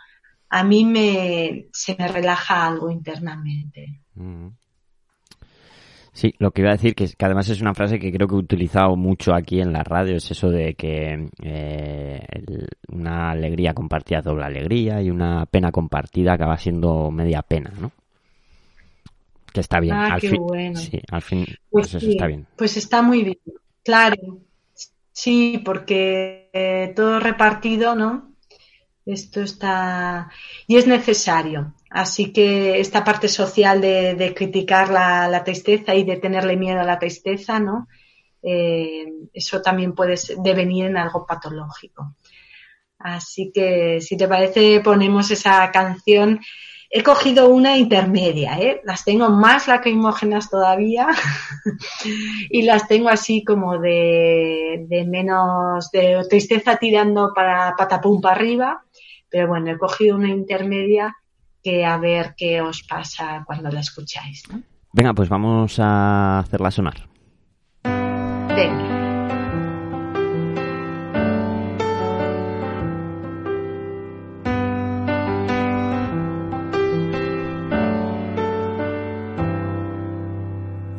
a 0.50 0.64
mí 0.64 0.86
me, 0.86 1.68
se 1.74 1.96
me 1.98 2.08
relaja 2.08 2.66
algo 2.66 2.90
internamente. 2.90 4.02
Mm. 4.20 4.48
Sí, 6.14 6.34
lo 6.40 6.52
que 6.52 6.62
iba 6.62 6.70
a 6.72 6.74
decir, 6.76 6.96
que, 6.96 7.08
que 7.08 7.26
además 7.26 7.50
es 7.50 7.60
una 7.62 7.74
frase 7.74 8.00
que 8.00 8.12
creo 8.12 8.28
que 8.28 8.36
he 8.36 8.38
utilizado 8.38 8.96
mucho 8.96 9.34
aquí 9.34 9.60
en 9.60 9.74
la 9.74 9.84
radio, 9.84 10.16
es 10.16 10.32
eso 10.32 10.50
de 10.50 10.74
que 10.76 11.28
eh, 11.44 12.26
el- 12.30 12.68
una 12.90 13.32
alegría 13.32 13.74
compartida 13.74 14.20
es 14.20 14.26
doble 14.26 14.46
alegría 14.46 15.02
y 15.02 15.10
una 15.12 15.46
pena 15.46 15.72
compartida 15.72 16.34
acaba 16.34 16.58
siendo 16.58 17.12
media 17.12 17.42
pena, 17.42 17.72
¿no? 17.82 17.92
Que 19.54 19.62
está 19.62 19.80
bien. 19.80 19.98
Ah, 19.98 20.06
al 20.06 20.22
qué 20.22 20.30
fin, 20.30 20.38
bueno. 20.38 20.80
Sí, 20.84 21.02
al 21.10 21.22
fin, 21.24 21.46
Pues, 21.70 21.88
pues 21.88 21.96
eso 21.96 22.10
sí, 22.10 22.10
está 22.10 22.28
bien. 22.28 22.46
pues 22.58 22.78
está 22.78 23.02
muy 23.02 23.24
bien. 23.24 23.40
Claro, 23.84 24.42
sí, 25.12 25.62
porque 25.66 26.50
eh, 26.54 26.94
todo 26.96 27.20
repartido, 27.20 27.96
¿no? 27.96 28.36
Esto 29.06 29.42
está 29.42 30.30
y 30.68 30.78
es 30.78 30.88
necesario. 30.88 31.76
Así 31.96 32.34
que 32.34 32.82
esta 32.82 33.06
parte 33.06 33.30
social 33.30 33.80
de, 33.80 34.34
criticar 34.36 34.90
la, 34.90 35.42
tristeza 35.46 35.96
y 35.96 36.04
de 36.04 36.18
tenerle 36.18 36.58
miedo 36.58 36.82
a 36.82 36.84
la 36.84 37.00
tristeza, 37.00 37.58
¿no? 37.58 37.88
Eh, 38.44 39.06
eso 39.32 39.62
también 39.62 39.96
puede 39.96 40.16
devenir 40.44 40.88
en 40.88 40.98
algo 40.98 41.26
patológico. 41.26 42.18
Así 43.00 43.50
que, 43.54 44.02
si 44.02 44.18
te 44.18 44.28
parece, 44.28 44.82
ponemos 44.82 45.32
esa 45.32 45.72
canción. 45.72 46.42
He 46.90 47.02
cogido 47.02 47.48
una 47.48 47.78
intermedia, 47.78 48.60
¿eh? 48.60 48.82
Las 48.84 49.06
tengo 49.06 49.30
más 49.30 49.70
lacrimógenas 49.70 50.50
todavía 50.50 51.08
y 52.50 52.64
las 52.64 52.90
tengo 52.90 53.08
así 53.08 53.42
como 53.46 53.78
de, 53.80 54.86
de 54.90 55.06
menos, 55.06 55.90
de 55.92 56.26
tristeza 56.30 56.76
tirando 56.76 57.32
para 57.34 57.74
patapum 57.78 58.20
para 58.20 58.36
arriba. 58.36 58.84
Pero 59.30 59.48
bueno, 59.48 59.72
he 59.72 59.78
cogido 59.78 60.18
una 60.18 60.28
intermedia 60.28 61.16
que 61.66 61.84
a 61.84 61.98
ver 61.98 62.36
qué 62.38 62.62
os 62.62 62.84
pasa 62.84 63.44
cuando 63.44 63.72
la 63.72 63.80
escucháis, 63.80 64.44
¿no? 64.52 64.62
Venga, 64.94 65.16
pues 65.16 65.30
vamos 65.30 65.80
a 65.80 66.38
hacerla 66.38 66.70
sonar. 66.70 67.10
Venga. 67.84 68.86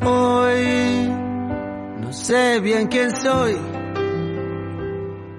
Hoy 0.03 1.09
no 2.01 2.11
sé 2.11 2.59
bien 2.59 2.87
quién 2.87 3.15
soy. 3.15 3.55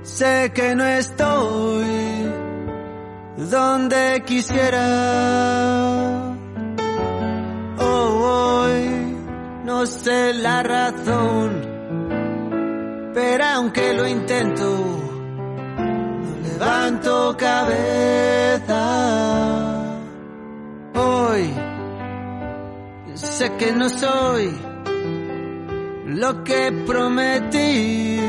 Sé 0.00 0.50
que 0.54 0.74
no 0.74 0.86
estoy 0.86 2.47
donde 3.38 4.22
quisiera. 4.26 4.84
Hoy 7.78 9.16
no 9.64 9.86
sé 9.86 10.34
la 10.34 10.62
razón, 10.62 11.62
pero 13.14 13.44
aunque 13.44 13.94
lo 13.94 14.06
intento, 14.06 14.64
no 15.78 16.48
levanto 16.48 17.36
cabeza. 17.38 18.74
Hoy 20.94 21.54
sé 23.14 23.52
que 23.56 23.72
no 23.72 23.88
soy 23.88 24.52
lo 26.06 26.42
que 26.42 26.72
prometí, 26.86 28.20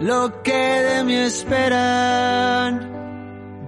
lo 0.00 0.42
que 0.42 0.52
de 0.52 1.04
mí 1.04 1.14
esperan, 1.14 2.93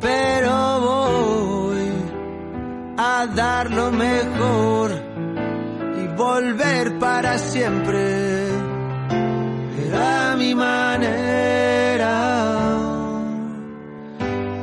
pero 0.00 0.80
voy 0.80 1.90
a 2.98 3.26
dar 3.34 3.70
lo 3.70 3.90
mejor 3.90 4.90
y 6.02 6.06
volver 6.16 6.98
para 6.98 7.38
siempre, 7.38 8.48
pero 9.76 9.98
a 9.98 10.36
mi 10.36 10.54
manera. 10.54 12.14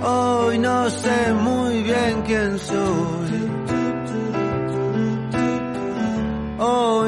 Hoy 0.05 0.59
no 0.59 0.89
sé 0.89 1.34
muy 1.34 1.84
bien 1.84 2.23
quién 2.25 2.59
soy. 2.59 3.34
Hoy 6.59 7.03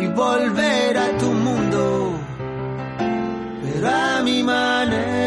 y 0.00 0.06
volver 0.08 0.96
a 0.96 1.18
tu 1.18 1.30
mundo 1.30 2.14
pero 3.62 3.88
a 3.88 4.22
mi 4.22 4.42
manera. 4.42 5.24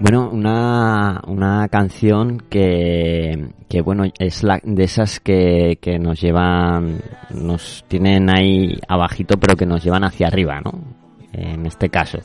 Bueno, 0.00 0.30
una, 0.30 1.20
una 1.26 1.68
canción 1.68 2.38
que, 2.48 3.52
que, 3.68 3.82
bueno, 3.82 4.04
es 4.18 4.42
la, 4.42 4.58
de 4.62 4.84
esas 4.84 5.20
que, 5.20 5.78
que 5.80 5.98
nos 5.98 6.20
llevan, 6.20 7.00
nos 7.30 7.84
tienen 7.86 8.30
ahí 8.30 8.78
abajito, 8.88 9.36
pero 9.38 9.56
que 9.56 9.66
nos 9.66 9.84
llevan 9.84 10.04
hacia 10.04 10.26
arriba, 10.28 10.60
¿no? 10.60 10.72
En 11.32 11.66
este 11.66 11.90
caso. 11.90 12.18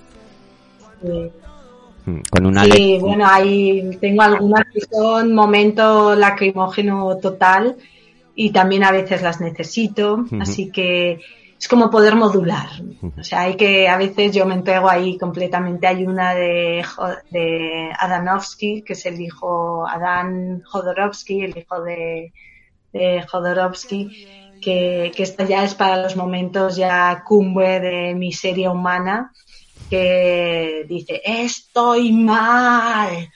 Eh, 1.03 1.31
Mm, 2.05 2.19
Con 2.29 2.45
una 2.45 2.63
Sí, 2.65 2.97
bueno, 2.99 3.25
ahí 3.27 3.97
tengo 3.99 4.21
algunas 4.21 4.65
que 4.71 4.81
son 4.81 5.33
momento 5.33 6.15
lacrimógeno 6.15 7.17
total 7.17 7.75
y 8.35 8.51
también 8.51 8.83
a 8.83 8.91
veces 8.91 9.21
las 9.21 9.41
necesito, 9.41 10.25
así 10.39 10.69
que 10.69 11.19
es 11.57 11.67
como 11.67 11.89
poder 11.89 12.15
modular. 12.15 12.67
O 13.17 13.23
sea, 13.23 13.41
hay 13.41 13.55
que, 13.55 13.87
a 13.87 13.97
veces 13.97 14.35
yo 14.35 14.45
me 14.45 14.55
entrego 14.55 14.89
ahí 14.89 15.17
completamente. 15.17 15.87
Hay 15.87 16.05
una 16.05 16.35
de, 16.35 16.83
de 17.31 17.89
Adanovsky, 17.97 18.81
que 18.81 18.93
es 18.93 19.05
el 19.05 19.19
hijo, 19.21 19.87
Adán 19.87 20.61
Jodorowsky, 20.65 21.43
el 21.43 21.57
hijo 21.57 21.81
de, 21.81 22.33
de 22.91 23.25
Jodorowsky, 23.25 24.27
que, 24.61 25.11
que 25.15 25.23
esta 25.23 25.45
ya 25.45 25.63
es 25.63 25.73
para 25.73 26.03
los 26.03 26.17
momentos 26.17 26.75
ya 26.75 27.23
cumbre 27.25 27.79
de 27.79 28.15
miseria 28.15 28.69
humana, 28.69 29.31
que 29.89 30.86
dice, 30.88 31.21
estoy 31.23 32.11
mal, 32.11 33.29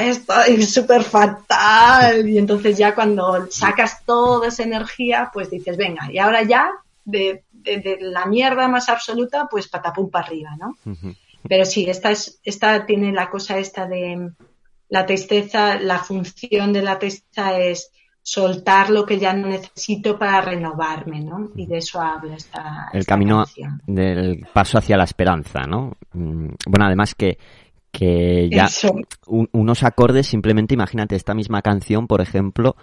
estoy 0.00 0.62
súper 0.62 1.02
fatal. 1.02 2.28
Y 2.28 2.38
entonces 2.38 2.76
ya 2.78 2.94
cuando 2.94 3.46
sacas 3.50 4.04
toda 4.04 4.48
esa 4.48 4.62
energía, 4.62 5.30
pues 5.32 5.50
dices, 5.50 5.76
venga, 5.76 6.10
y 6.12 6.18
ahora 6.18 6.42
ya, 6.42 6.70
de, 7.04 7.44
de- 7.52 7.78
de 7.78 7.98
la 8.00 8.26
mierda 8.26 8.68
más 8.68 8.88
absoluta, 8.88 9.46
pues 9.50 9.68
patapum 9.68 10.10
para 10.10 10.26
arriba, 10.26 10.50
¿no? 10.58 10.76
Pero 11.48 11.64
sí, 11.64 11.88
esta, 11.88 12.10
es, 12.10 12.40
esta 12.44 12.84
tiene 12.86 13.12
la 13.12 13.30
cosa 13.30 13.58
esta 13.58 13.86
de 13.86 14.30
la 14.90 15.06
tristeza, 15.06 15.78
la 15.78 15.98
función 15.98 16.72
de 16.72 16.82
la 16.82 16.98
tristeza 16.98 17.58
es 17.58 17.90
soltar 18.30 18.90
lo 18.90 19.06
que 19.06 19.18
ya 19.18 19.32
no 19.32 19.48
necesito 19.48 20.18
para 20.18 20.42
renovarme, 20.42 21.20
¿no? 21.20 21.48
Y 21.56 21.64
de 21.66 21.78
eso 21.78 21.98
habla 22.00 22.34
esta, 22.34 22.88
el 22.92 23.00
esta 23.00 23.14
camino 23.14 23.36
canción. 23.44 23.80
del 23.86 24.46
paso 24.52 24.76
hacia 24.76 24.98
la 24.98 25.04
esperanza, 25.04 25.60
¿no? 25.66 25.96
Mm, 26.12 26.48
Bueno, 26.66 26.84
además 26.86 27.14
que, 27.14 27.38
que 27.90 28.50
ya 28.50 28.68
un- 29.28 29.48
unos 29.52 29.82
acordes, 29.82 30.26
simplemente 30.26 30.74
imagínate 30.74 31.16
esta 31.16 31.32
misma 31.32 31.62
canción, 31.62 32.06
por 32.06 32.20
ejemplo, 32.20 32.76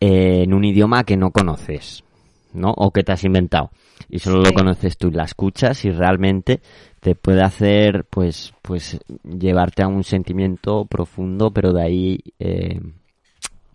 eh, 0.00 0.42
en 0.44 0.52
un 0.52 0.64
idioma 0.64 1.04
que 1.04 1.16
no 1.16 1.30
conoces, 1.30 2.04
¿no? 2.52 2.70
O 2.76 2.90
que 2.90 3.02
te 3.02 3.12
has 3.12 3.24
inventado 3.24 3.70
y 4.10 4.18
solo 4.18 4.42
lo 4.42 4.52
conoces 4.52 4.98
tú 4.98 5.08
y 5.08 5.12
la 5.12 5.24
escuchas 5.24 5.84
y 5.86 5.90
realmente 5.90 6.60
te 7.00 7.14
puede 7.14 7.42
hacer, 7.42 8.04
pues, 8.10 8.52
pues, 8.60 8.98
llevarte 9.24 9.82
a 9.82 9.88
un 9.88 10.04
sentimiento 10.04 10.84
profundo, 10.84 11.50
pero 11.50 11.72
de 11.72 11.82
ahí, 11.82 12.18
eh, 12.38 12.78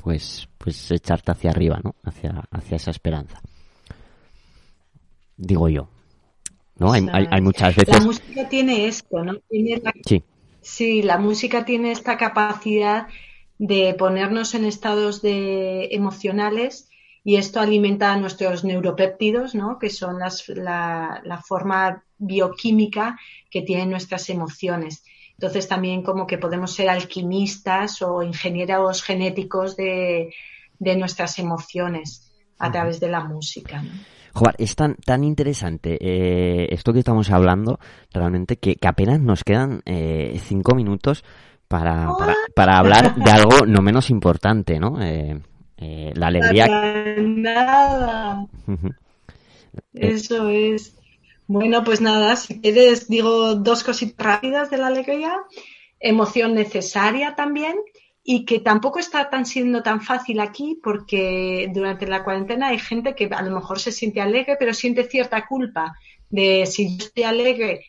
pues, 0.06 0.47
pues 0.60 0.91
echarte 0.91 1.32
hacia 1.32 1.49
arriba, 1.49 1.80
¿no? 1.84 1.95
Hacia, 2.03 2.43
hacia 2.51 2.76
esa 2.78 2.91
esperanza. 2.91 3.41
Digo 5.36 5.68
yo. 5.68 5.89
¿No? 6.78 6.91
Hay, 6.91 7.08
hay, 7.12 7.26
hay 7.32 7.41
muchas 7.41 7.76
La 7.76 7.84
veces. 7.84 8.06
música 8.06 8.47
tiene 8.47 8.86
esto, 8.86 9.24
¿no? 9.24 9.38
Tiene 9.49 9.82
la- 9.84 9.93
Sí. 10.06 10.24
Sí, 10.62 11.01
la 11.01 11.18
música 11.18 11.66
tiene 11.66 11.91
esta 11.91 12.18
capacidad 12.18 13.08
de 13.58 13.95
ponernos 13.95 14.53
en 14.53 14.66
estados 14.66 15.22
de 15.24 15.89
emocionales 15.91 16.88
y 17.24 17.38
esto 17.38 17.60
alimenta 17.60 18.16
nuestros 18.18 18.64
neuropéptidos, 18.64 19.56
¿no? 19.56 19.80
Que 19.80 19.89
son 19.89 20.20
las, 20.20 20.47
la, 20.49 21.22
la 21.24 21.41
forma 21.41 22.03
bioquímica 22.20 23.18
que 23.49 23.62
tienen 23.64 23.89
nuestras 23.89 24.30
emociones. 24.30 25.03
Entonces 25.38 25.68
también 25.68 26.02
como 26.02 26.26
que 26.26 26.38
podemos 26.38 26.74
ser 26.74 26.90
alquimistas 26.90 28.02
o 28.02 28.24
ingenieros 28.24 29.04
genéticos 29.04 29.76
de, 29.76 30.34
de 30.80 30.96
nuestras 30.96 31.40
emociones. 31.40 32.22
a 32.58 32.72
través 32.72 33.00
de 33.00 33.10
la 33.10 33.24
música. 33.24 33.82
¿no? 33.82 33.90
Joder, 34.34 34.56
es 34.58 34.76
tan, 34.76 34.96
tan 34.96 35.24
interesante 35.24 35.98
eh, 36.00 36.68
esto 36.72 36.92
que 36.94 37.00
estamos 37.00 37.32
hablando, 37.32 37.80
realmente, 38.12 38.58
que, 38.58 38.76
que 38.76 38.88
apenas 38.88 39.20
nos 39.20 39.44
quedan 39.44 39.82
eh, 39.86 40.40
cinco 40.44 40.76
minutos 40.76 41.24
para, 41.68 42.10
para, 42.18 42.36
para 42.56 42.78
hablar 42.78 43.16
de 43.16 43.32
algo 43.32 43.66
no 43.66 43.82
menos 43.82 44.10
importante, 44.10 44.80
¿no? 44.80 45.02
Eh, 45.02 45.40
eh, 45.78 46.12
la 46.16 46.28
alegría. 46.28 46.68
Para 46.68 47.16
nada. 47.22 48.48
Eso 49.94 50.50
es. 50.50 50.96
Bueno, 51.48 51.84
pues 51.84 52.02
nada, 52.02 52.36
si 52.36 52.60
quieres, 52.60 53.08
digo 53.08 53.56
dos 53.56 53.84
cositas 53.84 54.26
rápidas 54.26 54.70
de 54.70 54.78
la 54.78 54.88
alegría. 54.88 55.36
Emoción 56.00 56.54
necesaria 56.54 57.36
también 57.36 57.76
y 58.24 58.46
que 58.46 58.60
tampoco 58.60 58.98
está 59.00 59.30
tan 59.30 59.46
siendo 59.46 59.84
tan 59.84 60.02
fácil 60.02 60.39
aquí 60.39 60.80
porque 60.84 61.70
durante 61.72 62.08
la 62.08 62.24
cuarentena 62.24 62.70
hay 62.70 62.80
gente 62.80 63.16
que 63.16 63.30
a 63.32 63.41
lo 63.43 63.52
mejor 63.52 63.80
se 63.80 63.91
siente 63.91 64.20
alegre, 64.20 64.56
pero 64.58 64.74
siente 64.74 65.04
cierta 65.04 65.46
culpa 65.46 65.96
de 66.30 66.66
si 66.66 66.98
yo 66.98 67.06
estoy 67.06 67.24
alegre 67.24 67.86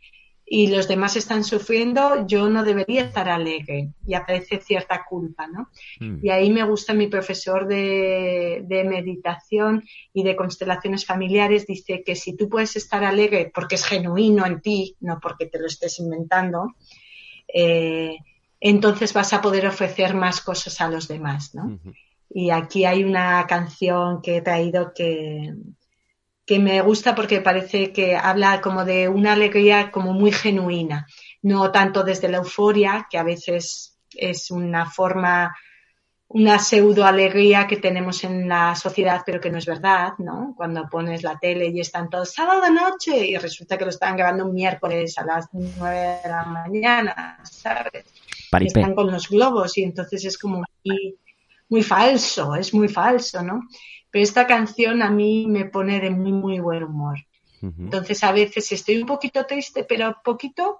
y 0.48 0.68
los 0.68 0.86
demás 0.86 1.16
están 1.16 1.42
sufriendo, 1.42 2.24
yo 2.28 2.48
no 2.48 2.62
debería 2.62 3.02
estar 3.02 3.28
alegre 3.28 3.90
y 4.06 4.14
aparece 4.14 4.58
cierta 4.58 5.04
culpa, 5.04 5.48
¿no? 5.48 5.70
Mm. 5.98 6.24
Y 6.24 6.30
ahí 6.30 6.50
me 6.50 6.62
gusta 6.62 6.94
mi 6.94 7.08
profesor 7.08 7.66
de, 7.66 8.62
de 8.64 8.84
meditación 8.84 9.82
y 10.12 10.22
de 10.22 10.36
constelaciones 10.36 11.04
familiares, 11.04 11.66
dice 11.66 12.04
que 12.04 12.14
si 12.14 12.36
tú 12.36 12.48
puedes 12.48 12.76
estar 12.76 13.02
alegre 13.02 13.50
porque 13.52 13.74
es 13.74 13.84
genuino 13.84 14.46
en 14.46 14.60
ti, 14.60 14.96
no 15.00 15.18
porque 15.20 15.46
te 15.46 15.58
lo 15.58 15.66
estés 15.66 15.98
inventando, 15.98 16.76
eh, 17.52 18.16
entonces 18.60 19.12
vas 19.12 19.32
a 19.32 19.42
poder 19.42 19.66
ofrecer 19.66 20.14
más 20.14 20.40
cosas 20.40 20.80
a 20.80 20.88
los 20.88 21.08
demás, 21.08 21.56
¿no? 21.56 21.80
Y 22.30 22.50
aquí 22.50 22.84
hay 22.84 23.02
una 23.02 23.46
canción 23.48 24.22
que 24.22 24.36
he 24.36 24.42
traído 24.42 24.92
que, 24.94 25.54
que 26.46 26.60
me 26.60 26.80
gusta 26.80 27.14
porque 27.14 27.40
parece 27.40 27.92
que 27.92 28.16
habla 28.16 28.60
como 28.60 28.84
de 28.84 29.08
una 29.08 29.32
alegría 29.32 29.90
como 29.90 30.12
muy 30.12 30.30
genuina, 30.30 31.06
no 31.42 31.72
tanto 31.72 32.04
desde 32.04 32.28
la 32.28 32.38
euforia, 32.38 33.08
que 33.10 33.18
a 33.18 33.24
veces 33.24 33.98
es 34.14 34.52
una 34.52 34.88
forma, 34.88 35.56
una 36.28 36.60
pseudo 36.60 37.04
alegría 37.04 37.66
que 37.66 37.78
tenemos 37.78 38.22
en 38.22 38.48
la 38.48 38.76
sociedad, 38.76 39.22
pero 39.26 39.40
que 39.40 39.50
no 39.50 39.58
es 39.58 39.66
verdad, 39.66 40.12
¿no? 40.18 40.54
Cuando 40.56 40.88
pones 40.88 41.24
la 41.24 41.36
tele 41.36 41.66
y 41.66 41.80
están 41.80 42.08
todos 42.08 42.32
sábado 42.32 42.70
noche 42.70 43.26
y 43.26 43.36
resulta 43.36 43.76
que 43.76 43.84
lo 43.84 43.90
están 43.90 44.16
grabando 44.16 44.46
un 44.46 44.54
miércoles 44.54 45.18
a 45.18 45.24
las 45.24 45.48
nueve 45.52 46.20
de 46.22 46.28
la 46.28 46.44
mañana, 46.44 47.40
¿sabes? 47.42 48.04
Paripé. 48.52 48.78
están 48.80 48.94
con 48.94 49.10
los 49.10 49.28
globos 49.28 49.76
y 49.78 49.82
entonces 49.82 50.24
es 50.24 50.38
como 50.38 50.62
muy, 50.84 51.18
muy 51.68 51.82
falso, 51.82 52.54
es 52.54 52.72
muy 52.72 52.88
falso, 52.88 53.42
¿no? 53.42 53.62
Pero 54.16 54.24
esta 54.24 54.46
canción 54.46 55.02
a 55.02 55.10
mí 55.10 55.46
me 55.46 55.66
pone 55.66 56.00
de 56.00 56.08
muy, 56.08 56.32
muy 56.32 56.58
buen 56.58 56.84
humor. 56.84 57.18
Entonces 57.60 58.24
a 58.24 58.32
veces 58.32 58.72
estoy 58.72 58.96
un 58.96 59.06
poquito 59.06 59.44
triste, 59.44 59.84
pero 59.84 60.16
poquito 60.24 60.78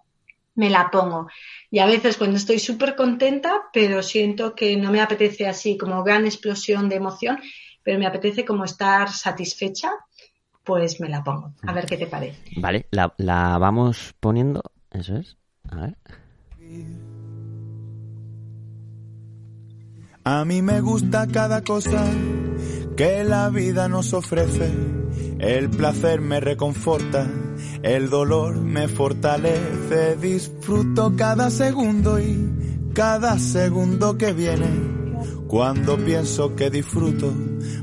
me 0.55 0.70
la 0.70 0.91
pongo. 0.91 1.28
Y 1.70 1.80
a 1.80 1.84
veces 1.84 2.16
cuando 2.16 2.39
estoy 2.39 2.59
súper 2.59 2.97
contenta, 2.97 3.64
pero 3.74 4.03
siento 4.03 4.55
que 4.55 4.78
no 4.78 4.91
me 4.91 5.03
apetece 5.03 5.47
así 5.47 5.76
como 5.76 6.03
gran 6.03 6.24
explosión 6.24 6.89
de 6.89 6.97
emoción, 6.97 7.39
pero 7.82 7.99
me 7.99 8.07
apetece 8.07 8.47
como 8.47 8.64
estar 8.64 9.11
satisfecha, 9.11 9.91
pues 10.64 10.99
me 10.99 11.11
la 11.11 11.22
pongo. 11.22 11.53
A 11.66 11.74
ver 11.74 11.84
qué 11.84 11.99
te 11.99 12.07
parece. 12.07 12.41
Vale, 12.57 12.87
la, 12.91 13.12
la 13.18 13.59
vamos 13.59 14.14
poniendo. 14.18 14.62
Eso 14.91 15.14
es. 15.14 15.37
A 15.68 15.76
ver. 15.76 15.97
A 20.24 20.45
mí 20.47 20.62
me 20.62 20.80
gusta 20.80 21.26
cada 21.26 21.61
cosa 21.61 22.11
que 22.97 23.24
la 23.24 23.51
vida 23.51 23.88
nos 23.88 24.14
ofrece. 24.14 24.72
El 25.38 25.68
placer 25.68 26.20
me 26.20 26.40
reconforta, 26.40 27.30
el 27.82 28.09
dolor 28.09 28.57
me 28.57 28.88
fortalece. 28.88 30.16
Disfruto 30.16 31.12
cada 31.14 31.51
segundo 31.51 32.18
y 32.18 32.90
cada 32.94 33.38
segundo 33.38 34.16
que 34.16 34.32
viene. 34.32 34.66
Cuando 35.47 35.99
pienso 35.99 36.57
que 36.57 36.70
disfruto, 36.70 37.32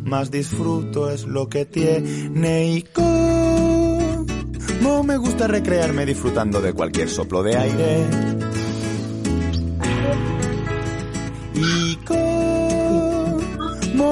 más 0.04 0.32
disfruto 0.32 1.12
es 1.12 1.26
lo 1.26 1.48
que 1.48 1.66
tiene 1.66 2.72
y 2.72 2.82
como 2.82 4.24
me 5.04 5.18
gusta 5.18 5.48
recrearme 5.48 6.06
disfrutando 6.06 6.60
de 6.62 6.74
cualquier 6.74 7.10
soplo 7.10 7.44
de 7.44 7.56
aire. 7.56 8.06
Y 11.56 11.96
cómo 11.98 12.33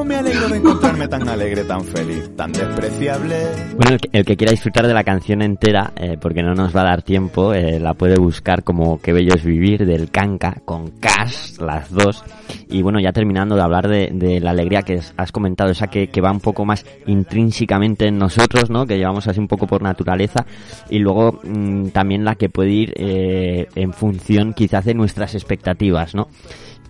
me 0.04 0.16
alegro 0.16 0.50
de 0.50 0.58
encontrarme 0.58 1.08
tan 1.08 1.28
alegre, 1.28 1.64
tan 1.64 1.84
feliz, 1.84 2.36
tan 2.36 2.52
despreciable. 2.52 3.36
Bueno, 3.76 3.98
el 4.12 4.26
que, 4.26 4.38
quiera 4.38 4.52
disfrutar 4.52 4.88
de 4.88 4.94
la 4.94 5.04
canción 5.04 5.42
entera, 5.42 5.94
eh, 5.96 6.18
porque 6.20 6.42
no 6.42 6.54
nos 6.54 6.76
va 6.76 6.82
a 6.82 6.86
dar 6.86 7.02
tiempo, 7.02 7.54
eh, 7.54 7.80
la 7.80 7.94
puede 7.94 8.18
buscar 8.18 8.64
como 8.64 9.00
Qué 9.00 9.14
bello 9.14 9.36
es 9.36 9.44
vivir 9.44 9.86
del 9.86 10.10
Canca 10.10 10.62
con 10.66 10.92
Cash, 11.00 11.60
las 11.60 11.92
dos. 11.92 12.24
Y 12.70 12.82
bueno, 12.82 13.00
ya 13.00 13.12
terminando 13.12 13.56
de 13.56 13.62
hablar 13.62 13.88
de, 13.88 14.40
la 14.42 14.52
alegría 14.52 14.82
que 14.82 15.00
has 15.18 15.32
comentado, 15.32 15.72
esa 15.72 15.88
que, 15.88 16.08
que 16.08 16.22
va 16.22 16.32
un 16.32 16.40
poco 16.40 16.66
más 16.66 16.86
intrínsecamente 17.06 18.08
en 18.08 18.18
nosotros, 18.18 18.70
¿no? 18.70 18.86
Que 18.86 18.98
llevamos 18.98 19.28
así 19.28 19.40
un 19.40 19.48
poco 19.48 19.68
por 19.68 19.82
naturaleza. 19.82 20.46
Y 20.90 21.00
luego 21.00 21.40
mm, 21.44 21.90
también 21.90 22.24
la 22.24 22.36
que 22.36 22.50
puede 22.50 22.72
ir 22.72 22.94
eh, 22.98 23.68
en 23.76 23.94
función 23.94 24.54
quizás 24.54 24.86
de 24.86 24.94
nuestras 24.94 25.36
expectativas, 25.36 26.16
¿no? 26.16 26.28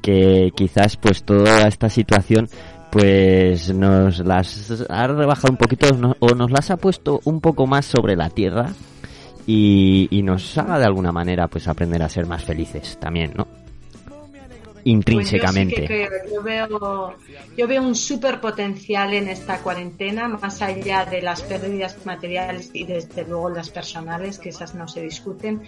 que 0.01 0.51
quizás 0.55 0.97
pues 0.97 1.23
toda 1.23 1.67
esta 1.67 1.89
situación 1.89 2.49
pues 2.91 3.73
nos 3.73 4.19
las 4.19 4.83
ha 4.89 5.07
rebajado 5.07 5.51
un 5.51 5.57
poquito 5.57 5.91
no- 5.95 6.15
o 6.19 6.29
nos 6.35 6.51
las 6.51 6.69
ha 6.71 6.77
puesto 6.77 7.21
un 7.25 7.39
poco 7.41 7.65
más 7.65 7.85
sobre 7.85 8.15
la 8.15 8.29
tierra 8.29 8.69
y, 9.47 10.07
y 10.11 10.21
nos 10.23 10.57
haga 10.57 10.77
de 10.77 10.85
alguna 10.85 11.11
manera 11.11 11.47
pues 11.47 11.67
aprender 11.67 12.03
a 12.03 12.09
ser 12.09 12.25
más 12.25 12.43
felices 12.43 12.97
también, 12.99 13.31
¿no? 13.35 13.47
Intrínsecamente. 14.83 15.75
Pues 15.75 15.89
yo, 15.89 15.95
sí 15.95 16.09
que 16.27 16.33
yo 16.33 16.41
veo, 16.41 17.15
yo 17.55 17.67
veo 17.67 17.83
un 17.83 17.93
súper 17.95 18.41
potencial 18.41 19.13
en 19.13 19.27
esta 19.29 19.59
cuarentena, 19.59 20.27
más 20.27 20.61
allá 20.63 21.05
de 21.05 21.21
las 21.21 21.43
pérdidas 21.43 22.03
materiales 22.05 22.71
y 22.73 22.85
desde 22.85 23.23
luego 23.25 23.49
las 23.51 23.69
personales, 23.69 24.39
que 24.39 24.49
esas 24.49 24.73
no 24.73 24.87
se 24.87 25.01
discuten, 25.03 25.61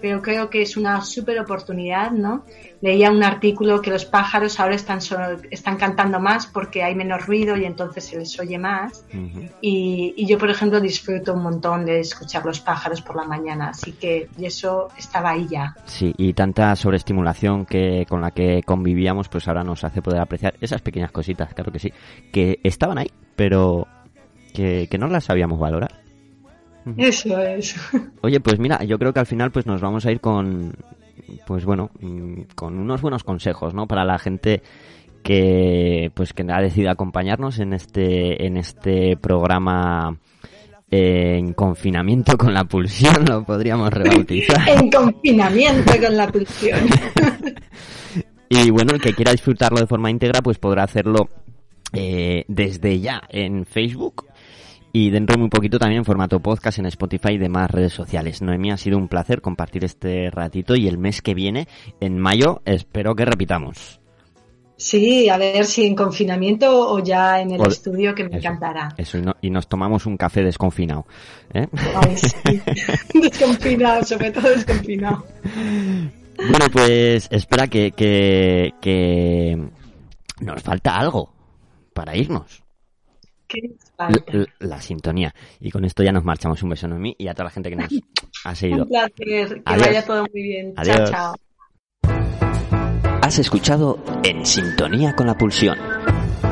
pero 0.00 0.22
creo 0.22 0.48
que 0.48 0.62
es 0.62 0.76
una 0.76 1.00
súper 1.00 1.40
oportunidad, 1.40 2.12
¿no? 2.12 2.44
Leía 2.82 3.12
un 3.12 3.22
artículo 3.22 3.80
que 3.80 3.90
los 3.90 4.04
pájaros 4.04 4.58
ahora 4.58 4.74
están, 4.74 5.00
so- 5.00 5.16
están 5.52 5.76
cantando 5.76 6.18
más 6.18 6.46
porque 6.48 6.82
hay 6.82 6.96
menos 6.96 7.24
ruido 7.26 7.56
y 7.56 7.64
entonces 7.64 8.04
se 8.04 8.18
les 8.18 8.38
oye 8.40 8.58
más. 8.58 9.04
Ujú. 9.14 9.48
Y, 9.60 10.12
y 10.16 10.26
yo, 10.26 10.36
por 10.36 10.50
ejemplo, 10.50 10.80
disfruto 10.80 11.32
un 11.32 11.44
montón 11.44 11.86
de 11.86 12.00
escuchar 12.00 12.44
los 12.44 12.58
pájaros 12.60 13.00
por 13.00 13.14
la 13.14 13.22
mañana, 13.24 13.68
así 13.68 13.92
que 13.92 14.28
y 14.36 14.46
eso 14.46 14.88
estaba 14.98 15.30
ahí 15.30 15.46
ya. 15.48 15.76
Sí, 15.86 16.12
y 16.18 16.32
tanta 16.34 16.74
sobreestimulación 16.74 17.66
que 17.66 18.04
con 18.08 18.20
la 18.20 18.32
que 18.32 18.62
convivíamos, 18.66 19.28
pues 19.28 19.46
ahora 19.46 19.62
nos 19.62 19.84
hace 19.84 20.02
poder 20.02 20.20
apreciar 20.20 20.54
esas 20.60 20.82
pequeñas 20.82 21.12
cositas, 21.12 21.54
claro 21.54 21.70
que 21.70 21.78
sí, 21.78 21.92
que 22.32 22.58
estaban 22.64 22.98
ahí, 22.98 23.10
pero 23.36 23.86
que, 24.52 24.88
que 24.90 24.98
no 24.98 25.06
las 25.06 25.22
sabíamos 25.24 25.60
valorar. 25.60 26.00
Eso 26.96 27.38
es. 27.38 27.76
Oye, 28.22 28.40
pues 28.40 28.58
mira, 28.58 28.82
yo 28.82 28.98
creo 28.98 29.12
que 29.12 29.20
al 29.20 29.26
final 29.26 29.52
pues 29.52 29.66
nos 29.66 29.80
vamos 29.80 30.04
a 30.04 30.10
ir 30.10 30.20
con, 30.20 30.74
pues 31.46 31.64
bueno, 31.64 31.90
mm, 32.00 32.42
con 32.54 32.78
unos 32.78 33.00
buenos 33.00 33.24
consejos, 33.24 33.74
¿no? 33.74 33.86
Para 33.86 34.04
la 34.04 34.18
gente 34.18 34.62
que, 35.22 36.10
pues 36.14 36.32
que 36.32 36.44
ha 36.50 36.60
decidido 36.60 36.90
acompañarnos 36.90 37.58
en 37.58 37.72
este, 37.72 38.46
en 38.46 38.56
este 38.56 39.16
programa 39.16 40.18
eh, 40.90 41.36
en 41.38 41.54
confinamiento 41.54 42.36
con 42.36 42.52
la 42.52 42.64
pulsión, 42.64 43.24
lo 43.26 43.44
podríamos 43.44 43.90
rebautizar. 43.92 44.68
en 44.68 44.90
confinamiento 44.90 45.92
con 46.00 46.16
la 46.16 46.28
pulsión. 46.28 46.80
Y 48.54 48.70
bueno, 48.70 48.92
el 48.92 49.00
que 49.00 49.14
quiera 49.14 49.32
disfrutarlo 49.32 49.80
de 49.80 49.86
forma 49.86 50.10
íntegra, 50.10 50.42
pues 50.42 50.58
podrá 50.58 50.82
hacerlo 50.82 51.30
eh, 51.94 52.44
desde 52.48 53.00
ya 53.00 53.22
en 53.30 53.64
Facebook 53.64 54.26
y 54.92 55.10
dentro 55.10 55.34
de 55.34 55.40
muy 55.40 55.48
poquito 55.48 55.78
también 55.78 56.00
en 56.00 56.04
formato 56.04 56.40
podcast 56.40 56.78
en 56.78 56.86
Spotify 56.86 57.32
y 57.32 57.38
demás 57.38 57.70
redes 57.70 57.92
sociales. 57.92 58.42
Noemí, 58.42 58.70
ha 58.70 58.76
sido 58.76 58.98
un 58.98 59.08
placer 59.08 59.40
compartir 59.40 59.84
este 59.84 60.30
ratito 60.30 60.74
y 60.76 60.86
el 60.88 60.98
mes 60.98 61.22
que 61.22 61.34
viene, 61.34 61.66
en 62.00 62.18
mayo, 62.18 62.60
espero 62.64 63.14
que 63.14 63.24
repitamos. 63.24 63.98
Sí, 64.76 65.28
a 65.28 65.36
ver 65.38 65.64
si 65.64 65.86
en 65.86 65.94
confinamiento 65.94 66.90
o 66.90 66.98
ya 66.98 67.40
en 67.40 67.52
el 67.52 67.60
O- 67.60 67.68
estudio, 67.68 68.14
que 68.16 68.24
me 68.24 68.30
Eso, 68.30 68.38
encantará. 68.38 68.88
Eso, 68.96 69.16
y, 69.16 69.22
no- 69.22 69.36
y 69.40 69.48
nos 69.50 69.68
tomamos 69.68 70.06
un 70.06 70.16
café 70.16 70.42
desconfinado. 70.42 71.06
¿eh? 71.54 71.68
Ay, 71.94 72.16
sí. 72.16 72.60
desconfinado, 73.20 74.02
sobre 74.04 74.32
todo 74.32 74.48
desconfinado. 74.50 75.24
Bueno, 76.36 76.66
pues 76.72 77.28
espera 77.30 77.68
que, 77.68 77.92
que, 77.92 78.72
que 78.80 79.56
nos 80.40 80.62
falta 80.62 80.98
algo 80.98 81.32
para 81.94 82.16
irnos. 82.16 82.61
La 84.60 84.80
sintonía. 84.80 85.34
Y 85.60 85.70
con 85.70 85.84
esto 85.84 86.02
ya 86.02 86.12
nos 86.12 86.24
marchamos. 86.24 86.62
Un 86.62 86.70
beso, 86.70 86.88
Noemí, 86.88 87.14
y 87.18 87.28
a 87.28 87.34
toda 87.34 87.44
la 87.44 87.50
gente 87.50 87.70
que 87.70 87.76
nos 87.76 87.88
ha 88.44 88.54
seguido. 88.54 88.84
Un 88.84 88.88
placer, 88.88 89.14
que 89.16 89.62
Adiós. 89.64 89.86
vaya 89.86 90.04
todo 90.04 90.26
muy 90.32 90.42
bien. 90.42 90.72
Adiós. 90.76 91.10
Chao, 91.10 91.10
chao. 91.10 91.34
Has 93.22 93.38
escuchado 93.38 93.98
En 94.24 94.44
Sintonía 94.44 95.14
con 95.14 95.26
la 95.26 95.38
Pulsión. 95.38 95.78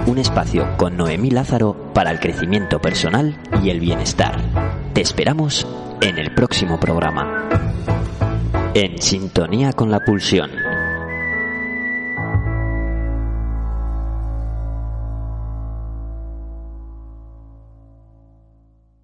un 0.06 0.18
espacio 0.18 0.76
con 0.76 0.96
Noemí 0.96 1.30
Lázaro 1.30 1.92
para 1.92 2.10
el 2.10 2.20
crecimiento 2.20 2.80
personal 2.80 3.36
y 3.62 3.70
el 3.70 3.80
bienestar. 3.80 4.40
Te 4.94 5.00
esperamos 5.00 5.66
en 6.00 6.18
el 6.18 6.32
próximo 6.34 6.78
programa. 6.78 7.48
En 8.74 9.02
sintonía 9.02 9.72
con 9.72 9.90
la 9.90 9.98
pulsión 10.04 10.48